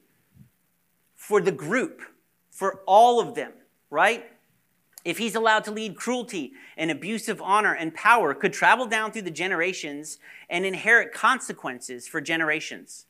for 1.16 1.42
the 1.42 1.52
group, 1.52 2.02
for 2.50 2.82
all 2.86 3.20
of 3.20 3.36
them, 3.36 3.54
right? 3.90 4.26
If 5.06 5.18
he's 5.18 5.36
allowed 5.36 5.66
to 5.66 5.72
lead 5.72 5.96
cruelty 5.96 6.54
and 6.78 6.90
abuse 6.90 7.28
of 7.28 7.42
honor 7.42 7.74
and 7.74 7.94
power, 7.94 8.34
could 8.34 8.54
travel 8.54 8.86
down 8.86 9.12
through 9.12 9.24
the 9.24 9.32
generations 9.32 10.18
and 10.50 10.66
inherit 10.66 11.14
consequences 11.14 12.08
for 12.08 12.22
generations. 12.22 13.06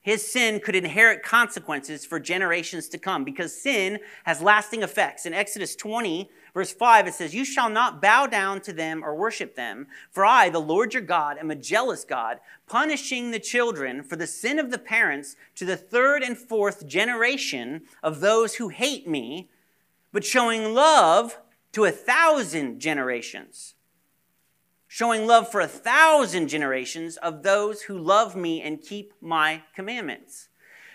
His 0.00 0.26
sin 0.30 0.60
could 0.60 0.74
inherit 0.74 1.22
consequences 1.22 2.04
for 2.06 2.18
generations 2.18 2.88
to 2.88 2.98
come 2.98 3.22
because 3.22 3.54
sin 3.54 3.98
has 4.24 4.40
lasting 4.40 4.82
effects. 4.82 5.26
In 5.26 5.34
Exodus 5.34 5.76
20, 5.76 6.30
verse 6.54 6.72
5, 6.72 7.06
it 7.06 7.14
says, 7.14 7.34
You 7.34 7.44
shall 7.44 7.70
not 7.70 8.00
bow 8.00 8.26
down 8.26 8.60
to 8.62 8.72
them 8.72 9.04
or 9.04 9.14
worship 9.14 9.54
them, 9.54 9.86
for 10.10 10.24
I, 10.24 10.50
the 10.50 10.60
Lord 10.60 10.94
your 10.94 11.02
God, 11.02 11.38
am 11.38 11.50
a 11.50 11.56
jealous 11.56 12.04
God, 12.04 12.40
punishing 12.66 13.30
the 13.30 13.38
children 13.38 14.02
for 14.02 14.16
the 14.16 14.26
sin 14.26 14.58
of 14.58 14.70
the 14.70 14.78
parents 14.78 15.36
to 15.56 15.64
the 15.64 15.76
third 15.76 16.22
and 16.22 16.36
fourth 16.36 16.86
generation 16.86 17.82
of 18.02 18.20
those 18.20 18.56
who 18.56 18.68
hate 18.68 19.08
me, 19.08 19.48
but 20.12 20.24
showing 20.24 20.74
love 20.74 21.38
to 21.72 21.84
a 21.84 21.90
thousand 21.90 22.80
generations 22.80 23.74
showing 24.92 25.24
love 25.24 25.48
for 25.48 25.60
a 25.60 25.68
thousand 25.68 26.48
generations 26.48 27.16
of 27.18 27.44
those 27.44 27.82
who 27.82 27.96
love 27.96 28.34
me 28.34 28.60
and 28.60 28.82
keep 28.82 29.14
my 29.20 29.62
commandments. 29.72 30.48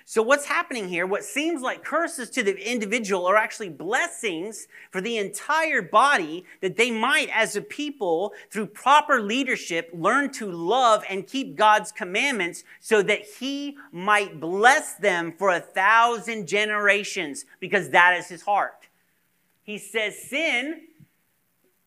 So, 0.08 0.22
what's 0.22 0.46
happening 0.46 0.88
here? 0.88 1.08
What 1.08 1.24
seems 1.24 1.64
like 1.64 1.84
curses 1.84 2.30
to 2.30 2.44
the 2.44 2.56
individual 2.56 3.26
are 3.26 3.36
actually 3.36 3.70
blessings 3.70 4.68
for 4.92 5.02
the 5.02 5.18
entire 5.18 5.82
body 5.82 6.46
that 6.62 6.78
they 6.78 6.92
might, 6.92 7.28
as 7.34 7.56
a 7.56 7.62
people, 7.62 8.34
through 8.52 8.68
proper 8.68 9.20
leadership, 9.20 9.90
learn 9.92 10.32
to 10.34 10.52
love 10.52 11.04
and 11.10 11.26
keep 11.26 11.56
God's 11.56 11.92
commandments 11.92 12.64
so 12.80 13.02
that 13.02 13.26
He 13.40 13.78
might 13.92 14.40
bless 14.40 14.94
them 14.94 15.34
for 15.40 15.50
a 15.50 15.60
thousand 15.60 16.48
generations 16.48 17.46
because 17.60 17.90
that 17.90 18.16
is 18.16 18.28
His 18.28 18.44
heart. 18.44 18.88
He 19.64 19.80
says, 19.80 20.22
Sin 20.22 20.82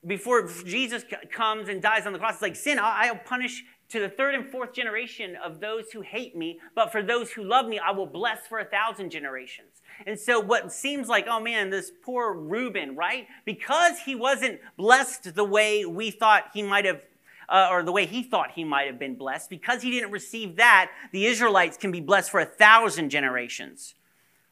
before 0.04 0.48
Jesus 0.64 1.04
comes 1.30 1.68
and 1.68 1.80
dies 1.80 2.06
on 2.06 2.12
the 2.12 2.18
cross, 2.18 2.34
it's 2.34 2.42
like 2.42 2.56
sin, 2.56 2.78
I'll 2.80 3.16
punish 3.16 3.64
to 3.88 4.00
the 4.00 4.08
third 4.08 4.34
and 4.34 4.46
fourth 4.46 4.74
generation 4.74 5.36
of 5.42 5.60
those 5.60 5.90
who 5.92 6.02
hate 6.02 6.36
me, 6.36 6.58
but 6.74 6.92
for 6.92 7.02
those 7.02 7.30
who 7.30 7.42
love 7.42 7.66
me, 7.66 7.78
I 7.78 7.90
will 7.90 8.06
bless 8.06 8.46
for 8.46 8.58
a 8.58 8.64
thousand 8.64 9.10
generations. 9.10 9.80
And 10.06 10.18
so, 10.18 10.38
what 10.38 10.70
seems 10.72 11.08
like, 11.08 11.26
oh 11.28 11.40
man, 11.40 11.70
this 11.70 11.90
poor 12.02 12.34
Reuben, 12.34 12.94
right? 12.96 13.26
Because 13.44 13.98
he 14.00 14.14
wasn't 14.14 14.60
blessed 14.76 15.34
the 15.34 15.44
way 15.44 15.84
we 15.84 16.10
thought 16.10 16.50
he 16.52 16.62
might 16.62 16.84
have, 16.84 17.00
uh, 17.48 17.68
or 17.70 17.82
the 17.82 17.92
way 17.92 18.04
he 18.04 18.22
thought 18.22 18.52
he 18.52 18.62
might 18.62 18.86
have 18.86 18.98
been 18.98 19.14
blessed, 19.14 19.48
because 19.48 19.82
he 19.82 19.90
didn't 19.90 20.10
receive 20.10 20.56
that, 20.56 20.90
the 21.12 21.26
Israelites 21.26 21.76
can 21.76 21.90
be 21.90 22.00
blessed 22.00 22.30
for 22.30 22.40
a 22.40 22.46
thousand 22.46 23.10
generations 23.10 23.94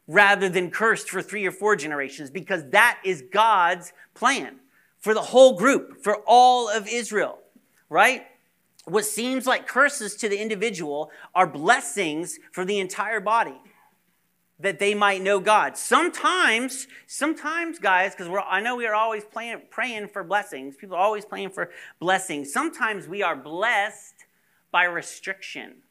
rather 0.07 0.49
than 0.49 0.71
cursed 0.71 1.09
for 1.09 1.21
three 1.21 1.45
or 1.45 1.51
four 1.51 1.75
generations, 1.75 2.29
because 2.31 2.69
that 2.69 2.99
is 3.03 3.23
God's 3.31 3.93
plan 4.15 4.55
for 4.99 5.13
the 5.13 5.21
whole 5.21 5.55
group, 5.55 6.01
for 6.01 6.17
all 6.25 6.69
of 6.69 6.87
Israel, 6.87 7.37
right? 7.89 8.25
What 8.87 9.03
seems 9.03 9.45
like 9.45 9.67
curses 9.67 10.15
to 10.15 10.29
the 10.29 10.37
individual 10.37 11.11
are 11.35 11.45
blessings 11.45 12.39
for 12.53 12.63
the 12.63 12.79
entire 12.79 13.19
body 13.19 13.59
that 14.59 14.79
they 14.79 14.93
might 14.93 15.21
know 15.21 15.41
God. 15.41 15.75
Sometimes, 15.77 16.87
sometimes, 17.05 17.79
guys, 17.79 18.15
because 18.15 18.33
I 18.49 18.61
know 18.61 18.77
we 18.77 18.87
are 18.87 18.95
always 18.95 19.25
praying, 19.25 19.63
praying 19.69 20.07
for 20.07 20.23
blessings. 20.23 20.77
People 20.77 20.95
are 20.95 21.03
always 21.03 21.25
praying 21.25 21.49
for 21.49 21.69
blessings. 21.99 22.53
Sometimes 22.53 23.09
we 23.09 23.21
are 23.21 23.35
blessed 23.35 24.25
by 24.71 24.85
restriction. 24.85 25.81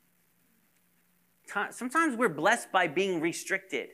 Sometimes 1.71 2.17
we're 2.17 2.31
blessed 2.31 2.73
by 2.73 2.89
being 2.89 3.21
restricted. 3.21 3.91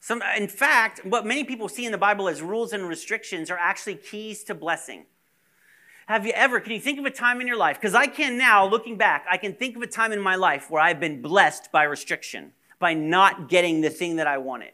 Some, 0.00 0.22
in 0.36 0.48
fact, 0.48 1.04
what 1.04 1.24
many 1.24 1.44
people 1.44 1.68
see 1.68 1.86
in 1.86 1.92
the 1.92 1.98
Bible 1.98 2.28
as 2.28 2.42
rules 2.42 2.72
and 2.72 2.88
restrictions 2.88 3.48
are 3.48 3.58
actually 3.58 3.94
keys 3.94 4.42
to 4.44 4.56
blessing. 4.56 5.06
Have 6.10 6.26
you 6.26 6.32
ever, 6.32 6.58
can 6.58 6.72
you 6.72 6.80
think 6.80 6.98
of 6.98 7.04
a 7.04 7.10
time 7.12 7.40
in 7.40 7.46
your 7.46 7.56
life? 7.56 7.76
Because 7.76 7.94
I 7.94 8.08
can 8.08 8.36
now, 8.36 8.66
looking 8.66 8.96
back, 8.96 9.24
I 9.30 9.36
can 9.36 9.54
think 9.54 9.76
of 9.76 9.82
a 9.82 9.86
time 9.86 10.10
in 10.10 10.18
my 10.18 10.34
life 10.34 10.68
where 10.68 10.82
I've 10.82 10.98
been 10.98 11.22
blessed 11.22 11.70
by 11.70 11.84
restriction, 11.84 12.50
by 12.80 12.94
not 12.94 13.48
getting 13.48 13.80
the 13.80 13.90
thing 13.90 14.16
that 14.16 14.26
I 14.26 14.38
wanted, 14.38 14.72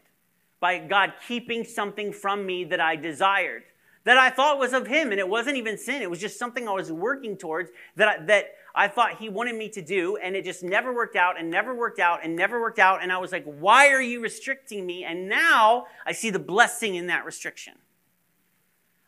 by 0.59 0.79
God 0.79 1.13
keeping 1.27 1.63
something 1.63 2.11
from 2.11 2.43
me 2.43 2.63
that 2.63 2.81
I 2.81 2.95
desired, 2.95 3.65
that 4.03 4.17
I 4.17 4.31
thought 4.31 4.57
was 4.57 4.73
of 4.73 4.87
Him, 4.87 5.11
and 5.11 5.19
it 5.19 5.29
wasn't 5.29 5.57
even 5.57 5.77
sin. 5.77 6.01
It 6.01 6.09
was 6.09 6.19
just 6.19 6.39
something 6.39 6.67
I 6.67 6.71
was 6.71 6.91
working 6.91 7.37
towards 7.37 7.69
that 7.97 8.07
I, 8.07 8.25
that 8.25 8.55
I 8.73 8.87
thought 8.87 9.19
he 9.19 9.29
wanted 9.29 9.57
me 9.57 9.69
to 9.69 9.81
do, 9.83 10.17
and 10.17 10.35
it 10.35 10.43
just 10.43 10.63
never 10.63 10.91
worked 10.91 11.15
out 11.15 11.39
and 11.39 11.51
never 11.51 11.75
worked 11.75 11.99
out 11.99 12.21
and 12.23 12.35
never 12.35 12.59
worked 12.59 12.79
out. 12.79 13.03
And 13.03 13.11
I 13.11 13.19
was 13.19 13.31
like, 13.31 13.45
why 13.45 13.89
are 13.89 14.01
you 14.01 14.21
restricting 14.21 14.87
me? 14.87 15.03
And 15.03 15.29
now 15.29 15.85
I 16.03 16.13
see 16.13 16.31
the 16.31 16.39
blessing 16.39 16.95
in 16.95 17.05
that 17.07 17.25
restriction. 17.25 17.75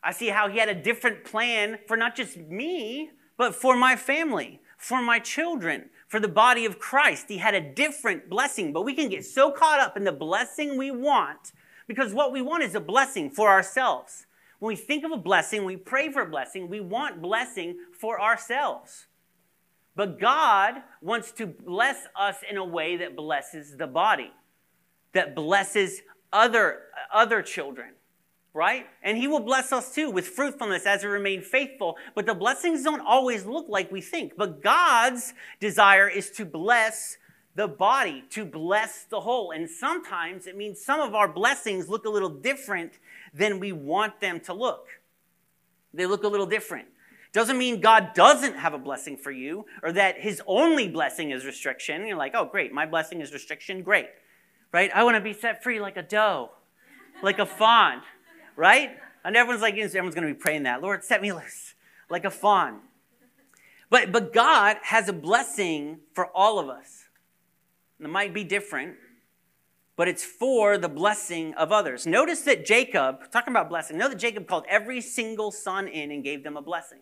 I 0.03 0.11
see 0.11 0.29
how 0.29 0.47
he 0.47 0.59
had 0.59 0.69
a 0.69 0.75
different 0.75 1.23
plan 1.23 1.79
for 1.87 1.97
not 1.97 2.15
just 2.15 2.37
me, 2.37 3.11
but 3.37 3.55
for 3.55 3.75
my 3.75 3.95
family, 3.95 4.61
for 4.77 5.01
my 5.01 5.19
children, 5.19 5.89
for 6.07 6.19
the 6.19 6.27
body 6.27 6.65
of 6.65 6.79
Christ. 6.79 7.25
He 7.27 7.37
had 7.37 7.53
a 7.53 7.61
different 7.61 8.29
blessing, 8.29 8.73
but 8.73 8.83
we 8.83 8.93
can 8.93 9.09
get 9.09 9.25
so 9.25 9.51
caught 9.51 9.79
up 9.79 9.97
in 9.97 10.03
the 10.03 10.11
blessing 10.11 10.77
we 10.77 10.91
want 10.91 11.51
because 11.87 12.13
what 12.13 12.31
we 12.31 12.41
want 12.41 12.63
is 12.63 12.75
a 12.75 12.79
blessing 12.79 13.29
for 13.29 13.49
ourselves. 13.49 14.25
When 14.59 14.69
we 14.69 14.75
think 14.75 15.03
of 15.03 15.11
a 15.11 15.17
blessing, 15.17 15.65
we 15.65 15.77
pray 15.77 16.11
for 16.11 16.21
a 16.21 16.29
blessing, 16.29 16.69
we 16.69 16.79
want 16.79 17.21
blessing 17.21 17.77
for 17.97 18.21
ourselves. 18.21 19.07
But 19.95 20.19
God 20.19 20.75
wants 21.01 21.31
to 21.33 21.47
bless 21.47 22.05
us 22.15 22.37
in 22.49 22.57
a 22.57 22.63
way 22.63 22.97
that 22.97 23.15
blesses 23.15 23.75
the 23.77 23.87
body, 23.87 24.31
that 25.13 25.35
blesses 25.35 26.01
other, 26.31 26.83
other 27.11 27.41
children, 27.41 27.93
right? 28.53 28.87
And 29.03 29.17
he 29.17 29.27
will 29.27 29.39
bless 29.39 29.71
us 29.71 29.93
too 29.93 30.09
with 30.09 30.27
fruitfulness 30.27 30.85
as 30.85 31.03
we 31.03 31.09
remain 31.09 31.41
faithful. 31.41 31.97
But 32.15 32.25
the 32.25 32.33
blessings 32.33 32.83
don't 32.83 33.01
always 33.01 33.45
look 33.45 33.67
like 33.69 33.91
we 33.91 34.01
think. 34.01 34.33
But 34.37 34.61
God's 34.61 35.33
desire 35.59 36.07
is 36.07 36.31
to 36.31 36.45
bless 36.45 37.17
the 37.55 37.67
body, 37.67 38.23
to 38.31 38.45
bless 38.45 39.03
the 39.03 39.21
whole. 39.21 39.51
And 39.51 39.69
sometimes 39.69 40.47
it 40.47 40.55
means 40.55 40.81
some 40.81 40.99
of 40.99 41.13
our 41.13 41.27
blessings 41.27 41.89
look 41.89 42.05
a 42.05 42.09
little 42.09 42.29
different 42.29 42.99
than 43.33 43.59
we 43.59 43.71
want 43.71 44.19
them 44.19 44.39
to 44.41 44.53
look. 44.53 44.87
They 45.93 46.05
look 46.05 46.23
a 46.23 46.27
little 46.27 46.45
different. 46.45 46.87
Doesn't 47.31 47.57
mean 47.57 47.79
God 47.79 48.13
doesn't 48.15 48.55
have 48.55 48.73
a 48.73 48.79
blessing 48.79 49.15
for 49.15 49.31
you 49.31 49.65
or 49.83 49.91
that 49.91 50.19
his 50.19 50.41
only 50.47 50.87
blessing 50.87 51.31
is 51.31 51.45
restriction. 51.45 52.07
You're 52.07 52.17
like, 52.17 52.33
oh, 52.33 52.45
great, 52.45 52.73
my 52.73 52.85
blessing 52.85 53.21
is 53.21 53.33
restriction. 53.33 53.83
Great. 53.83 54.07
Right? 54.71 54.89
I 54.93 55.03
want 55.03 55.15
to 55.15 55.21
be 55.21 55.33
set 55.33 55.63
free 55.63 55.79
like 55.79 55.97
a 55.97 56.01
doe, 56.01 56.49
like 57.21 57.39
a 57.39 57.45
fawn. 57.45 58.01
Right? 58.59 58.97
And 59.23 59.37
everyone's 59.37 59.61
like, 59.61 59.75
everyone's 59.75 60.13
going 60.13 60.27
to 60.27 60.33
be 60.33 60.37
praying 60.37 60.63
that. 60.63 60.81
Lord, 60.81 61.05
set 61.05 61.21
me 61.21 61.31
loose 61.31 61.75
like 62.09 62.25
a 62.25 62.29
fawn. 62.29 62.81
But, 63.89 64.11
but 64.11 64.33
God 64.33 64.75
has 64.83 65.07
a 65.07 65.13
blessing 65.13 66.01
for 66.13 66.27
all 66.35 66.59
of 66.59 66.67
us. 66.67 67.05
And 67.97 68.05
it 68.05 68.11
might 68.11 68.33
be 68.33 68.43
different, 68.43 68.97
but 69.95 70.09
it's 70.09 70.25
for 70.25 70.77
the 70.77 70.89
blessing 70.89 71.53
of 71.53 71.71
others. 71.71 72.05
Notice 72.05 72.41
that 72.41 72.65
Jacob, 72.65 73.31
talking 73.31 73.53
about 73.53 73.69
blessing, 73.69 73.97
know 73.97 74.09
that 74.09 74.19
Jacob 74.19 74.45
called 74.45 74.65
every 74.67 74.99
single 74.99 75.51
son 75.51 75.87
in 75.87 76.11
and 76.11 76.21
gave 76.21 76.43
them 76.43 76.57
a 76.57 76.61
blessing. 76.61 76.99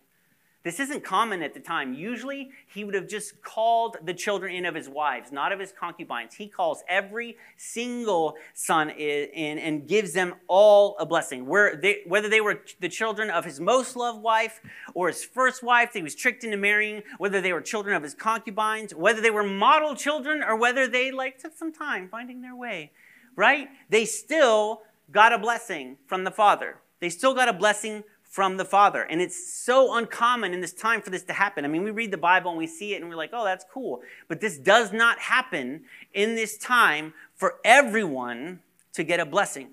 This 0.68 0.82
isn't 0.82 1.06
common 1.06 1.42
at 1.44 1.54
the 1.54 1.62
time. 1.62 1.94
Usually, 1.94 2.50
he 2.68 2.84
would 2.84 2.94
have 2.94 3.08
just 3.08 3.42
called 3.42 3.96
the 4.04 4.14
children 4.14 4.54
in 4.54 4.66
of 4.66 4.76
his 4.76 4.90
wives, 4.90 5.32
not 5.32 5.54
of 5.54 5.62
his 5.62 5.72
concubines. 5.72 6.34
He 6.34 6.50
calls 6.50 6.84
every 6.90 7.38
single 7.56 8.36
son 8.54 8.90
in 8.90 9.60
and 9.60 9.88
gives 9.88 10.12
them 10.12 10.36
all 10.50 10.98
a 11.00 11.06
blessing. 11.06 11.46
Whether 11.46 12.28
they 12.28 12.42
were 12.42 12.60
the 12.82 12.90
children 12.90 13.30
of 13.30 13.46
his 13.46 13.62
most 13.62 13.96
loved 13.96 14.22
wife 14.22 14.60
or 14.94 15.08
his 15.08 15.24
first 15.24 15.64
wife 15.64 15.94
that 15.94 16.00
he 16.00 16.04
was 16.04 16.16
tricked 16.16 16.44
into 16.44 16.58
marrying, 16.58 17.02
whether 17.18 17.40
they 17.40 17.54
were 17.54 17.62
children 17.62 17.96
of 17.96 18.04
his 18.04 18.14
concubines, 18.14 18.94
whether 18.94 19.22
they 19.22 19.32
were 19.32 19.44
model 19.44 19.96
children, 19.96 20.44
or 20.44 20.58
whether 20.58 20.86
they 20.86 21.14
like 21.14 21.40
took 21.40 21.56
some 21.56 21.72
time 21.72 22.10
finding 22.10 22.42
their 22.42 22.58
way, 22.58 22.92
right? 23.38 23.70
They 23.90 24.04
still 24.04 24.82
got 25.14 25.32
a 25.32 25.38
blessing 25.38 25.96
from 26.08 26.26
the 26.26 26.32
Father. 26.32 26.80
They 27.00 27.10
still 27.10 27.34
got 27.34 27.48
a 27.48 27.54
blessing 27.54 28.04
from 28.38 28.56
the 28.56 28.66
Father. 28.66 29.02
And 29.02 29.20
it's 29.20 29.52
so 29.52 29.98
uncommon 29.98 30.54
in 30.54 30.62
this 30.62 30.72
time 30.72 31.02
for 31.02 31.10
this 31.10 31.24
to 31.24 31.34
happen. 31.34 31.66
I 31.66 31.70
mean, 31.70 31.82
we 31.82 31.90
read 31.90 32.12
the 32.12 32.20
Bible 32.20 32.52
and 32.52 32.58
we 32.60 32.68
see 32.68 32.94
it 32.94 33.02
and 33.02 33.10
we're 33.10 33.16
like, 33.16 33.32
oh, 33.34 33.44
that's 33.44 33.66
cool. 33.74 34.04
But 34.28 34.42
this 34.42 34.60
does 34.60 34.94
not 34.94 35.18
happen 35.18 35.86
in 36.14 36.36
this 36.36 36.56
time 36.56 37.16
for 37.34 37.56
everyone 37.66 38.60
to 38.94 39.04
get 39.04 39.20
a 39.20 39.26
blessing 39.26 39.70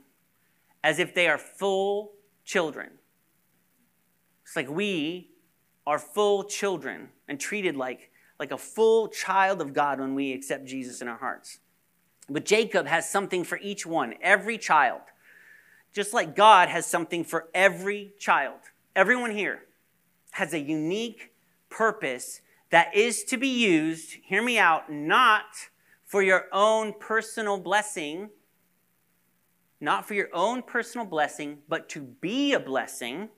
as 0.82 0.98
if 0.98 1.14
they 1.14 1.28
are 1.28 1.36
full 1.36 2.12
children. 2.46 2.92
It's 4.46 4.56
like 4.56 4.70
we 4.70 5.28
are 5.86 5.98
full 5.98 6.44
children 6.44 7.10
and 7.28 7.38
treated 7.38 7.76
like, 7.76 8.10
like 8.40 8.50
a 8.50 8.56
full 8.56 9.08
child 9.08 9.60
of 9.60 9.74
God 9.74 10.00
when 10.00 10.14
we 10.14 10.32
accept 10.32 10.64
Jesus 10.64 11.02
in 11.02 11.08
our 11.08 11.18
hearts. 11.18 11.58
But 12.30 12.46
Jacob 12.46 12.86
has 12.86 13.10
something 13.10 13.44
for 13.44 13.58
each 13.58 13.84
one, 13.84 14.14
every 14.22 14.56
child 14.56 15.02
just 15.94 16.12
like 16.12 16.36
God 16.36 16.68
has 16.68 16.84
something 16.84 17.24
for 17.24 17.48
every 17.54 18.12
child. 18.18 18.58
Everyone 18.94 19.30
here 19.30 19.60
has 20.32 20.52
a 20.52 20.58
unique 20.58 21.32
purpose 21.70 22.40
that 22.70 22.94
is 22.94 23.22
to 23.24 23.36
be 23.36 23.48
used, 23.48 24.16
hear 24.24 24.42
me 24.42 24.58
out, 24.58 24.90
not 24.90 25.44
for 26.04 26.22
your 26.22 26.46
own 26.52 26.92
personal 26.98 27.58
blessing, 27.58 28.28
not 29.80 30.06
for 30.06 30.14
your 30.14 30.28
own 30.32 30.62
personal 30.62 31.06
blessing, 31.06 31.58
but 31.68 31.88
to 31.90 32.00
be 32.00 32.52
a 32.52 32.60
blessing 32.60 33.28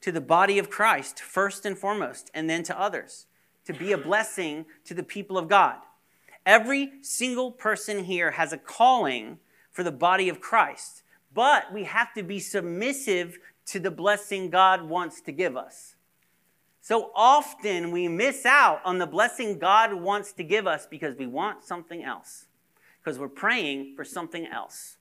to 0.00 0.12
the 0.12 0.20
body 0.20 0.58
of 0.58 0.70
Christ, 0.70 1.20
first 1.20 1.66
and 1.66 1.76
foremost, 1.76 2.30
and 2.32 2.48
then 2.48 2.62
to 2.64 2.80
others. 2.80 3.26
To 3.66 3.72
be 3.72 3.92
a 3.92 3.98
blessing 3.98 4.66
to 4.84 4.94
the 4.94 5.02
people 5.02 5.36
of 5.36 5.48
God. 5.48 5.78
Every 6.46 6.92
single 7.02 7.50
person 7.50 8.04
here 8.04 8.32
has 8.32 8.52
a 8.52 8.58
calling 8.58 9.38
for 9.70 9.82
the 9.82 9.92
body 9.92 10.28
of 10.28 10.40
Christ. 10.40 10.99
But 11.32 11.72
we 11.72 11.84
have 11.84 12.12
to 12.14 12.22
be 12.22 12.40
submissive 12.40 13.38
to 13.66 13.78
the 13.78 13.90
blessing 13.90 14.50
God 14.50 14.82
wants 14.82 15.20
to 15.22 15.32
give 15.32 15.56
us. 15.56 15.94
So 16.80 17.12
often 17.14 17.90
we 17.90 18.08
miss 18.08 18.46
out 18.46 18.80
on 18.84 18.98
the 18.98 19.06
blessing 19.06 19.58
God 19.58 19.94
wants 19.94 20.32
to 20.32 20.42
give 20.42 20.66
us 20.66 20.86
because 20.86 21.14
we 21.16 21.26
want 21.26 21.62
something 21.62 22.02
else, 22.02 22.46
because 23.02 23.18
we're 23.18 23.28
praying 23.28 23.94
for 23.96 24.04
something 24.04 24.46
else. 24.46 24.96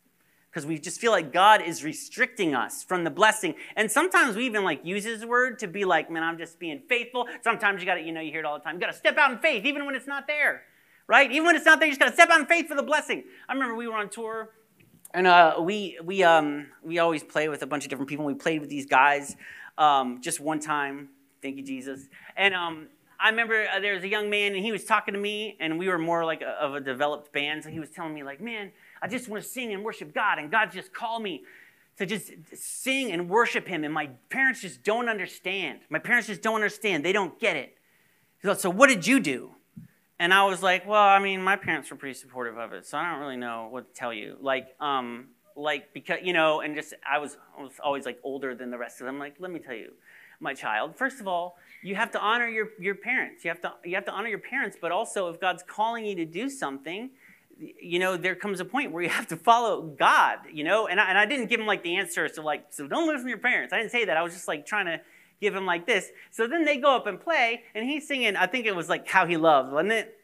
Because 0.52 0.66
we 0.66 0.80
just 0.80 1.00
feel 1.00 1.12
like 1.12 1.32
God 1.32 1.62
is 1.62 1.84
restricting 1.84 2.56
us 2.56 2.84
from 2.84 3.04
the 3.04 3.12
blessing. 3.12 3.54
And 3.76 3.90
sometimes 3.90 4.36
we 4.36 4.46
even 4.46 4.64
like 4.64 4.84
use 4.84 5.04
his 5.04 5.24
word 5.24 5.60
to 5.60 5.68
be 5.68 5.86
like, 5.86 6.10
man, 6.10 6.24
I'm 6.24 6.40
just 6.40 6.60
being 6.60 6.82
faithful. 6.90 7.28
Sometimes 7.44 7.82
you 7.82 7.86
gotta, 7.86 8.02
you 8.02 8.12
know, 8.12 8.20
you 8.20 8.32
hear 8.32 8.40
it 8.40 8.46
all 8.46 8.58
the 8.58 8.64
time. 8.64 8.76
You 8.76 8.82
gotta 8.82 8.94
step 8.94 9.18
out 9.18 9.32
in 9.32 9.38
faith, 9.38 9.64
even 9.66 9.86
when 9.86 9.96
it's 9.96 10.08
not 10.08 10.26
there. 10.28 10.64
Right? 11.08 11.32
Even 11.32 11.46
when 11.46 11.56
it's 11.56 11.66
not 11.66 11.80
there, 11.80 11.88
you 11.88 11.94
just 11.94 12.00
gotta 12.00 12.14
step 12.14 12.30
out 12.30 12.40
in 12.40 12.46
faith 12.48 12.68
for 12.68 12.76
the 12.76 12.84
blessing. 12.84 13.24
I 13.48 13.54
remember 13.54 13.76
we 13.76 13.88
were 13.88 13.96
on 13.96 14.10
tour 14.10 14.50
and 15.14 15.28
uh, 15.28 15.56
we 15.60 15.98
we 16.04 16.24
um, 16.24 16.68
we 16.84 17.00
always 17.00 17.24
play 17.24 17.50
with 17.50 17.62
a 17.64 17.68
bunch 17.68 17.84
of 17.84 17.90
different 17.90 18.10
people. 18.10 18.26
We 18.26 18.34
played 18.34 18.62
with 18.62 18.70
these 18.70 18.86
guys 18.86 19.36
um, 19.78 20.22
just 20.22 20.40
one 20.40 20.60
time. 20.60 21.10
Thank 21.42 21.58
you, 21.58 21.64
Jesus. 21.64 22.08
And 22.36 22.54
um, 22.54 22.88
I 23.20 23.30
remember 23.30 23.66
uh, 23.74 23.80
there 23.80 23.96
was 23.96 24.04
a 24.04 24.08
young 24.08 24.30
man, 24.30 24.56
and 24.56 24.64
he 24.64 24.72
was 24.72 24.86
talking 24.86 25.14
to 25.14 25.20
me, 25.20 25.58
and 25.60 25.80
we 25.80 25.88
were 25.88 25.98
more 25.98 26.26
like 26.26 26.42
a, 26.42 26.50
of 26.50 26.76
a 26.76 26.80
developed 26.80 27.34
band. 27.34 27.64
So 27.64 27.70
he 27.70 27.80
was 27.80 27.90
telling 27.90 28.14
me, 28.14 28.24
like, 28.24 28.40
man, 28.40 28.72
I 29.02 29.08
just 29.08 29.28
want 29.28 29.44
to 29.44 29.50
sing 29.50 29.74
and 29.74 29.84
worship 29.84 30.14
God, 30.14 30.38
and 30.38 30.52
God 30.52 30.72
just 30.72 30.94
called 30.94 31.24
me 31.24 31.44
to 31.98 32.06
just 32.06 32.32
sing 32.54 33.12
and 33.12 33.30
worship 33.30 33.68
Him. 33.68 33.84
And 33.84 33.94
my 33.94 34.08
parents 34.30 34.62
just 34.62 34.84
don't 34.84 35.10
understand. 35.10 35.80
My 35.90 36.00
parents 36.00 36.28
just 36.28 36.42
don't 36.42 36.56
understand. 36.56 37.04
They 37.04 37.14
don't 37.14 37.38
get 37.40 37.56
it. 37.56 37.78
So, 38.42 38.54
so 38.54 38.70
what 38.70 38.88
did 38.88 39.06
you 39.06 39.20
do? 39.20 39.52
And 40.20 40.34
I 40.34 40.46
was 40.46 40.62
like, 40.62 40.86
well, 40.86 41.02
I 41.02 41.20
mean, 41.20 41.42
my 41.42 41.56
parents 41.56 41.90
were 41.90 41.96
pretty 41.96 42.20
supportive 42.20 42.58
of 42.58 42.74
it, 42.74 42.86
so 42.86 42.98
I 42.98 43.10
don't 43.10 43.22
really 43.22 43.38
know 43.38 43.68
what 43.70 43.94
to 43.94 43.98
tell 43.98 44.14
you. 44.14 44.36
Like, 44.42 44.76
um, 44.82 45.30
like 45.56 45.94
because 45.94 46.20
you 46.24 46.34
know, 46.34 46.60
and 46.60 46.76
just 46.76 46.94
I 47.10 47.20
was, 47.20 47.38
I 47.58 47.64
was 47.64 47.72
always 47.82 48.06
like 48.06 48.20
older 48.24 48.54
than 48.54 48.70
the 48.70 48.78
rest 48.78 49.00
of 49.00 49.06
them. 49.06 49.18
Like, 49.18 49.36
let 49.40 49.50
me 49.50 49.60
tell 49.60 49.76
you, 49.76 49.94
my 50.42 50.54
child. 50.54 50.98
First 50.98 51.22
of 51.22 51.28
all, 51.28 51.58
you 51.82 51.96
have 51.96 52.12
to 52.12 52.20
honor 52.20 52.48
your 52.48 52.70
your 52.80 52.96
parents. 52.96 53.46
You 53.46 53.50
have 53.50 53.62
to 53.62 53.74
you 53.86 53.96
have 53.96 54.06
to 54.06 54.12
honor 54.12 54.28
your 54.28 54.40
parents, 54.40 54.78
but 54.80 54.92
also 54.92 55.30
if 55.30 55.40
God's 55.40 55.64
calling 55.64 56.06
you 56.06 56.16
to 56.16 56.26
do 56.26 56.50
something, 56.50 57.12
you 57.58 58.00
know, 58.00 58.18
there 58.18 58.36
comes 58.36 58.60
a 58.60 58.66
point 58.66 58.92
where 58.92 59.04
you 59.04 59.10
have 59.10 59.28
to 59.28 59.38
follow 59.38 59.84
God. 59.84 60.40
You 60.52 60.66
know, 60.66 60.88
and 60.88 61.00
I, 61.00 61.10
and 61.10 61.18
I 61.18 61.26
didn't 61.26 61.48
give 61.48 61.62
him 61.62 61.66
like 61.66 61.84
the 61.84 61.96
answer, 61.96 62.28
so 62.28 62.44
like, 62.44 62.66
so 62.72 62.88
don't 62.88 63.08
listen 63.08 63.24
to 63.24 63.30
your 63.30 63.38
parents. 63.38 63.74
I 63.74 63.78
didn't 63.78 63.92
say 63.92 64.04
that. 64.04 64.18
I 64.18 64.22
was 64.22 64.34
just 64.34 64.50
like 64.50 64.66
trying 64.66 64.88
to 64.88 65.00
give 65.42 65.56
him 65.56 65.66
like 65.66 65.86
this. 65.86 66.10
So 66.32 66.48
then 66.48 66.66
they 66.66 66.78
go 66.78 66.96
up 66.96 67.08
and 67.08 67.20
play, 67.20 67.64
and 67.74 67.86
he's 67.86 68.08
singing, 68.08 68.36
I 68.36 68.46
think 68.46 68.66
it 68.66 68.76
was 68.76 68.90
like 68.90 69.08
How 69.08 69.26
He 69.26 69.38
Loves, 69.38 69.72
wasn't 69.72 69.94
it? 69.94 70.16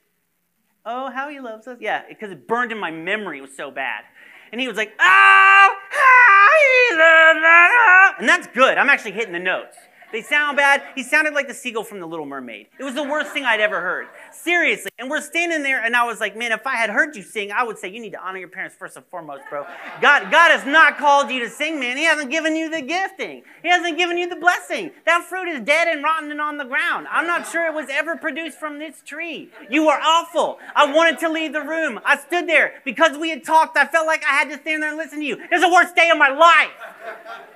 Oh, 0.85 1.09
how 1.09 1.29
he 1.29 1.39
loves 1.39 1.67
us. 1.67 1.79
Yeah, 1.81 2.03
because 2.07 2.29
it 2.31 2.47
burned 2.47 2.71
in 2.71 2.77
my 2.77 2.91
memory. 2.91 3.39
It 3.39 3.41
was 3.41 3.57
so 3.57 3.71
bad. 3.71 4.03
And 4.51 4.61
he 4.61 4.67
was 4.67 4.77
like, 4.77 4.93
Oh, 4.99 5.75
how 5.89 6.49
he 6.61 6.95
loves 6.95 7.39
us. 7.43 8.15
And 8.19 8.29
that's 8.29 8.47
good. 8.55 8.77
I'm 8.77 8.89
actually 8.89 9.13
hitting 9.13 9.33
the 9.33 9.39
notes. 9.39 9.77
They 10.11 10.21
sound 10.21 10.57
bad. 10.57 10.83
He 10.95 11.03
sounded 11.03 11.33
like 11.33 11.47
the 11.47 11.53
seagull 11.53 11.83
from 11.83 11.99
The 11.99 12.05
Little 12.05 12.25
Mermaid. 12.25 12.67
It 12.79 12.83
was 12.83 12.93
the 12.93 13.03
worst 13.03 13.31
thing 13.31 13.43
I'd 13.43 13.59
ever 13.59 13.81
heard. 13.81 14.07
Seriously. 14.31 14.91
And 14.97 15.09
we're 15.09 15.21
standing 15.21 15.63
there, 15.63 15.83
and 15.83 15.95
I 15.95 16.05
was 16.05 16.19
like, 16.19 16.37
man, 16.37 16.51
if 16.51 16.65
I 16.65 16.75
had 16.75 16.89
heard 16.89 17.15
you 17.15 17.23
sing, 17.23 17.51
I 17.51 17.63
would 17.63 17.77
say 17.77 17.89
you 17.89 17.99
need 17.99 18.11
to 18.11 18.21
honor 18.21 18.39
your 18.39 18.47
parents 18.47 18.75
first 18.77 18.95
and 18.95 19.05
foremost, 19.07 19.43
bro. 19.49 19.65
God, 20.01 20.31
God 20.31 20.51
has 20.51 20.65
not 20.65 20.97
called 20.97 21.29
you 21.29 21.39
to 21.41 21.49
sing, 21.49 21.79
man. 21.79 21.97
He 21.97 22.03
hasn't 22.03 22.31
given 22.31 22.55
you 22.55 22.69
the 22.69 22.81
gifting. 22.81 23.43
He 23.61 23.69
hasn't 23.69 23.97
given 23.97 24.17
you 24.17 24.29
the 24.29 24.35
blessing. 24.35 24.91
That 25.05 25.23
fruit 25.23 25.47
is 25.47 25.61
dead 25.61 25.87
and 25.87 26.03
rotten 26.03 26.31
and 26.31 26.39
on 26.39 26.57
the 26.57 26.65
ground. 26.65 27.07
I'm 27.09 27.27
not 27.27 27.47
sure 27.47 27.65
it 27.65 27.73
was 27.73 27.87
ever 27.89 28.15
produced 28.15 28.57
from 28.57 28.79
this 28.79 29.01
tree. 29.05 29.49
You 29.69 29.89
are 29.89 29.99
awful. 29.99 30.59
I 30.75 30.91
wanted 30.93 31.19
to 31.19 31.29
leave 31.29 31.53
the 31.53 31.61
room. 31.61 31.99
I 32.05 32.17
stood 32.17 32.47
there 32.47 32.81
because 32.85 33.17
we 33.17 33.29
had 33.29 33.43
talked. 33.43 33.77
I 33.77 33.85
felt 33.85 34.07
like 34.07 34.23
I 34.23 34.33
had 34.33 34.49
to 34.49 34.57
stand 34.59 34.81
there 34.81 34.89
and 34.89 34.97
listen 34.97 35.19
to 35.19 35.25
you. 35.25 35.35
It 35.35 35.51
was 35.51 35.61
the 35.61 35.69
worst 35.69 35.95
day 35.95 36.09
of 36.09 36.17
my 36.17 36.29
life. 36.29 36.71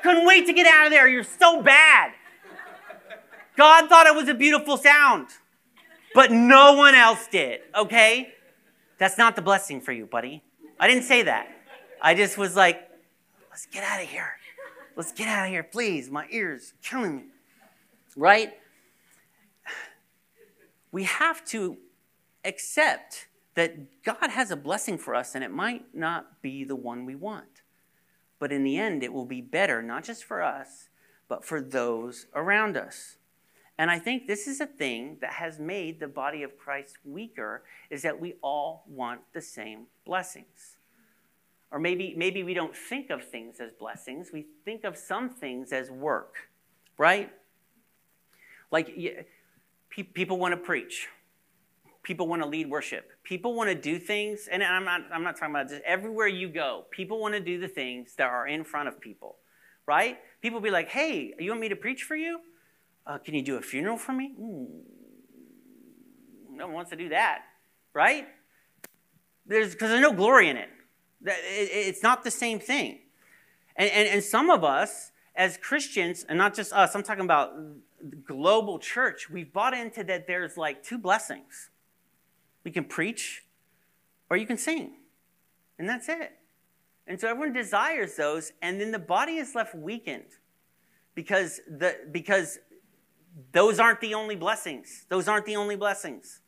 Couldn't 0.03 0.25
wait 0.25 0.45
to 0.47 0.53
get 0.53 0.67
out 0.67 0.87
of 0.87 0.91
there. 0.91 1.07
You're 1.07 1.23
so 1.23 1.61
bad. 1.61 2.11
God 3.59 3.89
thought 3.89 4.07
it 4.07 4.15
was 4.15 4.29
a 4.29 4.33
beautiful 4.33 4.77
sound, 4.77 5.27
but 6.15 6.31
no 6.31 6.75
one 6.75 6.95
else 6.95 7.27
did, 7.29 7.59
okay? 7.75 8.33
That's 8.99 9.17
not 9.17 9.35
the 9.35 9.41
blessing 9.41 9.81
for 9.81 9.91
you, 9.91 10.05
buddy. 10.05 10.41
I 10.79 10.87
didn't 10.87 11.03
say 11.03 11.23
that. 11.23 11.49
I 12.01 12.15
just 12.15 12.37
was 12.37 12.55
like, 12.55 12.89
let's 13.49 13.65
get 13.65 13.83
out 13.83 14.01
of 14.01 14.07
here. 14.07 14.31
Let's 14.95 15.11
get 15.11 15.27
out 15.27 15.43
of 15.43 15.51
here, 15.51 15.63
please. 15.63 16.09
My 16.09 16.25
ears 16.31 16.73
killing 16.81 17.17
me. 17.17 17.23
Right? 18.15 18.53
We 20.93 21.03
have 21.03 21.43
to 21.47 21.75
accept 22.45 23.27
that 23.55 24.03
God 24.03 24.29
has 24.29 24.51
a 24.51 24.55
blessing 24.55 24.97
for 24.97 25.13
us 25.13 25.35
and 25.35 25.43
it 25.43 25.51
might 25.51 25.93
not 25.93 26.41
be 26.41 26.63
the 26.63 26.77
one 26.77 27.05
we 27.05 27.15
want. 27.15 27.61
But 28.39 28.53
in 28.53 28.63
the 28.63 28.77
end, 28.77 29.03
it 29.03 29.11
will 29.11 29.25
be 29.25 29.41
better, 29.41 29.81
not 29.81 30.05
just 30.05 30.23
for 30.23 30.41
us, 30.41 30.87
but 31.27 31.43
for 31.43 31.59
those 31.59 32.25
around 32.33 32.77
us. 32.77 33.17
And 33.79 33.89
I 33.89 33.97
think 33.97 34.27
this 34.27 34.45
is 34.45 34.59
a 34.59 34.65
thing 34.65 35.19
that 35.21 35.31
has 35.31 35.57
made 35.57 36.01
the 36.01 36.07
body 36.09 36.43
of 36.43 36.57
Christ 36.57 36.97
weaker 37.05 37.63
is 37.89 38.01
that 38.01 38.19
we 38.19 38.35
all 38.43 38.83
want 38.89 39.21
the 39.33 39.39
same 39.39 39.85
blessings. 40.05 40.75
Or 41.71 41.79
maybe, 41.79 42.13
maybe 42.17 42.43
we 42.43 42.53
don't 42.53 42.75
think 42.75 43.09
of 43.09 43.23
things 43.23 43.61
as 43.61 43.71
blessings. 43.71 44.31
We 44.33 44.47
think 44.65 44.83
of 44.83 44.97
some 44.97 45.29
things 45.29 45.71
as 45.71 45.89
work, 45.89 46.49
right? 46.97 47.31
Like 48.69 48.93
pe- 49.89 50.03
people 50.03 50.37
want 50.37 50.51
to 50.51 50.57
preach. 50.57 51.07
People 52.03 52.27
want 52.27 52.41
to 52.41 52.49
lead 52.49 52.69
worship. 52.69 53.11
People 53.23 53.55
want 53.55 53.69
to 53.69 53.75
do 53.75 53.97
things, 53.97 54.49
and 54.51 54.61
I'm 54.61 54.83
not, 54.83 55.03
I'm 55.13 55.23
not 55.23 55.37
talking 55.37 55.55
about 55.55 55.69
just 55.69 55.83
everywhere 55.83 56.27
you 56.27 56.49
go. 56.49 56.83
People 56.91 57.21
want 57.21 57.33
to 57.35 57.39
do 57.39 57.57
the 57.57 57.67
things 57.69 58.15
that 58.17 58.27
are 58.27 58.45
in 58.45 58.65
front 58.65 58.89
of 58.89 58.99
people, 58.99 59.37
right? 59.85 60.17
People 60.41 60.59
be 60.59 60.69
like, 60.69 60.89
hey, 60.89 61.33
you 61.39 61.51
want 61.51 61.61
me 61.61 61.69
to 61.69 61.77
preach 61.77 62.03
for 62.03 62.17
you? 62.17 62.41
Uh, 63.05 63.17
can 63.17 63.33
you 63.33 63.41
do 63.41 63.55
a 63.57 63.61
funeral 63.61 63.97
for 63.97 64.13
me? 64.13 64.33
Ooh. 64.39 64.67
No 66.51 66.65
one 66.65 66.75
wants 66.75 66.91
to 66.91 66.97
do 66.97 67.09
that, 67.09 67.43
right? 67.93 68.27
There's 69.45 69.73
because 69.73 69.89
there's 69.89 70.01
no 70.01 70.13
glory 70.13 70.49
in 70.49 70.57
it. 70.57 70.69
It's 71.23 72.03
not 72.03 72.23
the 72.23 72.31
same 72.31 72.59
thing. 72.59 72.99
And, 73.75 73.89
and, 73.91 74.07
and 74.09 74.23
some 74.23 74.49
of 74.49 74.63
us, 74.63 75.11
as 75.35 75.57
Christians, 75.57 76.25
and 76.27 76.37
not 76.37 76.53
just 76.53 76.71
us, 76.73 76.95
I'm 76.95 77.03
talking 77.03 77.25
about 77.25 77.53
the 78.01 78.15
global 78.17 78.79
church, 78.79 79.29
we've 79.29 79.51
bought 79.51 79.73
into 79.73 80.03
that 80.05 80.27
there's 80.27 80.57
like 80.57 80.83
two 80.83 80.97
blessings. 80.97 81.69
We 82.63 82.71
can 82.71 82.85
preach 82.85 83.43
or 84.29 84.37
you 84.37 84.45
can 84.45 84.57
sing. 84.57 84.97
And 85.77 85.87
that's 85.87 86.09
it. 86.09 86.33
And 87.07 87.19
so 87.19 87.27
everyone 87.27 87.53
desires 87.53 88.15
those, 88.15 88.51
and 88.61 88.79
then 88.79 88.91
the 88.91 88.99
body 88.99 89.37
is 89.37 89.55
left 89.55 89.73
weakened 89.73 90.37
because, 91.15 91.59
the, 91.67 91.97
because 92.11 92.59
those 93.51 93.79
aren't 93.79 94.01
the 94.01 94.13
only 94.13 94.35
blessings. 94.35 95.05
Those 95.09 95.27
aren't 95.27 95.45
the 95.45 95.55
only 95.55 95.75
blessings. 95.75 96.41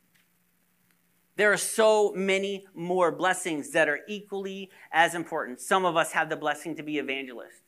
There 1.37 1.51
are 1.51 1.57
so 1.57 2.11
many 2.13 2.65
more 2.73 3.11
blessings 3.11 3.71
that 3.71 3.89
are 3.89 4.01
equally 4.07 4.69
as 4.91 5.15
important. 5.15 5.59
Some 5.59 5.85
of 5.85 5.95
us 5.95 6.11
have 6.11 6.29
the 6.29 6.35
blessing 6.35 6.75
to 6.75 6.83
be 6.83 6.97
evangelists. 6.97 7.61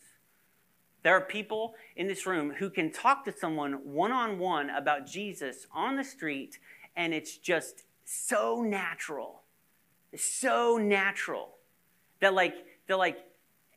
There 1.01 1.15
are 1.15 1.21
people 1.21 1.75
in 1.95 2.07
this 2.07 2.25
room 2.25 2.53
who 2.59 2.69
can 2.69 2.91
talk 2.91 3.25
to 3.25 3.31
someone 3.31 3.73
one 3.83 4.11
on 4.11 4.39
one 4.39 4.69
about 4.69 5.05
Jesus 5.05 5.67
on 5.73 5.95
the 5.95 6.03
street, 6.03 6.59
and 6.95 7.13
it's 7.13 7.37
just 7.37 7.83
so 8.05 8.61
natural. 8.61 9.41
It's 10.11 10.23
so 10.23 10.77
natural 10.77 11.55
that, 12.19 12.33
like, 12.33 12.55
they're 12.87 12.95
like, 12.95 13.17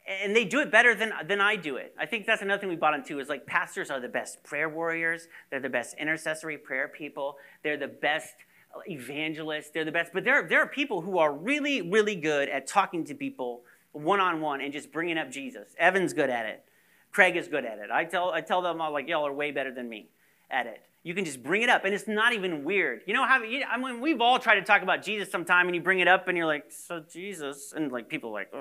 and 0.07 0.37
they 0.37 0.45
do 0.45 0.61
it 0.61 0.71
better 0.71 0.95
than, 0.95 1.13
than 1.27 1.41
I 1.41 1.57
do 1.57 1.77
it. 1.77 1.95
I 1.99 2.07
think 2.07 2.27
that's 2.27 2.43
another 2.43 2.61
thing 2.61 2.69
we 2.69 2.77
bought 2.77 2.95
into 2.95 3.19
is 3.19 3.29
like 3.29 3.47
pastors 3.47 3.91
are 3.91 4.01
the 4.01 4.09
best 4.09 4.43
prayer 4.45 4.69
warriors. 4.69 5.27
They're 5.51 5.61
the 5.61 5.69
best 5.69 5.97
intercessory 5.99 6.59
prayer 6.59 6.89
people. 6.89 7.37
They're 7.63 7.77
the 7.77 7.89
best 7.89 8.35
uh, 8.75 8.81
evangelists. 8.87 9.71
They're 9.71 9.85
the 9.85 9.93
best. 9.93 10.13
But 10.13 10.25
there, 10.25 10.47
there 10.47 10.63
are 10.63 10.69
people 10.69 11.01
who 11.01 11.19
are 11.19 11.33
really, 11.33 11.83
really 11.83 12.15
good 12.15 12.49
at 12.49 12.67
talking 12.67 13.05
to 13.07 13.15
people 13.15 13.63
one 13.93 14.21
on 14.21 14.41
one 14.41 14.61
and 14.61 14.73
just 14.73 14.93
bringing 14.93 15.19
up 15.19 15.31
Jesus. 15.31 15.75
Evan's 15.79 16.13
good 16.13 16.31
at 16.31 16.47
it. 16.47 16.65
Craig 17.11 17.37
is 17.37 17.49
good 17.49 17.65
at 17.65 17.79
it. 17.79 17.91
I 17.91 18.05
tell, 18.05 18.31
I 18.31 18.43
tell 18.43 18.63
them, 18.63 18.81
I'm 18.81 18.93
like, 18.93 19.09
y'all 19.09 19.27
are 19.27 19.33
way 19.33 19.51
better 19.51 19.73
than 19.73 19.89
me 19.89 20.11
at 20.51 20.67
it. 20.67 20.81
You 21.03 21.15
can 21.15 21.25
just 21.25 21.41
bring 21.41 21.63
it 21.63 21.69
up, 21.69 21.85
and 21.85 21.95
it's 21.95 22.09
not 22.09 22.33
even 22.33 22.65
weird. 22.65 23.03
You 23.07 23.15
know 23.15 23.25
how 23.25 23.41
you, 23.41 23.63
I 23.65 23.79
mean, 23.79 24.01
we've 24.01 24.21
all 24.21 24.41
tried 24.41 24.57
to 24.57 24.63
talk 24.63 24.83
about 24.83 25.03
Jesus 25.03 25.31
sometime, 25.31 25.67
and 25.67 25.75
you 25.77 25.81
bring 25.81 26.01
it 26.01 26.09
up, 26.09 26.27
and 26.27 26.37
you're 26.37 26.47
like, 26.47 26.65
"So 26.69 27.01
Jesus," 27.01 27.73
and 27.73 27.93
like 27.93 28.09
people 28.09 28.31
are 28.31 28.33
like, 28.33 28.53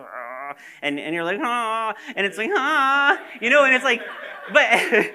and 0.84 1.00
and 1.00 1.16
you're 1.16 1.24
like, 1.24 1.40
"Ah," 1.42 1.96
and 2.16 2.24
it's 2.24 2.38
like, 2.38 2.52
"Ah," 2.54 3.20
you 3.42 3.50
know, 3.50 3.64
and 3.64 3.74
it's 3.74 3.84
like, 3.84 4.02
but. 4.54 4.64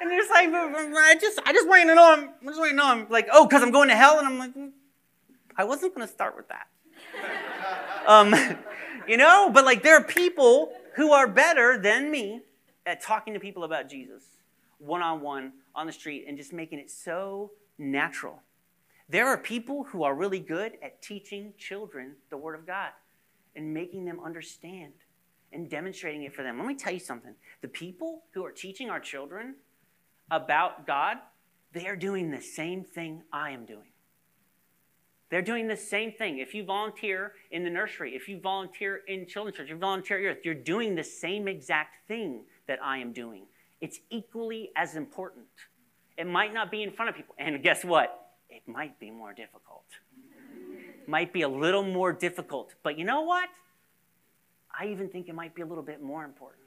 and 0.00 0.12
it's 0.12 0.30
like, 0.30 0.48
I 0.52 1.16
just, 1.20 1.40
I 1.44 1.52
just 1.52 1.66
want 1.66 1.88
to 1.88 1.94
know. 1.94 2.12
I'm 2.12 2.46
just 2.46 2.58
want 2.58 2.70
to 2.70 2.76
know 2.76 2.92
him. 2.94 3.06
Like, 3.08 3.28
oh, 3.32 3.46
because 3.46 3.62
I'm 3.62 3.70
going 3.70 3.88
to 3.88 3.96
hell, 3.96 4.18
and 4.18 4.28
I'm 4.28 4.38
like, 4.38 4.54
mm, 4.54 4.70
I 5.56 5.64
wasn't 5.64 5.94
going 5.94 6.06
to 6.06 6.12
start 6.12 6.36
with 6.36 6.46
that. 6.48 6.66
um, 8.06 8.34
you 9.08 9.16
know, 9.16 9.50
but 9.52 9.64
like, 9.64 9.82
there 9.82 9.96
are 9.96 10.04
people 10.04 10.72
who 10.94 11.12
are 11.12 11.26
better 11.26 11.78
than 11.78 12.10
me 12.10 12.42
at 12.84 13.00
talking 13.00 13.34
to 13.34 13.40
people 13.40 13.64
about 13.64 13.88
Jesus 13.88 14.24
one 14.78 15.02
on 15.02 15.20
one 15.20 15.52
on 15.74 15.86
the 15.86 15.92
street 15.92 16.24
and 16.26 16.36
just 16.36 16.52
making 16.52 16.78
it 16.78 16.90
so 16.90 17.52
natural. 17.78 18.42
There 19.08 19.26
are 19.26 19.38
people 19.38 19.84
who 19.84 20.02
are 20.02 20.14
really 20.14 20.40
good 20.40 20.72
at 20.82 21.00
teaching 21.02 21.54
children 21.56 22.16
the 22.30 22.36
Word 22.36 22.54
of 22.54 22.66
God 22.66 22.90
and 23.56 23.72
making 23.72 24.04
them 24.04 24.20
understand 24.24 24.92
and 25.52 25.70
demonstrating 25.70 26.24
it 26.24 26.34
for 26.34 26.42
them. 26.42 26.58
Let 26.58 26.66
me 26.66 26.74
tell 26.74 26.92
you 26.92 26.98
something. 26.98 27.34
The 27.62 27.68
people 27.68 28.24
who 28.32 28.44
are 28.44 28.52
teaching 28.52 28.90
our 28.90 29.00
children 29.00 29.54
about 30.30 30.86
God, 30.86 31.16
they 31.72 31.86
are 31.86 31.96
doing 31.96 32.30
the 32.30 32.40
same 32.40 32.84
thing 32.84 33.22
I 33.32 33.50
am 33.50 33.64
doing. 33.64 33.88
They're 35.30 35.42
doing 35.42 35.68
the 35.68 35.76
same 35.76 36.12
thing. 36.12 36.38
If 36.38 36.54
you 36.54 36.64
volunteer 36.64 37.32
in 37.50 37.62
the 37.62 37.70
nursery, 37.70 38.14
if 38.14 38.28
you 38.28 38.40
volunteer 38.40 39.02
in 39.08 39.26
children's 39.26 39.56
church, 39.58 39.66
if 39.66 39.70
you 39.72 39.78
volunteer 39.78 40.30
Earth, 40.30 40.38
you're 40.44 40.54
doing 40.54 40.94
the 40.94 41.04
same 41.04 41.48
exact 41.48 42.06
thing 42.08 42.44
that 42.66 42.78
I 42.82 42.98
am 42.98 43.12
doing. 43.12 43.46
It's 43.80 44.00
equally 44.10 44.70
as 44.76 44.96
important. 44.96 45.46
It 46.16 46.26
might 46.26 46.52
not 46.52 46.70
be 46.70 46.82
in 46.82 46.90
front 46.90 47.10
of 47.10 47.16
people. 47.16 47.34
And 47.38 47.62
guess 47.62 47.84
what? 47.84 48.32
It 48.50 48.62
might 48.66 48.98
be 48.98 49.10
more 49.10 49.32
difficult. 49.32 49.84
might 51.06 51.32
be 51.32 51.42
a 51.42 51.48
little 51.48 51.84
more 51.84 52.12
difficult. 52.12 52.74
But 52.82 52.98
you 52.98 53.04
know 53.04 53.22
what? 53.22 53.48
I 54.78 54.86
even 54.86 55.08
think 55.08 55.28
it 55.28 55.34
might 55.34 55.54
be 55.54 55.62
a 55.62 55.66
little 55.66 55.84
bit 55.84 56.02
more 56.02 56.24
important. 56.24 56.62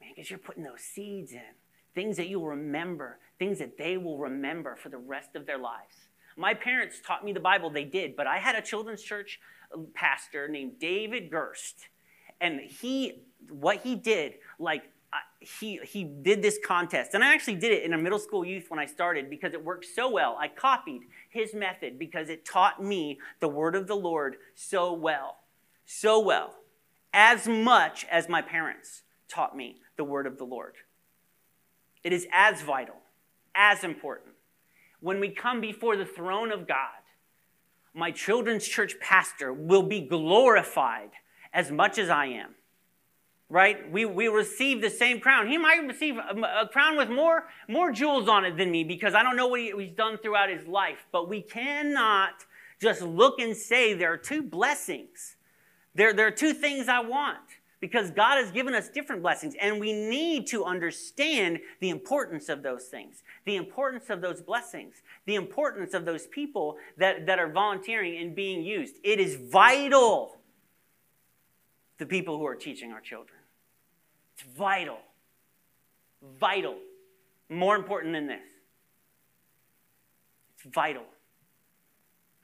Man, 0.00 0.10
because 0.14 0.30
you're 0.30 0.38
putting 0.38 0.62
those 0.62 0.80
seeds 0.80 1.32
in. 1.32 1.40
Things 1.94 2.16
that 2.18 2.28
you'll 2.28 2.46
remember, 2.46 3.18
things 3.38 3.58
that 3.58 3.78
they 3.78 3.96
will 3.96 4.18
remember 4.18 4.76
for 4.76 4.90
the 4.90 4.98
rest 4.98 5.34
of 5.34 5.46
their 5.46 5.58
lives. 5.58 6.08
My 6.36 6.52
parents 6.52 7.00
taught 7.04 7.24
me 7.24 7.32
the 7.32 7.40
Bible, 7.40 7.70
they 7.70 7.84
did, 7.84 8.14
but 8.14 8.26
I 8.26 8.38
had 8.38 8.54
a 8.54 8.60
children's 8.60 9.02
church 9.02 9.40
uh, 9.72 9.78
pastor 9.94 10.48
named 10.48 10.78
David 10.78 11.30
Gerst. 11.30 11.88
And 12.38 12.60
he, 12.60 13.22
what 13.48 13.78
he 13.82 13.94
did, 13.94 14.34
like 14.58 14.82
he, 15.40 15.78
he 15.84 16.04
did 16.04 16.42
this 16.42 16.58
contest. 16.64 17.14
And 17.14 17.22
I 17.22 17.34
actually 17.34 17.56
did 17.56 17.72
it 17.72 17.84
in 17.84 17.92
a 17.92 17.98
middle 17.98 18.18
school 18.18 18.44
youth 18.44 18.66
when 18.68 18.80
I 18.80 18.86
started 18.86 19.28
because 19.28 19.52
it 19.52 19.62
worked 19.62 19.84
so 19.84 20.10
well. 20.10 20.36
I 20.38 20.48
copied 20.48 21.02
his 21.28 21.54
method 21.54 21.98
because 21.98 22.28
it 22.28 22.44
taught 22.44 22.82
me 22.82 23.18
the 23.40 23.48
word 23.48 23.74
of 23.74 23.86
the 23.86 23.96
Lord 23.96 24.36
so 24.54 24.92
well. 24.92 25.36
So 25.84 26.18
well. 26.20 26.54
As 27.12 27.46
much 27.46 28.06
as 28.10 28.28
my 28.28 28.42
parents 28.42 29.02
taught 29.28 29.56
me 29.56 29.76
the 29.96 30.04
word 30.04 30.26
of 30.26 30.38
the 30.38 30.44
Lord. 30.44 30.74
It 32.02 32.12
is 32.12 32.26
as 32.32 32.62
vital, 32.62 32.96
as 33.54 33.84
important. 33.84 34.34
When 35.00 35.20
we 35.20 35.30
come 35.30 35.60
before 35.60 35.96
the 35.96 36.04
throne 36.04 36.52
of 36.52 36.66
God, 36.66 36.88
my 37.94 38.10
children's 38.10 38.66
church 38.66 38.94
pastor 39.00 39.52
will 39.52 39.82
be 39.82 40.00
glorified 40.00 41.10
as 41.52 41.70
much 41.70 41.98
as 41.98 42.10
I 42.10 42.26
am 42.26 42.55
right? 43.48 43.90
We, 43.90 44.04
we 44.04 44.28
receive 44.28 44.80
the 44.80 44.90
same 44.90 45.20
crown. 45.20 45.46
He 45.48 45.56
might 45.56 45.76
receive 45.86 46.16
a, 46.16 46.62
a, 46.62 46.68
crown 46.68 46.96
with 46.96 47.08
more, 47.08 47.44
more 47.68 47.92
jewels 47.92 48.28
on 48.28 48.44
it 48.44 48.56
than 48.56 48.70
me 48.70 48.82
because 48.82 49.14
I 49.14 49.22
don't 49.22 49.36
know 49.36 49.46
what 49.46 49.60
he, 49.60 49.72
he's 49.78 49.96
done 49.96 50.18
throughout 50.18 50.50
his 50.50 50.66
life. 50.66 51.06
But 51.12 51.28
we 51.28 51.42
cannot 51.42 52.44
just 52.80 53.02
look 53.02 53.38
and 53.38 53.56
say 53.56 53.94
there 53.94 54.12
are 54.12 54.18
two 54.18 54.42
blessings. 54.42 55.36
There, 55.94 56.12
there 56.12 56.26
are 56.26 56.32
two 56.32 56.52
things 56.52 56.88
I 56.88 57.00
want 57.00 57.38
because 57.78 58.10
God 58.10 58.42
has 58.42 58.50
given 58.50 58.74
us 58.74 58.88
different 58.88 59.22
blessings, 59.22 59.54
and 59.60 59.78
we 59.78 59.92
need 59.92 60.46
to 60.48 60.64
understand 60.64 61.60
the 61.80 61.90
importance 61.90 62.48
of 62.48 62.62
those 62.62 62.84
things, 62.84 63.22
the 63.44 63.56
importance 63.56 64.08
of 64.08 64.20
those 64.20 64.40
blessings, 64.40 65.02
the 65.26 65.34
importance 65.34 65.94
of 65.94 66.04
those 66.04 66.26
people 66.26 66.78
that, 66.96 67.26
that 67.26 67.38
are 67.38 67.50
volunteering 67.50 68.16
and 68.16 68.34
being 68.34 68.64
used. 68.64 68.96
It 69.04 69.20
is 69.20 69.36
vital, 69.36 70.38
the 71.98 72.06
people 72.06 72.38
who 72.38 72.46
are 72.46 72.56
teaching 72.56 72.92
our 72.92 73.00
children. 73.00 73.35
It's 74.36 74.46
vital. 74.56 74.98
Vital. 76.38 76.76
More 77.48 77.76
important 77.76 78.12
than 78.12 78.26
this. 78.26 78.42
It's 80.56 80.74
vital. 80.74 81.04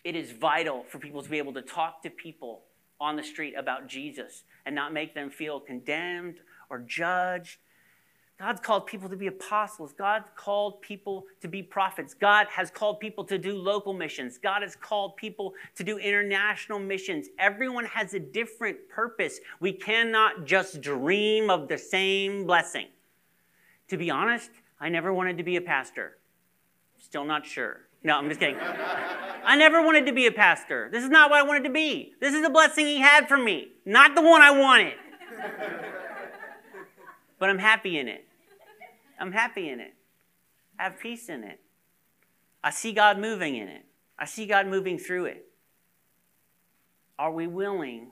It 0.05 0.17
is 0.17 0.33
vital 0.33 0.85
for 0.89 0.99
people 0.99 1.23
to 1.23 1.29
be 1.29 1.39
able 1.39 1.53
to 1.55 1.63
talk 1.63 2.03
to 2.03 2.11
people 2.11 2.63
on 3.01 3.17
the 3.17 3.23
street 3.23 3.55
about 3.57 3.89
Jesus 3.89 4.45
and 4.65 4.75
not 4.75 4.93
make 4.93 5.15
them 5.15 5.31
feel 5.31 5.61
condemned 5.61 6.37
or 6.71 6.79
judged 6.79 7.59
God's 8.43 8.61
called 8.61 8.87
people 8.87 9.09
to 9.09 9.15
be 9.15 9.29
apostles. 9.29 9.93
God 9.93 10.25
called 10.35 10.83
people 10.83 11.27
to 11.43 11.47
be 11.47 11.63
prophets. 11.63 12.13
God 12.13 12.49
has 12.51 12.73
called 12.73 12.99
people 12.99 13.23
to 13.27 13.39
do 13.39 13.57
local 13.57 13.93
missions. 13.93 14.37
God 14.37 14.63
has 14.63 14.75
called 14.75 15.17
people 15.17 15.55
to 15.77 15.85
do 15.85 15.99
international 15.99 16.81
missions. 16.81 17.29
Everyone 17.39 17.85
has 17.85 18.15
a 18.15 18.19
different 18.19 18.89
purpose. 18.89 19.39
We 19.61 19.73
cannot 19.73 20.45
just 20.45 20.81
dream 20.81 21.51
of 21.51 21.69
the 21.69 21.79
same 21.79 22.45
blessing. 22.45 22.89
To 23.87 23.97
be 23.97 24.11
honest, 24.11 24.51
I 24.81 24.89
never 24.89 25.15
wanted 25.15 25.39
to 25.39 25.45
be 25.45 25.55
a 25.55 25.61
pastor. 25.61 26.19
Still 26.99 27.25
not 27.25 27.47
sure. 27.47 27.83
No, 28.03 28.19
I'm 28.19 28.29
just 28.29 28.41
kidding. 28.41 28.57
I 29.45 29.55
never 29.55 29.83
wanted 29.83 30.05
to 30.07 30.13
be 30.13 30.27
a 30.27 30.33
pastor. 30.33 30.89
This 30.91 31.05
is 31.05 31.11
not 31.11 31.31
what 31.31 31.39
I 31.39 31.45
wanted 31.45 31.63
to 31.63 31.71
be. 31.71 32.15
This 32.19 32.35
is 32.35 32.43
the 32.43 32.51
blessing 32.51 32.87
he 32.87 33.01
had 33.01 33.29
for 33.29 33.39
me, 33.39 33.69
not 33.85 34.17
the 34.17 34.23
one 34.23 34.43
I 34.43 34.51
wanted. 34.51 34.95
but 37.39 37.49
I'm 37.49 37.59
happy 37.59 38.01
in 38.01 38.09
it. 38.09 38.27
I'm 39.23 39.31
happy 39.31 39.69
in 39.69 39.79
it. 39.79 39.95
I 40.81 40.83
have 40.83 40.99
peace 40.99 41.29
in 41.29 41.45
it. 41.45 41.61
I 42.65 42.71
see 42.71 42.93
God 42.93 43.21
moving 43.21 43.55
in 43.55 43.69
it. 43.69 43.85
I 44.19 44.25
see 44.25 44.47
God 44.47 44.67
moving 44.67 44.99
through 44.99 45.27
it. 45.27 45.47
Are 47.21 47.31
we 47.31 47.47
willing 47.47 48.09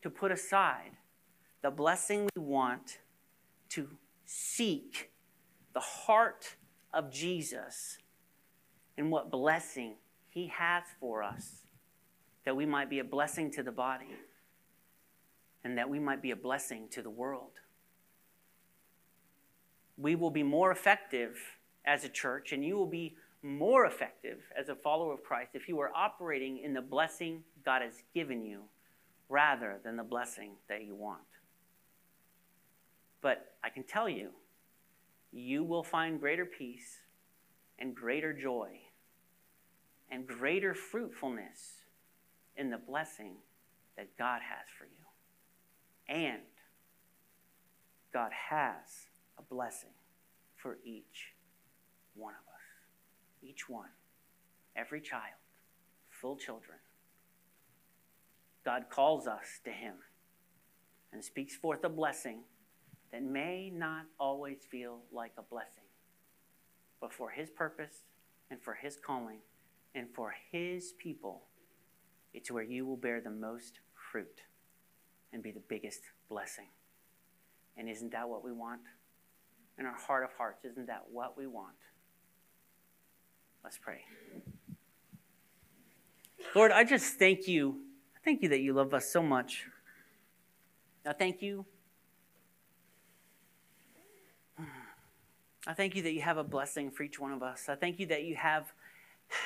to 0.00 0.08
put 0.08 0.32
aside 0.32 0.92
the 1.60 1.70
blessing 1.70 2.28
we 2.34 2.42
want 2.42 2.98
to 3.70 3.88
seek 4.24 5.10
the 5.74 5.80
heart 5.80 6.56
of 6.94 7.12
Jesus 7.12 7.98
and 8.96 9.10
what 9.10 9.30
blessing 9.30 9.96
he 10.30 10.46
has 10.46 10.84
for 10.98 11.22
us, 11.22 11.66
that 12.46 12.56
we 12.56 12.64
might 12.64 12.88
be 12.88 13.00
a 13.00 13.04
blessing 13.04 13.50
to 13.50 13.62
the 13.62 13.70
body 13.70 14.16
and 15.62 15.76
that 15.76 15.90
we 15.90 15.98
might 15.98 16.22
be 16.22 16.30
a 16.30 16.36
blessing 16.36 16.88
to 16.92 17.02
the 17.02 17.10
world. 17.10 17.52
We 20.02 20.16
will 20.16 20.30
be 20.30 20.42
more 20.42 20.72
effective 20.72 21.38
as 21.84 22.04
a 22.04 22.08
church, 22.08 22.52
and 22.52 22.64
you 22.64 22.76
will 22.76 22.86
be 22.86 23.16
more 23.42 23.86
effective 23.86 24.40
as 24.58 24.68
a 24.68 24.74
follower 24.74 25.14
of 25.14 25.22
Christ 25.22 25.50
if 25.54 25.68
you 25.68 25.78
are 25.80 25.92
operating 25.94 26.58
in 26.58 26.74
the 26.74 26.82
blessing 26.82 27.44
God 27.64 27.82
has 27.82 28.02
given 28.12 28.44
you 28.44 28.62
rather 29.28 29.78
than 29.84 29.96
the 29.96 30.02
blessing 30.02 30.52
that 30.68 30.84
you 30.84 30.96
want. 30.96 31.20
But 33.20 33.54
I 33.62 33.70
can 33.70 33.84
tell 33.84 34.08
you, 34.08 34.30
you 35.32 35.62
will 35.62 35.84
find 35.84 36.20
greater 36.20 36.44
peace 36.44 36.98
and 37.78 37.94
greater 37.94 38.32
joy 38.32 38.80
and 40.10 40.26
greater 40.26 40.74
fruitfulness 40.74 41.84
in 42.56 42.70
the 42.70 42.78
blessing 42.78 43.36
that 43.96 44.16
God 44.18 44.40
has 44.42 44.66
for 44.76 44.84
you. 44.84 46.14
And 46.14 46.42
God 48.12 48.32
has 48.50 49.08
a 49.42 49.54
blessing 49.54 49.90
for 50.56 50.78
each 50.84 51.32
one 52.14 52.34
of 52.34 52.52
us. 52.52 52.60
Each 53.42 53.68
one. 53.68 53.88
Every 54.76 55.00
child. 55.00 55.40
Full 56.08 56.36
children. 56.36 56.78
God 58.64 58.84
calls 58.90 59.26
us 59.26 59.60
to 59.64 59.70
Him 59.70 59.94
and 61.12 61.24
speaks 61.24 61.56
forth 61.56 61.84
a 61.84 61.88
blessing 61.88 62.40
that 63.10 63.22
may 63.22 63.70
not 63.70 64.06
always 64.18 64.58
feel 64.70 65.00
like 65.12 65.32
a 65.36 65.42
blessing, 65.42 65.84
but 67.00 67.12
for 67.12 67.30
His 67.30 67.50
purpose 67.50 68.04
and 68.50 68.62
for 68.62 68.74
His 68.74 68.96
calling 69.04 69.38
and 69.94 70.06
for 70.14 70.34
His 70.52 70.92
people, 70.92 71.42
it's 72.32 72.50
where 72.50 72.62
you 72.62 72.86
will 72.86 72.96
bear 72.96 73.20
the 73.20 73.30
most 73.30 73.80
fruit 74.12 74.42
and 75.32 75.42
be 75.42 75.50
the 75.50 75.62
biggest 75.68 76.02
blessing. 76.28 76.68
And 77.76 77.88
isn't 77.88 78.12
that 78.12 78.28
what 78.28 78.44
we 78.44 78.52
want? 78.52 78.82
In 79.78 79.86
our 79.86 79.96
heart 79.96 80.24
of 80.24 80.30
hearts, 80.36 80.64
isn't 80.64 80.86
that 80.86 81.04
what 81.10 81.36
we 81.36 81.46
want? 81.46 81.74
Let's 83.64 83.78
pray. 83.78 84.02
Lord, 86.54 86.72
I 86.72 86.84
just 86.84 87.18
thank 87.18 87.48
you. 87.48 87.80
Thank 88.24 88.42
you 88.42 88.48
that 88.50 88.60
you 88.60 88.72
love 88.72 88.92
us 88.94 89.10
so 89.10 89.22
much. 89.22 89.66
Now, 91.04 91.12
thank 91.12 91.42
you 91.42 91.64
I 95.66 95.74
thank 95.74 95.94
you 95.94 96.02
that 96.02 96.12
you 96.12 96.22
have 96.22 96.38
a 96.38 96.44
blessing 96.44 96.90
for 96.90 97.04
each 97.04 97.20
one 97.20 97.32
of 97.32 97.42
us. 97.42 97.68
I 97.68 97.76
thank 97.76 98.00
you 98.00 98.06
that 98.06 98.24
you 98.24 98.34
have 98.34 98.72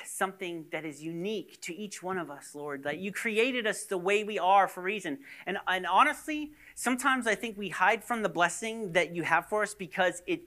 something 0.05 0.66
that 0.72 0.84
is 0.84 1.03
unique 1.03 1.61
to 1.62 1.74
each 1.74 2.03
one 2.03 2.18
of 2.18 2.30
us, 2.30 2.55
Lord. 2.55 2.82
That 2.84 2.99
you 2.99 3.12
created 3.12 3.66
us 3.66 3.84
the 3.84 3.99
way 3.99 4.24
we 4.24 4.39
are 4.39 4.68
for 4.68 4.80
a 4.80 4.84
reason. 4.84 5.18
And, 5.47 5.59
and 5.66 5.87
honestly, 5.87 6.53
sometimes 6.74 7.26
I 7.26 7.34
think 7.34 7.57
we 7.57 7.68
hide 7.68 8.05
from 8.05 8.22
the 8.22 8.28
blessing 8.28 8.93
that 8.93 9.14
you 9.14 9.22
have 9.22 9.49
for 9.49 9.62
us 9.62 9.74
because 9.74 10.22
it, 10.26 10.43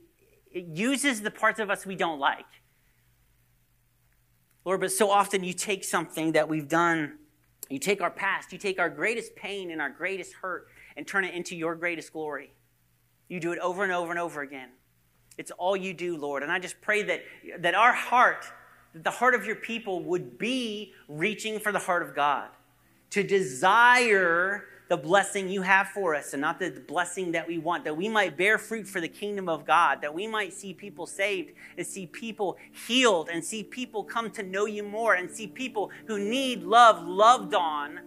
it 0.52 0.66
uses 0.66 1.22
the 1.22 1.32
parts 1.32 1.60
of 1.60 1.70
us 1.70 1.86
we 1.86 1.96
don't 1.96 2.20
like. 2.20 2.46
Lord, 4.66 4.82
but 4.82 4.92
so 4.92 5.10
often 5.10 5.44
you 5.44 5.54
take 5.54 5.84
something 5.84 6.34
that 6.34 6.48
we've 6.48 6.68
done, 6.68 7.18
you 7.70 7.80
take 7.80 8.02
our 8.02 8.12
past, 8.12 8.52
you 8.52 8.58
take 8.58 8.80
our 8.80 8.90
greatest 8.90 9.36
pain 9.36 9.72
and 9.72 9.82
our 9.82 9.90
greatest 9.90 10.34
hurt 10.34 10.68
and 10.96 11.08
turn 11.08 11.24
it 11.24 11.34
into 11.34 11.56
your 11.56 11.76
greatest 11.76 12.14
glory. 12.14 12.52
You 13.30 13.40
do 13.40 13.52
it 13.52 13.60
over 13.60 13.84
and 13.84 13.94
over 13.94 14.12
and 14.12 14.20
over 14.20 14.42
again. 14.42 14.70
It's 15.38 15.52
all 15.52 15.78
you 15.78 15.94
do, 15.94 16.18
Lord. 16.18 16.44
And 16.44 16.52
I 16.52 16.60
just 16.60 16.82
pray 16.82 17.04
that, 17.04 17.22
that 17.60 17.74
our 17.74 17.94
heart, 17.94 18.46
that 19.00 19.06
the 19.06 19.18
heart 19.18 19.34
of 19.34 19.46
your 19.46 19.56
people 19.56 20.04
would 20.04 20.38
be 20.38 20.94
reaching 21.08 21.58
for 21.58 21.72
the 21.72 21.80
heart 21.80 22.04
of 22.04 22.14
God, 22.14 22.50
to 23.12 23.24
desire 23.24 24.66
the 24.90 24.98
blessing 24.98 25.48
you 25.48 25.62
have 25.62 25.88
for 25.88 26.16
us 26.16 26.34
and 26.34 26.42
not 26.42 26.60
the 26.60 26.84
blessing 26.86 27.32
that 27.32 27.48
we 27.48 27.58
want, 27.58 27.86
that 27.86 27.96
we 27.96 28.10
might 28.10 28.36
bear 28.36 28.58
fruit 28.58 28.86
for 28.86 29.00
the 29.00 29.08
kingdom 29.08 29.48
of 29.48 29.66
God, 29.66 30.02
that 30.02 30.14
we 30.14 30.28
might 30.28 30.52
see 30.52 30.74
people 30.74 31.06
saved 31.06 31.54
and 31.78 31.88
see 31.88 32.08
people 32.08 32.58
healed 32.88 33.30
and 33.32 33.42
see 33.42 33.64
people 33.64 34.04
come 34.04 34.30
to 34.32 34.44
know 34.44 34.66
you 34.66 34.84
more 34.84 35.14
and 35.14 35.32
see 35.32 35.48
people 35.48 35.92
who 36.08 36.20
need 36.20 36.64
love 36.64 37.08
loved 37.08 37.54
on 37.54 38.02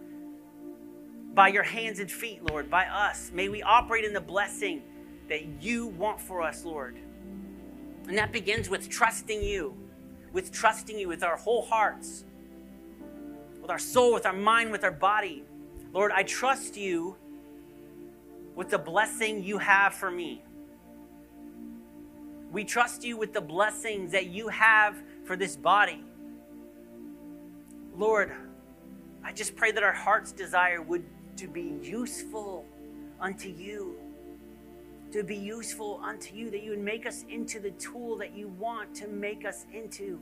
by 1.33 1.47
your 1.47 1.63
hands 1.63 1.97
and 1.97 2.11
feet, 2.11 2.43
Lord, 2.51 2.69
by 2.69 2.85
us. 2.85 3.31
May 3.33 3.49
we 3.49 3.63
operate 3.63 4.05
in 4.05 4.13
the 4.13 4.21
blessing 4.21 4.83
that 5.27 5.63
you 5.63 5.87
want 5.87 6.21
for 6.21 6.43
us, 6.43 6.63
Lord. 6.63 6.99
And 8.07 8.15
that 8.15 8.31
begins 8.31 8.69
with 8.69 8.89
trusting 8.89 9.41
you, 9.41 9.75
with 10.33 10.51
trusting 10.51 10.99
you 10.99 11.07
with 11.07 11.23
our 11.23 11.37
whole 11.37 11.61
hearts, 11.61 12.25
with 13.61 13.69
our 13.69 13.79
soul, 13.79 14.13
with 14.13 14.25
our 14.25 14.33
mind, 14.33 14.71
with 14.71 14.83
our 14.83 14.91
body. 14.91 15.43
Lord, 15.93 16.11
I 16.11 16.23
trust 16.23 16.75
you 16.75 17.15
with 18.55 18.69
the 18.69 18.79
blessing 18.79 19.43
you 19.43 19.59
have 19.59 19.93
for 19.93 20.11
me. 20.11 20.41
We 22.51 22.63
trust 22.63 23.03
you 23.03 23.15
with 23.15 23.31
the 23.33 23.41
blessings 23.41 24.11
that 24.11 24.27
you 24.27 24.47
have 24.49 24.95
for 25.23 25.35
this 25.35 25.55
body. 25.55 26.03
Lord, 27.95 28.31
I 29.23 29.31
just 29.31 29.55
pray 29.55 29.71
that 29.71 29.83
our 29.83 29.93
heart's 29.93 30.31
desire 30.31 30.81
would 30.81 31.05
to 31.37 31.47
be 31.47 31.73
useful 31.81 32.65
unto 33.19 33.49
you 33.49 33.95
to 35.13 35.23
be 35.23 35.35
useful 35.35 36.01
unto 36.03 36.35
you, 36.35 36.49
that 36.49 36.63
you 36.63 36.71
would 36.71 36.79
make 36.79 37.05
us 37.05 37.23
into 37.29 37.59
the 37.59 37.69
tool 37.71 38.17
that 38.17 38.35
you 38.35 38.47
want 38.47 38.95
to 38.95 39.07
make 39.07 39.45
us 39.45 39.67
into. 39.71 40.19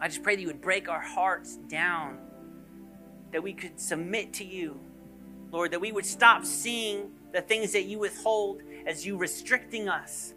I 0.00 0.08
just 0.08 0.24
pray 0.24 0.34
that 0.34 0.42
you 0.42 0.48
would 0.48 0.60
break 0.60 0.88
our 0.88 1.00
hearts 1.00 1.56
down, 1.68 2.18
that 3.30 3.40
we 3.40 3.52
could 3.52 3.78
submit 3.80 4.32
to 4.34 4.44
you, 4.44 4.80
Lord, 5.52 5.70
that 5.70 5.80
we 5.80 5.92
would 5.92 6.04
stop 6.04 6.44
seeing 6.44 7.12
the 7.32 7.40
things 7.40 7.72
that 7.72 7.84
you 7.84 8.00
withhold 8.00 8.62
as 8.84 9.06
you 9.06 9.16
restricting 9.16 9.88
us, 9.88 10.34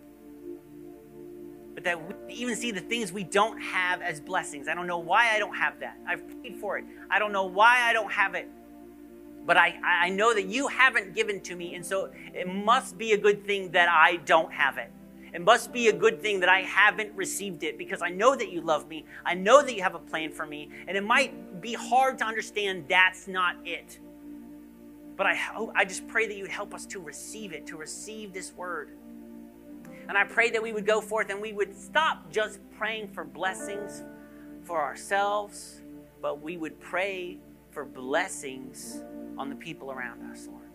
but 1.74 1.84
that 1.84 2.28
we 2.28 2.34
even 2.34 2.56
see 2.56 2.72
the 2.72 2.80
things 2.80 3.12
we 3.12 3.24
don't 3.24 3.60
have 3.60 4.04
as 4.04 4.22
blessings. 4.22 4.68
I 4.68 4.76
don't 4.76 4.88
know 4.88 5.00
why 5.00 5.32
I 5.34 5.40
don't 5.40 5.56
have 5.56 5.80
that. 5.80 5.98
I've 6.08 6.28
prayed 6.42 6.58
for 6.58 6.78
it. 6.78 6.86
I 7.10 7.18
don't 7.18 7.32
know 7.32 7.46
why 7.46 7.82
I 7.82 7.94
don't 7.94 8.12
have 8.12 8.36
it 8.36 8.48
but 9.50 9.58
I, 9.58 9.80
I 9.84 10.10
know 10.10 10.32
that 10.32 10.46
you 10.46 10.68
haven't 10.68 11.16
given 11.16 11.42
to 11.42 11.56
me, 11.56 11.74
and 11.74 11.84
so 11.84 12.12
it 12.36 12.48
must 12.48 13.00
be 13.00 13.14
a 13.14 13.18
good 13.18 13.48
thing 13.48 13.72
that 13.72 13.90
I 13.90 14.18
don't 14.18 14.54
have 14.54 14.78
it. 14.78 14.92
It 15.34 15.42
must 15.42 15.74
be 15.74 15.88
a 15.88 15.92
good 15.92 16.22
thing 16.22 16.40
that 16.42 16.50
I 16.50 16.62
haven't 16.62 17.16
received 17.16 17.64
it 17.64 17.76
because 17.76 18.04
I 18.04 18.10
know 18.10 18.36
that 18.36 18.52
you 18.52 18.62
love 18.62 18.88
me. 18.88 19.06
I 19.26 19.34
know 19.34 19.64
that 19.64 19.76
you 19.76 19.82
have 19.82 19.96
a 19.96 20.00
plan 20.00 20.32
for 20.32 20.46
me, 20.46 20.70
and 20.88 20.96
it 20.96 21.04
might 21.04 21.62
be 21.62 21.74
hard 21.74 22.20
to 22.20 22.26
understand 22.26 22.86
that's 22.88 23.28
not 23.28 23.56
it. 23.66 23.98
But 25.18 25.26
I 25.26 25.34
hope, 25.34 25.72
I 25.74 25.84
just 25.84 26.08
pray 26.08 26.28
that 26.28 26.36
you 26.36 26.44
would 26.44 26.52
help 26.52 26.76
us 26.76 26.86
to 26.86 27.00
receive 27.00 27.52
it, 27.52 27.66
to 27.66 27.76
receive 27.76 28.34
this 28.34 28.54
word. 28.54 28.92
And 30.08 30.16
I 30.16 30.26
pray 30.26 30.52
that 30.52 30.62
we 30.62 30.74
would 30.74 30.86
go 30.86 31.02
forth 31.02 31.32
and 31.32 31.42
we 31.42 31.54
would 31.54 31.76
stop 31.76 32.32
just 32.32 32.60
praying 32.78 33.08
for 33.08 33.24
blessings 33.24 34.04
for 34.62 34.80
ourselves, 34.80 35.82
but 36.22 36.40
we 36.40 36.56
would 36.56 36.80
pray 36.80 37.40
for 37.72 37.84
blessings 37.84 39.02
on 39.40 39.50
the 39.50 39.56
people 39.56 39.92
around 39.92 40.22
us, 40.30 40.48
Lord. 40.48 40.68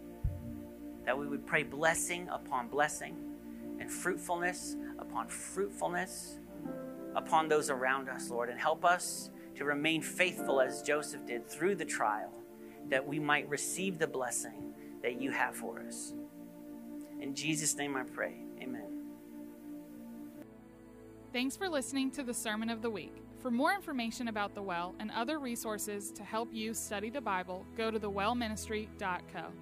That 1.04 1.16
we 1.16 1.28
would 1.28 1.46
pray 1.46 1.62
blessing 1.62 2.28
upon 2.30 2.68
blessing 2.68 3.14
and 3.78 3.92
fruitfulness 3.92 4.76
upon 4.98 5.28
fruitfulness 5.28 6.38
upon 7.14 7.48
those 7.48 7.70
around 7.70 8.08
us, 8.08 8.30
Lord, 8.30 8.48
and 8.48 8.58
help 8.58 8.84
us 8.84 9.30
to 9.56 9.64
remain 9.64 10.02
faithful 10.02 10.60
as 10.60 10.82
Joseph 10.82 11.26
did 11.26 11.48
through 11.48 11.76
the 11.76 11.84
trial, 11.84 12.32
that 12.88 13.06
we 13.06 13.20
might 13.20 13.48
receive 13.48 13.98
the 13.98 14.06
blessing 14.06 14.74
that 15.02 15.20
you 15.20 15.30
have 15.30 15.54
for 15.54 15.80
us. 15.80 16.12
In 17.20 17.34
Jesus' 17.34 17.76
name 17.76 17.96
I 17.96 18.02
pray. 18.02 18.34
Amen. 18.60 19.04
Thanks 21.32 21.56
for 21.56 21.68
listening 21.68 22.10
to 22.12 22.22
the 22.22 22.34
Sermon 22.34 22.70
of 22.70 22.82
the 22.82 22.90
Week. 22.90 23.23
For 23.44 23.50
more 23.50 23.74
information 23.74 24.28
about 24.28 24.54
the 24.54 24.62
Well 24.62 24.94
and 25.00 25.10
other 25.10 25.38
resources 25.38 26.10
to 26.12 26.24
help 26.24 26.48
you 26.50 26.72
study 26.72 27.10
the 27.10 27.20
Bible, 27.20 27.66
go 27.76 27.90
to 27.90 28.00
thewellministry.co. 28.00 29.52